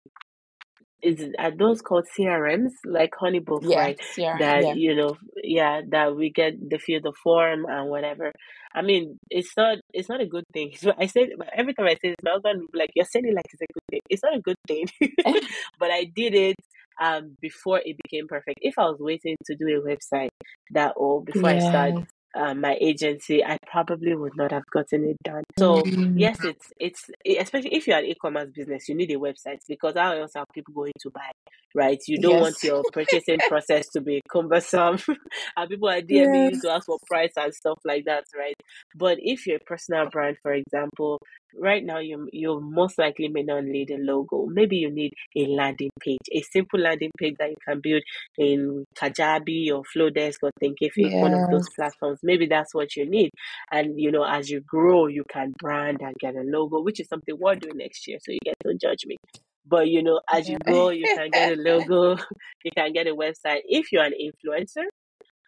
is 1.01 1.23
are 1.39 1.51
those 1.55 1.81
called 1.81 2.05
CRMs 2.17 2.73
like 2.85 3.11
Honeybook, 3.21 3.63
Yeah, 3.63 3.77
right? 3.77 3.99
CRM, 4.01 4.39
That 4.39 4.63
yeah. 4.65 4.75
you 4.75 4.95
know, 4.95 5.17
yeah, 5.43 5.81
that 5.91 6.15
we 6.15 6.31
get 6.31 6.53
the 6.69 6.79
field 6.79 7.05
of 7.07 7.15
form 7.23 7.65
and 7.67 7.89
whatever. 7.89 8.31
I 8.75 8.81
mean, 8.83 9.17
it's 9.29 9.53
not 9.57 9.79
it's 9.93 10.09
not 10.09 10.21
a 10.21 10.27
good 10.27 10.45
thing. 10.53 10.73
So 10.77 10.93
I 10.99 11.07
said 11.07 11.29
every 11.53 11.73
time 11.73 11.87
I 11.87 11.95
say 12.01 12.09
this, 12.09 12.15
my 12.23 12.31
husband 12.31 12.67
like, 12.73 12.91
"You're 12.95 13.05
saying 13.05 13.25
it 13.27 13.35
like 13.35 13.47
it's 13.53 13.61
a 13.61 13.73
good 13.73 13.87
thing." 13.91 14.01
It's 14.09 14.23
not 14.23 14.35
a 14.35 14.41
good 14.41 14.57
thing, 14.67 14.87
but 15.79 15.91
I 15.91 16.05
did 16.15 16.35
it 16.35 16.55
um 17.01 17.35
before 17.41 17.81
it 17.83 17.97
became 18.03 18.27
perfect. 18.27 18.59
If 18.61 18.75
I 18.77 18.83
was 18.83 18.97
waiting 18.99 19.35
to 19.45 19.55
do 19.55 19.67
a 19.67 19.81
website 19.81 20.29
that 20.71 20.93
or 20.97 21.23
before 21.23 21.49
I 21.49 21.59
started 21.59 21.95
Yeah. 21.95 22.03
um, 22.35 22.61
my 22.61 22.77
agency, 22.79 23.43
I 23.43 23.57
probably 23.71 24.15
would 24.15 24.35
not 24.35 24.51
have 24.51 24.63
gotten 24.71 25.05
it 25.09 25.17
done. 25.23 25.43
So 25.57 25.83
Mm. 25.85 26.13
yes, 26.15 26.43
it's 26.43 26.67
it's 26.79 27.09
especially 27.39 27.73
if 27.75 27.87
you're 27.87 27.97
an 27.97 28.05
e-commerce 28.05 28.49
business, 28.55 28.87
you 28.87 28.95
need 28.95 29.11
a 29.11 29.15
website 29.15 29.59
because 29.67 29.95
how 29.95 30.13
else 30.13 30.31
are 30.35 30.45
people 30.53 30.73
going 30.73 30.93
to 31.01 31.09
buy, 31.11 31.31
right? 31.73 31.99
You 32.07 32.19
don't 32.19 32.39
want 32.39 32.57
your 32.63 32.83
purchasing 32.93 33.39
process 33.47 33.87
to 33.89 34.01
be 34.01 34.21
cumbersome, 34.31 34.99
and 35.57 35.69
people 35.69 35.89
are 35.89 36.01
DMing 36.01 36.51
you 36.51 36.57
to 36.61 36.71
ask 36.71 36.85
for 36.85 36.97
price 37.07 37.33
and 37.37 37.53
stuff 37.53 37.79
like 37.85 38.05
that, 38.05 38.25
right? 38.37 38.55
But 38.95 39.17
if 39.21 39.47
you're 39.47 39.57
a 39.57 39.65
personal 39.65 40.09
brand, 40.09 40.37
for 40.41 40.53
example, 40.53 41.19
right 41.57 41.83
now 41.83 41.99
you 41.99 42.27
you 42.31 42.59
most 42.61 42.97
likely 42.97 43.27
may 43.27 43.43
not 43.43 43.63
need 43.63 43.89
a 43.91 43.97
logo. 43.97 44.45
Maybe 44.47 44.77
you 44.77 44.91
need 44.91 45.13
a 45.35 45.45
landing 45.47 45.89
page, 45.99 46.19
a 46.31 46.41
simple 46.41 46.79
landing 46.79 47.11
page 47.17 47.35
that 47.39 47.49
you 47.49 47.55
can 47.67 47.79
build 47.81 48.03
in 48.37 48.85
Kajabi 48.95 49.71
or 49.71 49.83
Flodesk 49.95 50.37
or 50.43 50.51
Thinkific, 50.61 51.11
one 51.17 51.33
of 51.33 51.41
those 51.49 51.67
platforms. 51.75 52.19
Maybe 52.23 52.47
that's 52.47 52.73
what 52.73 52.95
you 52.95 53.09
need. 53.09 53.31
And 53.71 53.99
you 53.99 54.11
know, 54.11 54.23
as 54.23 54.49
you 54.49 54.61
grow, 54.61 55.07
you 55.07 55.23
can 55.29 55.53
brand 55.59 55.99
and 56.01 56.13
get 56.19 56.35
a 56.35 56.41
logo, 56.41 56.81
which 56.81 56.99
is 56.99 57.07
something 57.07 57.35
we're 57.39 57.55
doing 57.55 57.77
next 57.77 58.07
year. 58.07 58.17
So 58.21 58.31
you 58.31 58.39
guys 58.45 58.55
don't 58.63 58.81
judge 58.81 59.05
me. 59.05 59.17
But 59.65 59.87
you 59.89 60.01
know, 60.03 60.21
as 60.31 60.49
you 60.49 60.57
go, 60.59 60.89
you 60.89 61.07
can 61.09 61.31
get 61.31 61.47
a 61.47 61.55
logo, 61.55 62.17
you 62.63 62.71
can 62.75 62.93
get 62.93 63.07
a 63.07 63.15
website. 63.15 63.61
If 63.67 63.91
you're 63.91 64.03
an 64.03 64.13
influencer, 64.13 64.85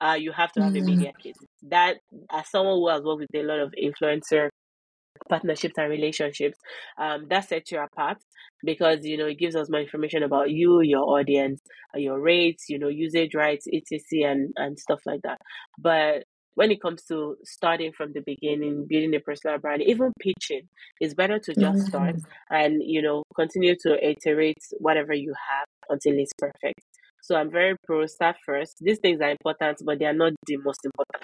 uh, 0.01 0.15
you 0.19 0.31
have 0.31 0.51
to 0.53 0.61
have 0.61 0.75
a 0.75 0.81
Mm. 0.81 0.85
media 0.85 1.11
kit. 1.21 1.35
That, 1.63 1.97
as 2.31 2.49
someone 2.49 2.75
who 2.75 2.89
has 2.89 3.01
worked 3.03 3.21
with 3.21 3.35
a 3.35 3.43
lot 3.43 3.59
of 3.59 3.73
influencer 3.81 4.49
partnerships 5.29 5.75
and 5.77 5.89
relationships, 5.89 6.57
um, 6.97 7.27
that 7.29 7.47
sets 7.47 7.71
you 7.71 7.79
apart 7.79 8.17
because 8.63 8.99
you 9.05 9.17
know 9.17 9.25
it 9.25 9.39
gives 9.39 9.55
us 9.55 9.69
more 9.69 9.81
information 9.81 10.23
about 10.23 10.49
you, 10.51 10.81
your 10.81 11.03
audience, 11.03 11.59
uh, 11.95 11.99
your 11.99 12.19
rates, 12.19 12.65
you 12.69 12.79
know, 12.79 12.87
usage 12.87 13.33
rights, 13.35 13.67
etc., 13.71 14.31
and 14.31 14.53
and 14.57 14.79
stuff 14.79 15.01
like 15.05 15.21
that. 15.23 15.39
But 15.79 16.23
when 16.55 16.69
it 16.71 16.81
comes 16.81 17.03
to 17.05 17.37
starting 17.45 17.93
from 17.93 18.11
the 18.13 18.21
beginning, 18.25 18.85
building 18.89 19.15
a 19.15 19.19
personal 19.19 19.57
brand, 19.57 19.81
even 19.83 20.11
pitching, 20.19 20.67
it's 20.99 21.13
better 21.13 21.39
to 21.39 21.55
just 21.55 21.81
start 21.85 22.15
Mm. 22.15 22.23
and 22.49 22.81
you 22.85 23.01
know 23.01 23.23
continue 23.35 23.75
to 23.81 23.97
iterate 24.05 24.57
whatever 24.79 25.13
you 25.13 25.33
have 25.49 25.67
until 25.89 26.13
it's 26.19 26.33
perfect. 26.37 26.81
So 27.23 27.35
I'm 27.35 27.51
very 27.51 27.75
pro 27.85 28.05
start 28.07 28.37
first. 28.45 28.77
These 28.81 28.99
things 28.99 29.21
are 29.21 29.29
important, 29.31 29.77
but 29.85 29.99
they 29.99 30.05
are 30.05 30.13
not 30.13 30.33
the 30.47 30.57
most 30.57 30.79
important, 30.85 31.23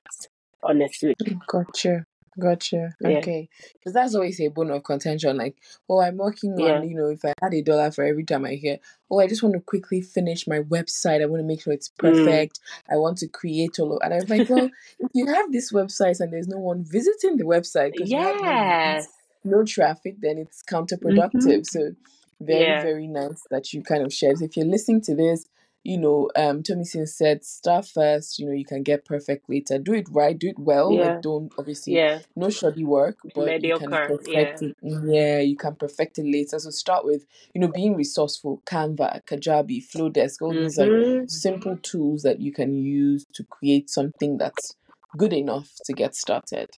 honestly. 0.63 1.15
Gotcha. 1.47 2.05
Gotcha. 2.39 2.95
Yeah, 3.01 3.17
Okay. 3.17 3.49
Because 3.73 3.93
that's 3.93 4.15
always 4.15 4.39
a 4.39 4.49
bone 4.49 4.71
of 4.71 4.83
contention. 4.83 5.37
Like, 5.37 5.57
oh, 5.89 5.99
I'm 5.99 6.17
working 6.17 6.57
yeah, 6.57 6.79
on, 6.79 6.89
you 6.89 6.95
know, 6.95 7.07
if 7.07 7.25
I 7.25 7.33
had 7.41 7.53
a 7.53 7.61
dollar 7.61 7.91
for 7.91 8.03
every 8.03 8.23
time 8.23 8.45
I 8.45 8.53
hear, 8.53 8.77
oh, 9.09 9.19
I 9.19 9.27
just 9.27 9.41
want 9.41 9.55
to 9.55 9.61
quickly 9.61 10.01
finish 10.01 10.47
my 10.47 10.59
website. 10.59 11.21
I 11.21 11.25
want 11.25 11.41
to 11.41 11.47
make 11.47 11.61
sure 11.61 11.73
it's 11.73 11.89
mm, 11.89 11.97
perfect. 11.97 12.59
I 12.89 12.97
want 12.97 13.17
to 13.19 13.27
create 13.27 13.79
all 13.79 13.93
of 13.93 14.01
and 14.03 14.13
I 14.13 14.17
was 14.17 14.29
like, 14.29 14.49
well, 14.49 14.69
if 14.99 15.09
you 15.13 15.25
have 15.27 15.51
this 15.51 15.71
website 15.71 16.19
and 16.19 16.31
there's 16.31 16.47
no 16.47 16.59
one 16.59 16.83
visiting 16.83 17.37
the 17.37 17.45
website 17.45 17.93
no 17.97 18.05
yes, 18.05 19.07
no 19.43 19.63
traffic, 19.63 20.17
then 20.19 20.37
it's 20.37 20.63
counterproductive. 20.63 21.65
So 21.65 21.93
very, 22.39 22.61
yeah, 22.61 22.81
very 22.81 23.07
nice 23.07 23.43
that 23.49 23.73
you 23.73 23.81
kind 23.81 24.03
of 24.03 24.13
shared. 24.13 24.41
If 24.41 24.57
you're 24.57 24.65
listening 24.65 25.01
to 25.01 25.15
this, 25.15 25.45
you 25.87 25.97
know, 25.97 26.29
um, 26.35 26.63
Tomisin 26.63 27.07
said, 27.07 27.45
start 27.45 27.87
first, 27.87 28.39
you 28.39 28.45
know, 28.45 28.51
you 28.51 28.65
can 28.65 28.83
get 28.83 29.05
perfect 29.05 29.49
later. 29.49 29.79
Do 29.79 29.93
it 29.93 30.09
right, 30.11 30.37
do 30.37 30.49
it 30.49 30.59
well. 30.59 30.97
Like, 30.99 31.21
don't 31.21 31.49
obviously, 31.57 31.93
yeah, 31.93 32.19
no 32.35 32.49
shoddy 32.49 32.83
work, 32.83 33.19
but 33.33 33.63
you 33.63 33.71
can 33.71 33.91
mediocre, 33.91 34.17
yeah, 34.25 34.57
perfect 34.57 34.61
it. 34.61 34.75
Yeah, 34.81 35.39
you 35.39 35.55
can 35.55 35.75
perfect 35.75 36.19
it 36.19 36.25
later. 36.25 36.59
So 36.59 36.71
start 36.71 37.05
with, 37.05 37.25
you 37.53 37.61
know, 37.61 37.69
being 37.69 37.95
resourceful, 37.95 38.61
Canva, 38.65 39.21
Kajabi, 39.25 39.81
Flodesk, 39.81 40.41
all 40.41 40.53
these 40.53 40.77
like 40.77 40.89
hmm 40.89 41.25
simple 41.27 41.77
tools 41.81 42.23
that 42.23 42.41
you 42.41 42.51
can 42.51 42.73
use 42.75 43.25
to 43.35 43.45
create 43.45 43.89
something 43.89 44.37
that's 44.37 44.75
good 45.15 45.31
enough 45.31 45.69
to 45.85 45.93
get 45.93 46.15
started. 46.15 46.69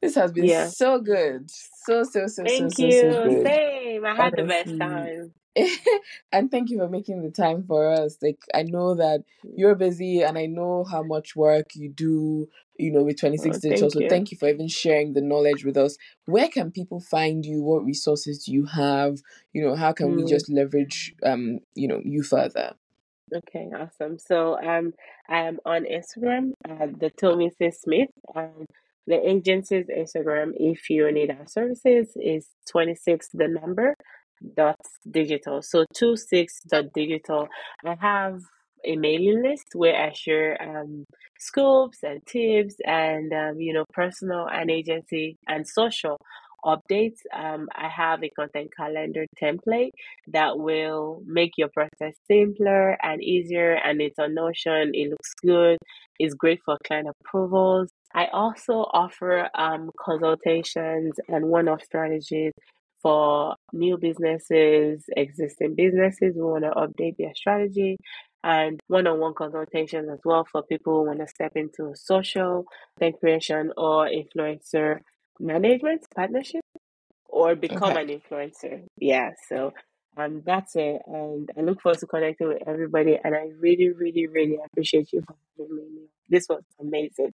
This 0.00 0.14
has 0.14 0.32
been 0.32 0.46
yeah. 0.46 0.64
so 0.68 0.98
good. 0.98 1.50
So, 1.50 2.04
so, 2.04 2.26
so, 2.26 2.46
so, 2.46 2.48
Thank 2.48 2.78
so, 2.78 2.90
so 2.90 3.12
you. 3.12 3.12
good. 3.22 3.42
Same. 3.44 4.06
I 4.06 4.14
had 4.14 4.34
the 4.34 4.44
best 4.44 4.78
time. 4.78 5.34
and 6.32 6.50
thank 6.50 6.70
you 6.70 6.78
for 6.78 6.88
making 6.88 7.22
the 7.22 7.30
time 7.30 7.64
for 7.64 7.88
us. 7.92 8.16
Like 8.22 8.38
I 8.54 8.62
know 8.62 8.94
that 8.94 9.24
you're 9.54 9.74
busy 9.74 10.22
and 10.22 10.38
I 10.38 10.46
know 10.46 10.84
how 10.84 11.02
much 11.02 11.34
work 11.36 11.74
you 11.74 11.88
do, 11.90 12.48
you 12.78 12.92
know, 12.92 13.02
with 13.04 13.18
26 13.20 13.58
Oh, 13.58 13.60
Digital. 13.60 13.90
So 13.90 14.02
you. 14.02 14.08
thank 14.08 14.30
you 14.30 14.38
for 14.38 14.48
even 14.48 14.68
sharing 14.68 15.14
the 15.14 15.22
knowledge 15.22 15.64
with 15.64 15.76
us. 15.76 15.96
Where 16.26 16.48
can 16.48 16.70
people 16.70 17.00
find 17.00 17.44
you? 17.46 17.62
What 17.62 17.84
resources 17.84 18.44
do 18.44 18.52
you 18.52 18.66
have? 18.66 19.18
You 19.52 19.64
know, 19.64 19.74
how 19.76 19.92
can 19.92 20.14
we 20.14 20.24
Mm, 20.24 20.24
just 20.24 20.50
leverage 20.50 21.14
um, 21.22 21.60
you 21.74 21.88
know, 21.88 22.00
you 22.04 22.22
further? 22.22 22.74
okay, 23.34 23.68
awesome. 23.76 24.18
So 24.18 24.58
um, 24.62 24.92
I'm 25.28 25.58
on 25.64 25.84
Instagram 25.84 26.52
at 26.66 26.98
the 27.00 27.10
Tomisin 27.10 27.74
Smith. 27.74 28.10
And 28.34 28.66
the 29.06 29.26
agency's 29.28 29.86
Instagram, 29.86 30.52
if 30.56 30.90
you 30.90 31.10
need 31.12 31.30
our 31.30 31.46
services, 31.46 32.12
is 32.16 32.48
26 32.70 33.28
the 33.32 33.48
number 33.48 33.94
dot 34.56 34.80
digital. 35.10 35.62
So 35.62 35.84
26 35.96 36.60
dot 36.68 36.86
digital. 36.94 37.48
I 37.84 37.96
have 38.00 38.40
a 38.84 38.96
mailing 38.96 39.42
list 39.42 39.68
where 39.74 39.96
I 39.96 40.12
share 40.12 40.60
um, 40.62 41.04
scopes 41.38 41.98
and 42.02 42.24
tips 42.26 42.76
and 42.84 43.32
um, 43.32 43.60
you 43.60 43.72
know 43.72 43.84
personal 43.92 44.48
and 44.48 44.70
agency 44.70 45.36
and 45.48 45.66
social 45.66 46.18
updates. 46.64 47.18
Um, 47.32 47.68
I 47.74 47.88
have 47.88 48.22
a 48.22 48.30
content 48.30 48.70
calendar 48.76 49.24
template 49.40 49.90
that 50.28 50.58
will 50.58 51.22
make 51.26 51.52
your 51.56 51.68
process 51.68 52.14
simpler 52.26 52.96
and 53.02 53.22
easier, 53.22 53.72
and 53.72 54.00
it's 54.00 54.18
on 54.18 54.34
Notion. 54.34 54.92
It 54.94 55.10
looks 55.10 55.32
good. 55.44 55.78
It's 56.18 56.34
great 56.34 56.60
for 56.64 56.78
client 56.86 57.08
approvals 57.08 57.90
I 58.14 58.28
also 58.32 58.86
offer 58.94 59.48
um, 59.54 59.90
consultations 60.00 61.12
and 61.28 61.46
one 61.46 61.68
off 61.68 61.82
strategies 61.84 62.52
for 63.06 63.54
new 63.72 63.96
businesses, 63.96 65.04
existing 65.16 65.76
businesses 65.76 66.34
who 66.34 66.48
want 66.48 66.64
to 66.64 66.70
update 66.70 67.16
their 67.18 67.34
strategy, 67.36 67.96
and 68.42 68.80
one 68.88 69.06
on 69.06 69.20
one 69.20 69.34
consultations 69.34 70.08
as 70.12 70.18
well 70.24 70.44
for 70.50 70.62
people 70.64 70.92
who 71.00 71.06
want 71.06 71.20
to 71.20 71.28
step 71.28 71.52
into 71.54 71.92
social 71.94 72.64
content 72.98 73.20
creation 73.20 73.72
or 73.76 74.08
influencer 74.08 74.98
management 75.38 76.04
partnership 76.16 76.62
or 77.28 77.54
become 77.54 77.96
Okay. 77.96 78.02
an 78.02 78.08
influencer. 78.08 78.84
Yeah, 78.98 79.30
so 79.48 79.72
um, 80.16 80.42
that's 80.44 80.74
it. 80.76 81.02
And 81.06 81.50
I 81.56 81.60
look 81.62 81.80
forward 81.80 81.98
to 82.00 82.06
connecting 82.06 82.48
with 82.48 82.62
everybody. 82.66 83.18
And 83.22 83.34
I 83.34 83.50
really, 83.60 83.90
really, 83.90 84.26
really 84.26 84.58
appreciate 84.64 85.12
you 85.12 85.22
for 85.26 85.36
having 85.58 85.76
me. 85.76 86.08
This 86.28 86.46
was 86.48 86.62
amazing. 86.80 87.32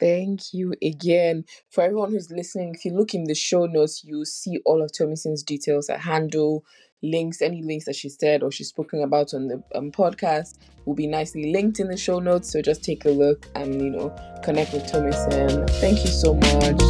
Thank 0.00 0.52
you 0.52 0.74
again. 0.82 1.44
For 1.70 1.84
everyone 1.84 2.10
who's 2.10 2.30
listening, 2.30 2.74
if 2.74 2.84
you 2.84 2.92
look 2.92 3.14
in 3.14 3.24
the 3.24 3.34
show 3.34 3.66
notes, 3.66 4.02
you'll 4.04 4.24
see 4.24 4.58
all 4.64 4.82
of 4.82 4.90
Tomisin's 4.90 5.42
details, 5.42 5.88
her 5.88 5.98
handle, 5.98 6.64
links, 7.02 7.42
any 7.42 7.62
links 7.62 7.84
that 7.84 7.94
she 7.94 8.08
said 8.08 8.42
or 8.42 8.50
she's 8.50 8.68
spoken 8.68 9.02
about 9.02 9.34
on 9.34 9.48
the 9.48 9.62
um, 9.74 9.92
podcast 9.92 10.58
will 10.84 10.94
be 10.94 11.06
nicely 11.06 11.52
linked 11.52 11.78
in 11.78 11.88
the 11.88 11.96
show 11.96 12.18
notes. 12.18 12.50
So 12.50 12.60
just 12.60 12.82
take 12.82 13.04
a 13.04 13.10
look 13.10 13.46
and, 13.54 13.80
you 13.80 13.90
know, 13.90 14.14
connect 14.42 14.72
with 14.72 14.84
Tomisin. 14.84 15.68
Thank 15.80 16.04
you 16.04 16.10
so 16.10 16.34
much. 16.34 16.80